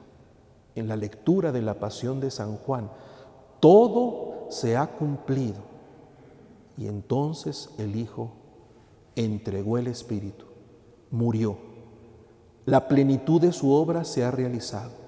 en 0.75 0.89
la 0.89 0.97
lectura 0.97 1.51
de 1.51 1.63
la 1.63 1.75
Pasión 1.75 2.21
de 2.21 2.31
San 2.31 2.57
Juan. 2.59 2.91
Todo 3.61 4.47
se 4.51 4.77
ha 4.77 4.87
cumplido. 4.87 5.63
Y 6.77 6.87
entonces 6.87 7.71
el 7.79 7.97
Hijo 7.97 8.33
entregó 9.17 9.79
el 9.79 9.87
Espíritu, 9.87 10.45
murió. 11.11 11.72
La 12.65 12.89
plenitud 12.89 13.41
de 13.41 13.53
su 13.53 13.73
obra 13.73 14.05
se 14.05 14.25
ha 14.25 14.31
realizado. 14.31 15.03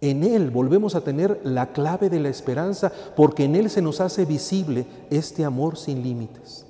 En 0.00 0.22
Él 0.22 0.50
volvemos 0.50 0.94
a 0.94 1.00
tener 1.02 1.40
la 1.44 1.72
clave 1.72 2.10
de 2.10 2.20
la 2.20 2.28
esperanza 2.28 2.92
porque 3.16 3.44
en 3.44 3.56
Él 3.56 3.70
se 3.70 3.82
nos 3.82 4.00
hace 4.00 4.24
visible 4.24 4.86
este 5.10 5.44
amor 5.44 5.76
sin 5.76 6.02
límites. 6.02 6.66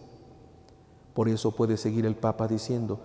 Por 1.15 1.29
eso 1.29 1.53
puede 1.53 1.77
seguir 1.77 2.07
el 2.07 2.17
Papa 2.17 2.47
diciendo, 2.47 3.01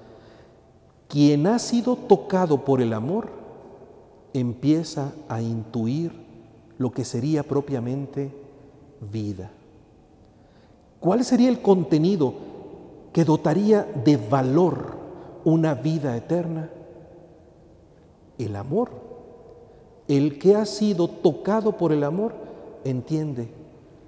quien 1.07 1.47
ha 1.47 1.57
sido 1.57 1.95
tocado 1.95 2.63
por 2.63 2.81
el 2.81 2.93
amor 2.93 3.29
empieza 4.33 5.11
a 5.27 5.41
intuir 5.41 6.11
lo 6.77 6.91
que 6.91 7.03
sería 7.05 7.43
propiamente 7.43 8.31
vida. 9.11 9.51
¿Cuál 10.99 11.23
sería 11.23 11.49
el 11.49 11.61
contenido 11.61 12.33
que 13.13 13.25
dotaría 13.25 13.83
de 14.05 14.17
valor 14.17 14.98
una 15.49 15.73
vida 15.75 16.15
eterna? 16.15 16.69
El 18.37 18.55
amor 18.55 19.09
el 20.09 20.39
que 20.39 20.55
ha 20.55 20.65
sido 20.65 21.07
tocado 21.07 21.77
por 21.77 21.91
el 21.91 22.03
amor 22.03 22.33
entiende 22.83 23.47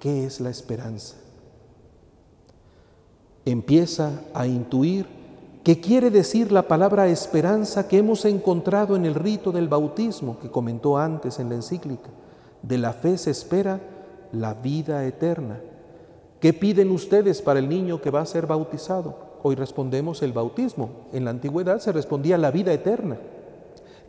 qué 0.00 0.26
es 0.26 0.40
la 0.40 0.50
esperanza. 0.50 1.14
Empieza 3.44 4.20
a 4.34 4.48
intuir 4.48 5.06
qué 5.62 5.80
quiere 5.80 6.10
decir 6.10 6.50
la 6.50 6.66
palabra 6.66 7.06
esperanza 7.06 7.86
que 7.86 7.98
hemos 7.98 8.24
encontrado 8.24 8.96
en 8.96 9.06
el 9.06 9.14
rito 9.14 9.52
del 9.52 9.68
bautismo 9.68 10.40
que 10.40 10.50
comentó 10.50 10.98
antes 10.98 11.38
en 11.38 11.48
la 11.48 11.54
encíclica. 11.54 12.10
De 12.62 12.78
la 12.78 12.92
fe 12.92 13.16
se 13.16 13.30
espera 13.30 13.78
la 14.32 14.54
vida 14.54 15.04
eterna. 15.06 15.60
¿Qué 16.40 16.52
piden 16.52 16.90
ustedes 16.90 17.40
para 17.40 17.60
el 17.60 17.68
niño 17.68 18.00
que 18.00 18.10
va 18.10 18.22
a 18.22 18.26
ser 18.26 18.48
bautizado? 18.48 19.31
Hoy 19.42 19.54
respondemos 19.54 20.22
el 20.22 20.32
bautismo. 20.32 20.90
En 21.12 21.24
la 21.24 21.30
antigüedad 21.30 21.80
se 21.80 21.92
respondía 21.92 22.38
la 22.38 22.50
vida 22.50 22.72
eterna. 22.72 23.18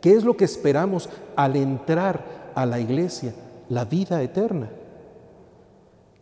¿Qué 0.00 0.12
es 0.12 0.24
lo 0.24 0.36
que 0.36 0.44
esperamos 0.44 1.08
al 1.34 1.56
entrar 1.56 2.52
a 2.54 2.66
la 2.66 2.78
iglesia? 2.78 3.34
La 3.68 3.84
vida 3.84 4.22
eterna. 4.22 4.70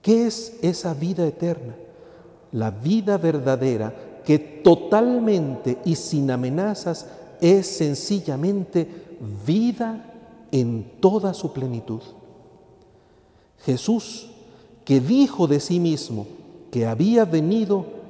¿Qué 0.00 0.26
es 0.26 0.58
esa 0.62 0.94
vida 0.94 1.26
eterna? 1.26 1.74
La 2.52 2.70
vida 2.70 3.18
verdadera 3.18 3.94
que 4.24 4.38
totalmente 4.38 5.78
y 5.84 5.96
sin 5.96 6.30
amenazas 6.30 7.06
es 7.40 7.66
sencillamente 7.66 8.86
vida 9.46 10.12
en 10.50 10.92
toda 11.00 11.34
su 11.34 11.52
plenitud. 11.52 12.00
Jesús, 13.64 14.30
que 14.84 15.00
dijo 15.00 15.46
de 15.46 15.60
sí 15.60 15.78
mismo 15.78 16.26
que 16.70 16.86
había 16.86 17.24
venido 17.24 18.01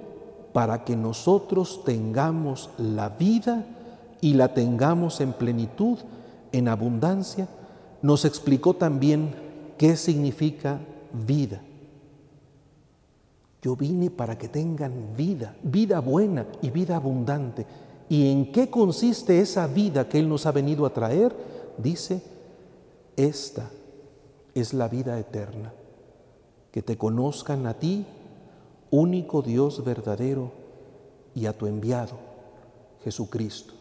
para 0.52 0.84
que 0.84 0.96
nosotros 0.96 1.82
tengamos 1.84 2.70
la 2.78 3.08
vida 3.08 3.64
y 4.20 4.34
la 4.34 4.54
tengamos 4.54 5.20
en 5.20 5.32
plenitud, 5.32 5.98
en 6.52 6.68
abundancia, 6.68 7.48
nos 8.02 8.24
explicó 8.24 8.74
también 8.74 9.34
qué 9.78 9.96
significa 9.96 10.80
vida. 11.12 11.60
Yo 13.62 13.76
vine 13.76 14.10
para 14.10 14.36
que 14.36 14.48
tengan 14.48 15.16
vida, 15.16 15.56
vida 15.62 16.00
buena 16.00 16.46
y 16.60 16.70
vida 16.70 16.96
abundante. 16.96 17.64
¿Y 18.08 18.30
en 18.30 18.52
qué 18.52 18.68
consiste 18.68 19.40
esa 19.40 19.66
vida 19.66 20.08
que 20.08 20.18
Él 20.18 20.28
nos 20.28 20.46
ha 20.46 20.52
venido 20.52 20.84
a 20.84 20.92
traer? 20.92 21.34
Dice, 21.78 22.22
esta 23.16 23.70
es 24.54 24.74
la 24.74 24.88
vida 24.88 25.18
eterna, 25.18 25.72
que 26.70 26.82
te 26.82 26.98
conozcan 26.98 27.66
a 27.66 27.74
ti, 27.74 28.04
único 28.92 29.42
Dios 29.42 29.84
verdadero, 29.84 30.52
y 31.34 31.46
a 31.46 31.58
tu 31.58 31.66
enviado, 31.66 32.18
Jesucristo 33.02 33.74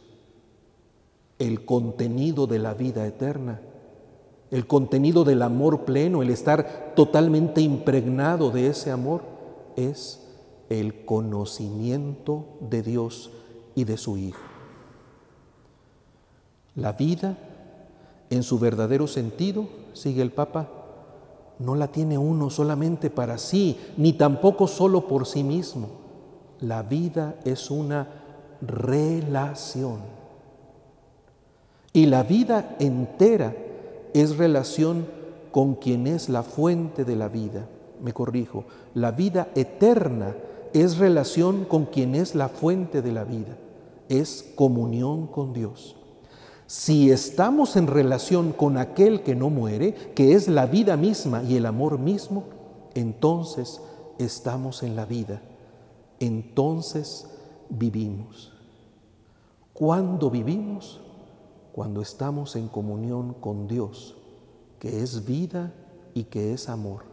el 1.41 1.65
contenido 1.65 2.45
de 2.45 2.59
la 2.59 2.75
vida 2.75 3.07
eterna, 3.07 3.61
el 4.51 4.67
contenido 4.67 5.23
del 5.23 5.41
amor 5.41 5.85
pleno, 5.85 6.21
el 6.21 6.29
estar 6.29 6.93
totalmente 6.95 7.61
impregnado 7.61 8.51
de 8.51 8.67
ese 8.67 8.91
amor, 8.91 9.23
es 9.75 10.19
el 10.69 11.03
conocimiento 11.03 12.45
de 12.59 12.83
Dios 12.83 13.31
y 13.73 13.85
de 13.85 13.97
su 13.97 14.17
Hijo. 14.17 14.41
La 16.75 16.93
vida 16.93 17.37
En 18.29 18.43
su 18.43 18.59
verdadero 18.59 19.07
sentido, 19.07 19.67
sigue 19.91 20.21
el 20.21 20.31
Papa, 20.31 20.80
no 21.61 21.75
la 21.75 21.87
tiene 21.87 22.17
uno 22.17 22.49
solamente 22.49 23.09
para 23.09 23.37
sí, 23.37 23.79
ni 23.97 24.13
tampoco 24.13 24.67
solo 24.67 25.07
por 25.07 25.25
sí 25.25 25.43
mismo. 25.43 25.89
La 26.59 26.83
vida 26.83 27.35
es 27.43 27.71
una 27.71 28.07
relación. 28.61 29.99
Y 31.93 32.05
la 32.05 32.23
vida 32.23 32.75
entera 32.79 33.55
es 34.13 34.37
relación 34.37 35.05
con 35.51 35.75
quien 35.75 36.07
es 36.07 36.29
la 36.29 36.43
fuente 36.43 37.03
de 37.03 37.15
la 37.15 37.27
vida. 37.27 37.67
Me 38.01 38.13
corrijo, 38.13 38.65
la 38.93 39.11
vida 39.11 39.49
eterna 39.55 40.35
es 40.73 40.97
relación 40.97 41.65
con 41.65 41.85
quien 41.85 42.15
es 42.15 42.33
la 42.33 42.49
fuente 42.49 43.01
de 43.01 43.11
la 43.11 43.23
vida, 43.23 43.57
es 44.09 44.51
comunión 44.55 45.27
con 45.27 45.53
Dios. 45.53 45.97
Si 46.71 47.11
estamos 47.11 47.75
en 47.75 47.85
relación 47.85 48.53
con 48.53 48.77
aquel 48.77 49.23
que 49.23 49.35
no 49.35 49.49
muere, 49.49 49.93
que 50.15 50.35
es 50.35 50.47
la 50.47 50.67
vida 50.67 50.95
misma 50.95 51.43
y 51.43 51.57
el 51.57 51.65
amor 51.65 51.99
mismo, 51.99 52.45
entonces 52.93 53.81
estamos 54.17 54.81
en 54.81 54.95
la 54.95 55.03
vida, 55.03 55.41
entonces 56.21 57.27
vivimos. 57.67 58.53
¿Cuándo 59.73 60.29
vivimos? 60.29 61.01
Cuando 61.73 62.01
estamos 62.01 62.55
en 62.55 62.69
comunión 62.69 63.33
con 63.33 63.67
Dios, 63.67 64.15
que 64.79 65.03
es 65.03 65.25
vida 65.25 65.73
y 66.13 66.23
que 66.23 66.53
es 66.53 66.69
amor. 66.69 67.03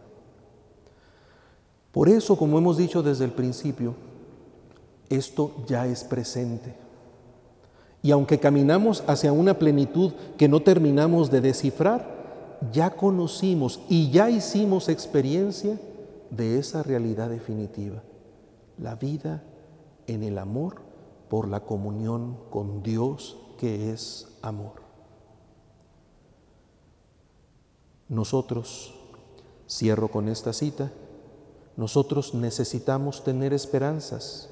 Por 1.91 2.07
eso, 2.07 2.37
como 2.37 2.57
hemos 2.59 2.77
dicho 2.77 3.03
desde 3.03 3.25
el 3.25 3.31
principio, 3.33 3.93
esto 5.09 5.51
ya 5.67 5.85
es 5.85 6.05
presente. 6.05 6.88
Y 8.01 8.11
aunque 8.11 8.39
caminamos 8.39 9.03
hacia 9.07 9.33
una 9.33 9.59
plenitud 9.59 10.13
que 10.37 10.47
no 10.47 10.61
terminamos 10.61 11.29
de 11.31 11.41
descifrar, 11.41 12.19
ya 12.71 12.91
conocimos 12.91 13.81
y 13.89 14.09
ya 14.09 14.29
hicimos 14.29 14.89
experiencia 14.89 15.79
de 16.29 16.59
esa 16.59 16.83
realidad 16.83 17.29
definitiva, 17.29 18.03
la 18.77 18.95
vida 18.95 19.43
en 20.07 20.23
el 20.23 20.37
amor 20.37 20.81
por 21.29 21.47
la 21.47 21.61
comunión 21.61 22.37
con 22.49 22.83
Dios 22.83 23.37
que 23.57 23.91
es 23.91 24.27
amor. 24.41 24.81
Nosotros, 28.07 28.95
cierro 29.69 30.09
con 30.09 30.29
esta 30.29 30.51
cita, 30.53 30.91
nosotros 31.77 32.33
necesitamos 32.33 33.23
tener 33.23 33.53
esperanzas, 33.53 34.49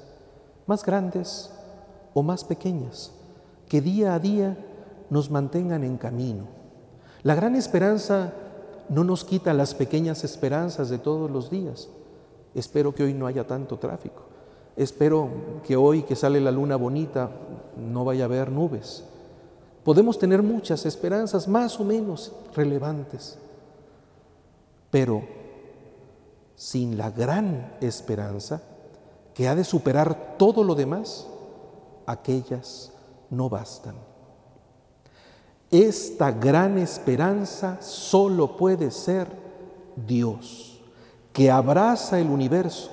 más 0.66 0.84
grandes 0.84 1.50
o 2.14 2.22
más 2.22 2.44
pequeñas, 2.44 3.12
que 3.68 3.80
día 3.80 4.14
a 4.14 4.18
día 4.18 4.56
nos 5.10 5.30
mantengan 5.30 5.84
en 5.84 5.96
camino. 5.96 6.44
La 7.22 7.34
gran 7.34 7.54
esperanza 7.56 8.32
no 8.88 9.04
nos 9.04 9.24
quita 9.24 9.52
las 9.54 9.74
pequeñas 9.74 10.24
esperanzas 10.24 10.88
de 10.88 10.98
todos 10.98 11.30
los 11.30 11.50
días. 11.50 11.88
Espero 12.54 12.94
que 12.94 13.04
hoy 13.04 13.14
no 13.14 13.26
haya 13.26 13.46
tanto 13.46 13.78
tráfico. 13.78 14.22
Espero 14.76 15.28
que 15.66 15.76
hoy 15.76 16.02
que 16.02 16.16
sale 16.16 16.40
la 16.40 16.50
luna 16.50 16.76
bonita 16.76 17.30
no 17.76 18.04
vaya 18.04 18.24
a 18.24 18.26
haber 18.26 18.50
nubes. 18.50 19.04
Podemos 19.84 20.18
tener 20.18 20.42
muchas 20.42 20.86
esperanzas 20.86 21.48
más 21.48 21.80
o 21.80 21.84
menos 21.84 22.32
relevantes, 22.54 23.38
pero 24.90 25.22
sin 26.54 26.96
la 26.96 27.10
gran 27.10 27.76
esperanza 27.80 28.62
que 29.34 29.48
ha 29.48 29.54
de 29.54 29.64
superar 29.64 30.36
todo 30.38 30.64
lo 30.64 30.74
demás, 30.74 31.26
aquellas 32.06 32.92
no 33.30 33.48
bastan. 33.48 33.96
Esta 35.70 36.30
gran 36.32 36.78
esperanza 36.78 37.82
solo 37.82 38.56
puede 38.56 38.90
ser 38.90 39.28
Dios, 40.06 40.80
que 41.32 41.50
abraza 41.50 42.18
el 42.18 42.28
universo 42.28 42.90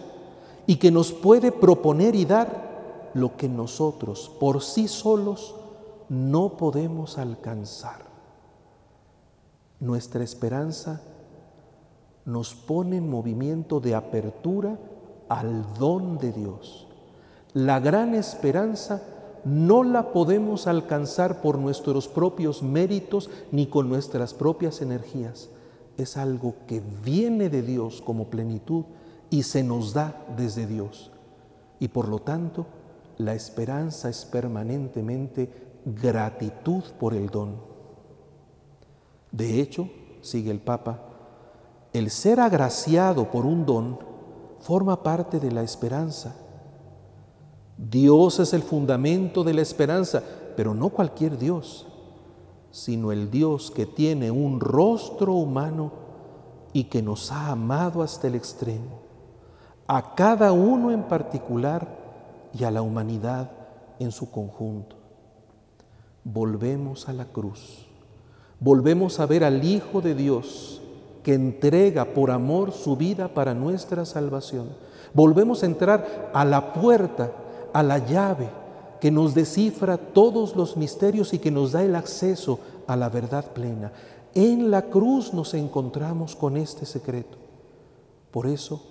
y 0.67 0.75
que 0.75 0.91
nos 0.91 1.13
puede 1.13 1.51
proponer 1.51 2.15
y 2.15 2.25
dar 2.25 3.11
lo 3.13 3.37
que 3.37 3.47
nosotros 3.47 4.29
por 4.39 4.61
sí 4.61 4.87
solos 4.87 5.55
no 6.09 6.57
podemos 6.57 7.17
alcanzar. 7.17 8.03
Nuestra 9.79 10.23
esperanza 10.23 11.01
nos 12.25 12.55
pone 12.55 12.97
en 12.97 13.09
movimiento 13.09 13.79
de 13.79 13.95
apertura 13.95 14.77
al 15.29 15.73
don 15.75 16.17
de 16.17 16.31
Dios. 16.33 16.87
La 17.53 17.79
gran 17.79 18.15
esperanza 18.15 19.01
no 19.45 19.83
la 19.83 20.11
podemos 20.11 20.65
alcanzar 20.65 21.41
por 21.41 21.59
nuestros 21.59 22.07
propios 22.07 22.63
méritos 22.63 23.29
ni 23.51 23.67
con 23.67 23.87
nuestras 23.87 24.33
propias 24.33 24.81
energías. 24.81 25.49
Es 25.97 26.17
algo 26.17 26.55
que 26.67 26.81
viene 27.03 27.49
de 27.49 27.61
Dios 27.61 28.01
como 28.01 28.25
plenitud 28.25 28.85
y 29.29 29.43
se 29.43 29.63
nos 29.63 29.93
da 29.93 30.25
desde 30.35 30.65
Dios. 30.65 31.11
Y 31.79 31.89
por 31.89 32.07
lo 32.07 32.19
tanto, 32.19 32.65
la 33.17 33.35
esperanza 33.35 34.09
es 34.09 34.25
permanentemente 34.25 35.49
gratitud 35.85 36.83
por 36.99 37.13
el 37.13 37.29
don. 37.29 37.57
De 39.31 39.61
hecho, 39.61 39.89
sigue 40.21 40.49
el 40.49 40.59
Papa, 40.59 41.01
el 41.93 42.09
ser 42.09 42.39
agraciado 42.39 43.29
por 43.29 43.45
un 43.45 43.65
don 43.65 43.99
forma 44.59 45.03
parte 45.03 45.39
de 45.39 45.51
la 45.51 45.61
esperanza. 45.61 46.35
Dios 47.77 48.39
es 48.39 48.53
el 48.53 48.63
fundamento 48.63 49.43
de 49.43 49.53
la 49.53 49.61
esperanza, 49.61 50.23
pero 50.55 50.73
no 50.73 50.89
cualquier 50.89 51.37
Dios, 51.37 51.87
sino 52.71 53.11
el 53.11 53.29
Dios 53.29 53.71
que 53.71 53.85
tiene 53.85 54.31
un 54.31 54.59
rostro 54.59 55.33
humano 55.33 55.91
y 56.73 56.85
que 56.85 57.01
nos 57.01 57.31
ha 57.31 57.51
amado 57.51 58.01
hasta 58.01 58.27
el 58.27 58.35
extremo, 58.35 58.99
a 59.87 60.15
cada 60.15 60.51
uno 60.51 60.91
en 60.91 61.03
particular 61.03 61.87
y 62.53 62.63
a 62.63 62.71
la 62.71 62.81
humanidad 62.81 63.51
en 63.99 64.11
su 64.11 64.31
conjunto. 64.31 64.95
Volvemos 66.23 67.07
a 67.07 67.13
la 67.13 67.25
cruz, 67.25 67.85
volvemos 68.59 69.19
a 69.19 69.25
ver 69.25 69.43
al 69.43 69.63
Hijo 69.63 70.01
de 70.01 70.15
Dios, 70.15 70.81
que 71.23 71.33
entrega 71.33 72.05
por 72.05 72.29
amor 72.29 72.71
su 72.71 72.95
vida 72.95 73.29
para 73.29 73.55
nuestra 73.55 74.05
salvación. 74.05 74.69
Volvemos 75.13 75.63
a 75.63 75.65
entrar 75.65 76.29
a 76.33 76.45
la 76.45 76.73
puerta, 76.73 77.31
a 77.75 77.83
la 77.83 77.97
llave 77.97 78.49
que 79.01 79.11
nos 79.11 79.35
descifra 79.35 79.97
todos 79.97 80.55
los 80.55 80.77
misterios 80.77 81.33
y 81.33 81.39
que 81.39 81.51
nos 81.51 81.73
da 81.73 81.83
el 81.83 81.93
acceso 81.95 82.57
a 82.87 82.95
la 82.95 83.09
verdad 83.09 83.51
plena. 83.51 83.91
En 84.33 84.71
la 84.71 84.83
cruz 84.83 85.33
nos 85.33 85.53
encontramos 85.53 86.37
con 86.37 86.55
este 86.55 86.85
secreto. 86.85 87.37
Por 88.31 88.47
eso, 88.47 88.81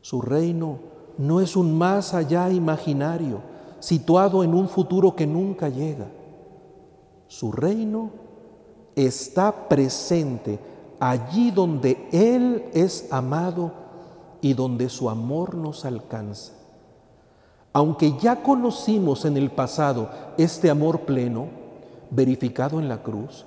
su 0.00 0.20
reino 0.20 0.80
no 1.16 1.40
es 1.40 1.54
un 1.54 1.78
más 1.78 2.12
allá 2.12 2.50
imaginario, 2.50 3.40
situado 3.78 4.42
en 4.42 4.52
un 4.52 4.68
futuro 4.68 5.14
que 5.14 5.28
nunca 5.28 5.68
llega. 5.68 6.08
Su 7.28 7.52
reino 7.52 8.10
está 8.96 9.68
presente 9.68 10.58
allí 10.98 11.52
donde 11.52 12.08
Él 12.10 12.64
es 12.74 13.06
amado 13.12 13.70
y 14.40 14.54
donde 14.54 14.88
su 14.88 15.08
amor 15.08 15.54
nos 15.54 15.84
alcanza. 15.84 16.59
Aunque 17.72 18.16
ya 18.18 18.42
conocimos 18.42 19.24
en 19.24 19.36
el 19.36 19.50
pasado 19.50 20.10
este 20.36 20.70
amor 20.70 21.00
pleno, 21.02 21.48
verificado 22.10 22.80
en 22.80 22.88
la 22.88 23.02
cruz, 23.02 23.44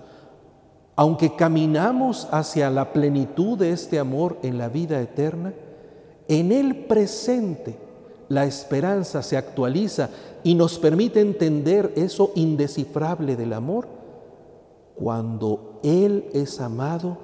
aunque 0.95 1.35
caminamos 1.35 2.27
hacia 2.31 2.69
la 2.69 2.93
plenitud 2.93 3.57
de 3.57 3.71
este 3.71 3.99
amor 3.99 4.37
en 4.43 4.57
la 4.57 4.69
vida 4.69 5.01
eterna, 5.01 5.53
en 6.27 6.51
el 6.51 6.85
presente 6.85 7.77
la 8.29 8.45
esperanza 8.45 9.21
se 9.21 9.37
actualiza 9.37 10.09
y 10.43 10.55
nos 10.55 10.79
permite 10.79 11.19
entender 11.19 11.91
eso 11.95 12.31
indescifrable 12.35 13.35
del 13.35 13.53
amor 13.53 13.87
cuando 14.95 15.79
Él 15.83 16.29
es 16.33 16.61
amado 16.61 17.17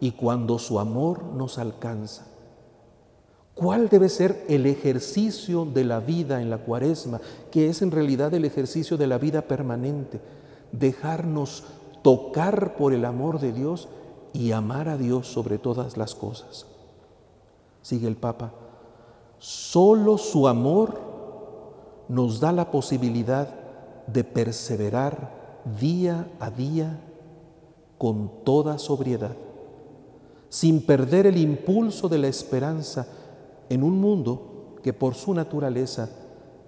y 0.00 0.12
cuando 0.12 0.58
su 0.58 0.78
amor 0.78 1.22
nos 1.22 1.58
alcanza. 1.58 2.29
¿Cuál 3.60 3.90
debe 3.90 4.08
ser 4.08 4.42
el 4.48 4.64
ejercicio 4.64 5.66
de 5.66 5.84
la 5.84 6.00
vida 6.00 6.40
en 6.40 6.48
la 6.48 6.56
cuaresma, 6.56 7.20
que 7.50 7.68
es 7.68 7.82
en 7.82 7.90
realidad 7.90 8.32
el 8.32 8.46
ejercicio 8.46 8.96
de 8.96 9.06
la 9.06 9.18
vida 9.18 9.42
permanente? 9.42 10.18
Dejarnos 10.72 11.64
tocar 12.00 12.74
por 12.78 12.94
el 12.94 13.04
amor 13.04 13.38
de 13.38 13.52
Dios 13.52 13.90
y 14.32 14.52
amar 14.52 14.88
a 14.88 14.96
Dios 14.96 15.26
sobre 15.26 15.58
todas 15.58 15.98
las 15.98 16.14
cosas. 16.14 16.64
Sigue 17.82 18.08
el 18.08 18.16
Papa, 18.16 18.52
solo 19.38 20.16
su 20.16 20.48
amor 20.48 20.98
nos 22.08 22.40
da 22.40 22.52
la 22.52 22.70
posibilidad 22.70 23.46
de 24.06 24.24
perseverar 24.24 25.60
día 25.78 26.30
a 26.40 26.50
día 26.50 26.98
con 27.98 28.42
toda 28.42 28.78
sobriedad 28.78 29.36
sin 30.50 30.84
perder 30.84 31.26
el 31.26 31.36
impulso 31.38 32.08
de 32.08 32.18
la 32.18 32.26
esperanza 32.26 33.06
en 33.70 33.82
un 33.82 33.98
mundo 33.98 34.76
que 34.82 34.92
por 34.92 35.14
su 35.14 35.32
naturaleza 35.32 36.10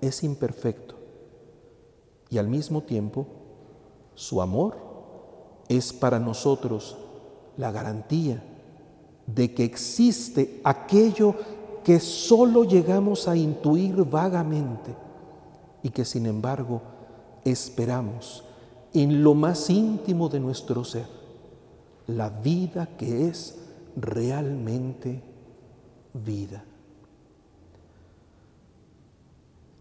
es 0.01 0.23
imperfecto. 0.23 0.95
Y 2.31 2.39
al 2.39 2.49
mismo 2.49 2.83
tiempo, 2.83 3.27
su 4.15 4.41
amor 4.41 4.77
es 5.69 5.93
para 5.93 6.19
nosotros 6.19 6.97
la 7.59 7.71
garantía 7.71 8.43
de 9.27 9.53
que 9.53 9.65
existe 9.65 10.61
aquello 10.65 11.35
que 11.85 12.01
solo 12.01 12.65
llegamos 12.65 13.29
a 13.29 13.37
intuir 13.37 13.97
vagamente 14.05 14.95
y 15.83 15.91
que 15.91 16.05
sin 16.05 16.27
embargo 16.27 16.81
esperamos 17.45 18.45
en 18.95 19.25
lo 19.25 19.35
más 19.35 19.69
íntimo 19.71 20.29
de 20.29 20.39
nuestro 20.39 20.85
ser, 20.85 21.07
la 22.07 22.29
vida 22.29 22.87
que 22.97 23.29
es 23.29 23.59
realmente 23.97 25.23
vida. 26.13 26.65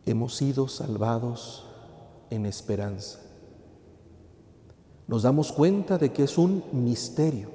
Hemos 0.06 0.36
sido 0.36 0.68
salvados 0.68 1.66
en 2.30 2.46
esperanza. 2.46 3.20
Nos 5.08 5.24
damos 5.24 5.52
cuenta 5.52 5.98
de 5.98 6.12
que 6.12 6.24
es 6.24 6.38
un 6.38 6.64
misterio, 6.72 7.50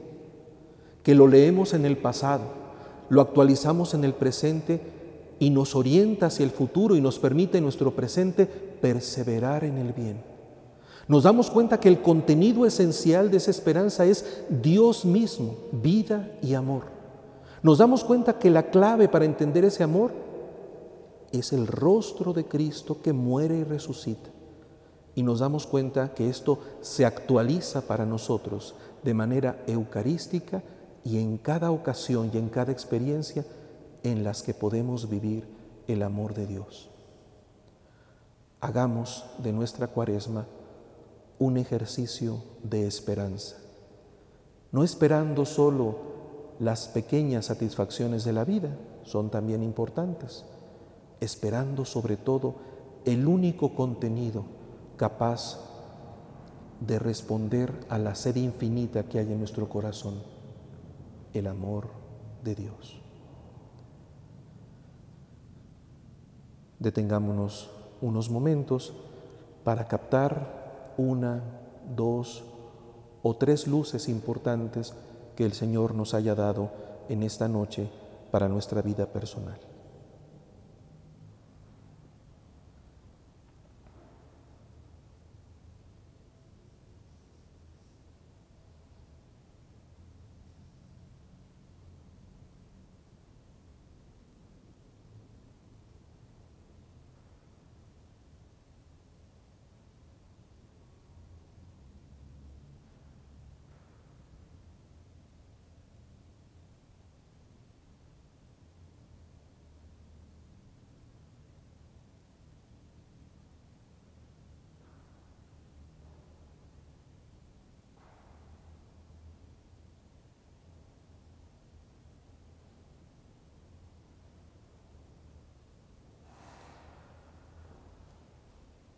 que 1.02 1.14
lo 1.14 1.26
leemos 1.26 1.72
en 1.72 1.86
el 1.86 1.96
pasado, 1.96 2.44
lo 3.08 3.20
actualizamos 3.20 3.94
en 3.94 4.04
el 4.04 4.14
presente 4.14 4.80
y 5.38 5.50
nos 5.50 5.74
orienta 5.74 6.26
hacia 6.26 6.44
el 6.44 6.50
futuro 6.50 6.96
y 6.96 7.00
nos 7.00 7.18
permite 7.18 7.58
en 7.58 7.64
nuestro 7.64 7.94
presente 7.94 8.46
perseverar 8.46 9.64
en 9.64 9.78
el 9.78 9.92
bien. 9.92 10.22
Nos 11.08 11.22
damos 11.22 11.50
cuenta 11.50 11.78
que 11.78 11.88
el 11.88 12.02
contenido 12.02 12.66
esencial 12.66 13.30
de 13.30 13.36
esa 13.36 13.52
esperanza 13.52 14.04
es 14.04 14.44
Dios 14.48 15.04
mismo, 15.04 15.56
vida 15.72 16.32
y 16.42 16.54
amor. 16.54 16.82
Nos 17.62 17.78
damos 17.78 18.02
cuenta 18.02 18.38
que 18.38 18.50
la 18.50 18.70
clave 18.70 19.08
para 19.08 19.24
entender 19.24 19.64
ese 19.64 19.82
amor 19.82 20.12
es 21.32 21.52
el 21.52 21.66
rostro 21.66 22.32
de 22.32 22.46
Cristo 22.46 23.02
que 23.02 23.12
muere 23.12 23.58
y 23.58 23.64
resucita. 23.64 24.30
Y 25.14 25.22
nos 25.22 25.40
damos 25.40 25.66
cuenta 25.66 26.12
que 26.14 26.28
esto 26.28 26.58
se 26.80 27.06
actualiza 27.06 27.82
para 27.82 28.04
nosotros 28.04 28.74
de 29.02 29.14
manera 29.14 29.62
eucarística 29.66 30.62
y 31.04 31.18
en 31.18 31.38
cada 31.38 31.70
ocasión 31.70 32.30
y 32.32 32.38
en 32.38 32.48
cada 32.48 32.72
experiencia 32.72 33.44
en 34.02 34.24
las 34.24 34.42
que 34.42 34.54
podemos 34.54 35.08
vivir 35.08 35.46
el 35.86 36.02
amor 36.02 36.34
de 36.34 36.46
Dios. 36.46 36.90
Hagamos 38.60 39.24
de 39.38 39.52
nuestra 39.52 39.86
cuaresma 39.86 40.46
un 41.38 41.56
ejercicio 41.58 42.42
de 42.62 42.86
esperanza, 42.86 43.56
no 44.72 44.82
esperando 44.82 45.44
solo 45.44 45.96
las 46.58 46.88
pequeñas 46.88 47.46
satisfacciones 47.46 48.24
de 48.24 48.32
la 48.32 48.44
vida, 48.44 48.76
son 49.04 49.30
también 49.30 49.62
importantes, 49.62 50.44
esperando 51.20 51.84
sobre 51.84 52.16
todo 52.16 52.54
el 53.04 53.26
único 53.26 53.74
contenido 53.74 54.44
capaz 54.96 55.60
de 56.80 56.98
responder 56.98 57.72
a 57.88 57.98
la 57.98 58.14
sed 58.14 58.36
infinita 58.36 59.04
que 59.04 59.18
hay 59.18 59.32
en 59.32 59.38
nuestro 59.38 59.68
corazón, 59.68 60.14
el 61.32 61.46
amor 61.46 61.88
de 62.44 62.54
Dios. 62.54 63.00
Detengámonos 66.78 67.70
unos 68.00 68.30
momentos 68.30 68.92
para 69.64 69.88
captar 69.88 70.94
una, 70.98 71.42
dos 71.94 72.44
o 73.22 73.34
tres 73.36 73.66
luces 73.66 74.08
importantes 74.08 74.94
que 75.34 75.44
el 75.44 75.52
Señor 75.52 75.94
nos 75.94 76.14
haya 76.14 76.34
dado 76.34 76.70
en 77.08 77.22
esta 77.22 77.48
noche 77.48 77.88
para 78.30 78.48
nuestra 78.48 78.82
vida 78.82 79.06
personal. 79.06 79.58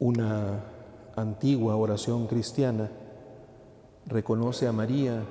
Una 0.01 0.63
antigua 1.17 1.75
oración 1.75 2.29
cristiana 2.29 2.89
reconoce 4.07 4.69
a 4.69 4.73
María 4.73 5.25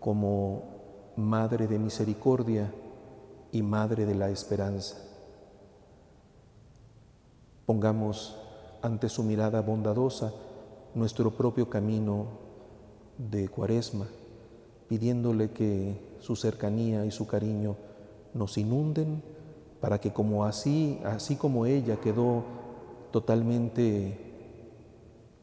como 0.00 1.12
Madre 1.16 1.66
de 1.66 1.78
Misericordia 1.78 2.72
y 3.52 3.60
Madre 3.60 4.06
de 4.06 4.14
la 4.14 4.30
Esperanza. 4.30 4.96
Pongamos 7.66 8.38
ante 8.80 9.10
su 9.10 9.22
mirada 9.22 9.60
bondadosa 9.60 10.32
nuestro 10.94 11.32
propio 11.32 11.68
camino 11.68 12.28
de 13.18 13.50
cuaresma, 13.50 14.06
pidiéndole 14.88 15.50
que 15.50 16.16
su 16.20 16.34
cercanía 16.34 17.04
y 17.04 17.10
su 17.10 17.26
cariño 17.26 17.76
nos 18.32 18.56
inunden 18.56 19.22
para 19.82 20.00
que 20.00 20.14
como 20.14 20.46
así, 20.46 20.98
así 21.04 21.36
como 21.36 21.66
ella 21.66 22.00
quedó 22.00 22.64
totalmente 23.16 24.14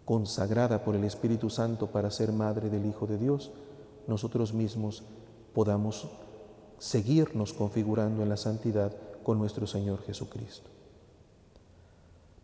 consagrada 0.06 0.84
por 0.84 0.96
el 0.96 1.06
Espíritu 1.06 1.50
Santo 1.50 1.88
para 1.88 2.12
ser 2.12 2.32
madre 2.32 2.70
del 2.70 2.86
Hijo 2.86 3.08
de 3.08 3.18
Dios, 3.18 3.50
nosotros 4.06 4.54
mismos 4.54 5.02
podamos 5.56 6.08
seguirnos 6.78 7.52
configurando 7.52 8.22
en 8.22 8.30
la 8.30 8.38
santidad 8.38 8.96
con 9.24 9.40
nuestro 9.40 9.66
Señor 9.66 10.04
Jesucristo. 10.04 10.70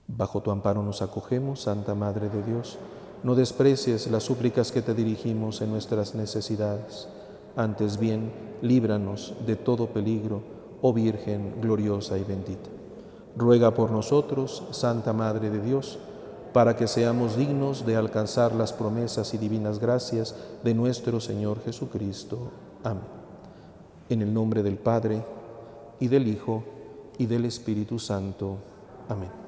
Bajo 0.08 0.42
tu 0.42 0.50
amparo 0.50 0.82
nos 0.82 1.04
acogemos, 1.04 1.62
Santa 1.62 1.94
Madre 1.94 2.30
de 2.30 2.42
Dios. 2.42 2.80
No 3.22 3.36
desprecies 3.36 4.10
las 4.10 4.24
súplicas 4.24 4.72
que 4.72 4.82
te 4.82 4.96
dirigimos 4.96 5.62
en 5.62 5.70
nuestras 5.70 6.16
necesidades. 6.16 7.08
Antes 7.56 8.00
bien, 8.00 8.32
líbranos 8.64 9.36
de 9.46 9.56
todo 9.58 9.94
peligro, 9.94 10.42
oh 10.82 10.92
Virgen 10.92 11.62
gloriosa 11.62 12.18
y 12.18 12.24
bendita 12.24 12.79
ruega 13.40 13.74
por 13.74 13.90
nosotros, 13.90 14.64
Santa 14.72 15.14
Madre 15.14 15.50
de 15.50 15.62
Dios, 15.62 15.98
para 16.54 16.76
que 16.76 16.88
seamos 16.88 17.38
dignos 17.38 17.86
de 17.86 17.96
alcanzar 17.96 18.54
las 18.54 18.74
promesas 18.74 19.34
y 19.34 19.38
divinas 19.38 19.80
gracias 19.80 20.36
de 20.64 20.74
nuestro 20.74 21.20
Señor 21.20 21.64
Jesucristo. 21.64 22.38
Amén. 22.84 23.04
En 24.10 24.22
el 24.22 24.34
nombre 24.34 24.62
del 24.62 24.78
Padre, 24.78 25.24
y 26.00 26.08
del 26.08 26.28
Hijo, 26.28 26.64
y 27.18 27.26
del 27.26 27.46
Espíritu 27.46 28.00
Santo. 28.00 28.58
Amén. 29.08 29.39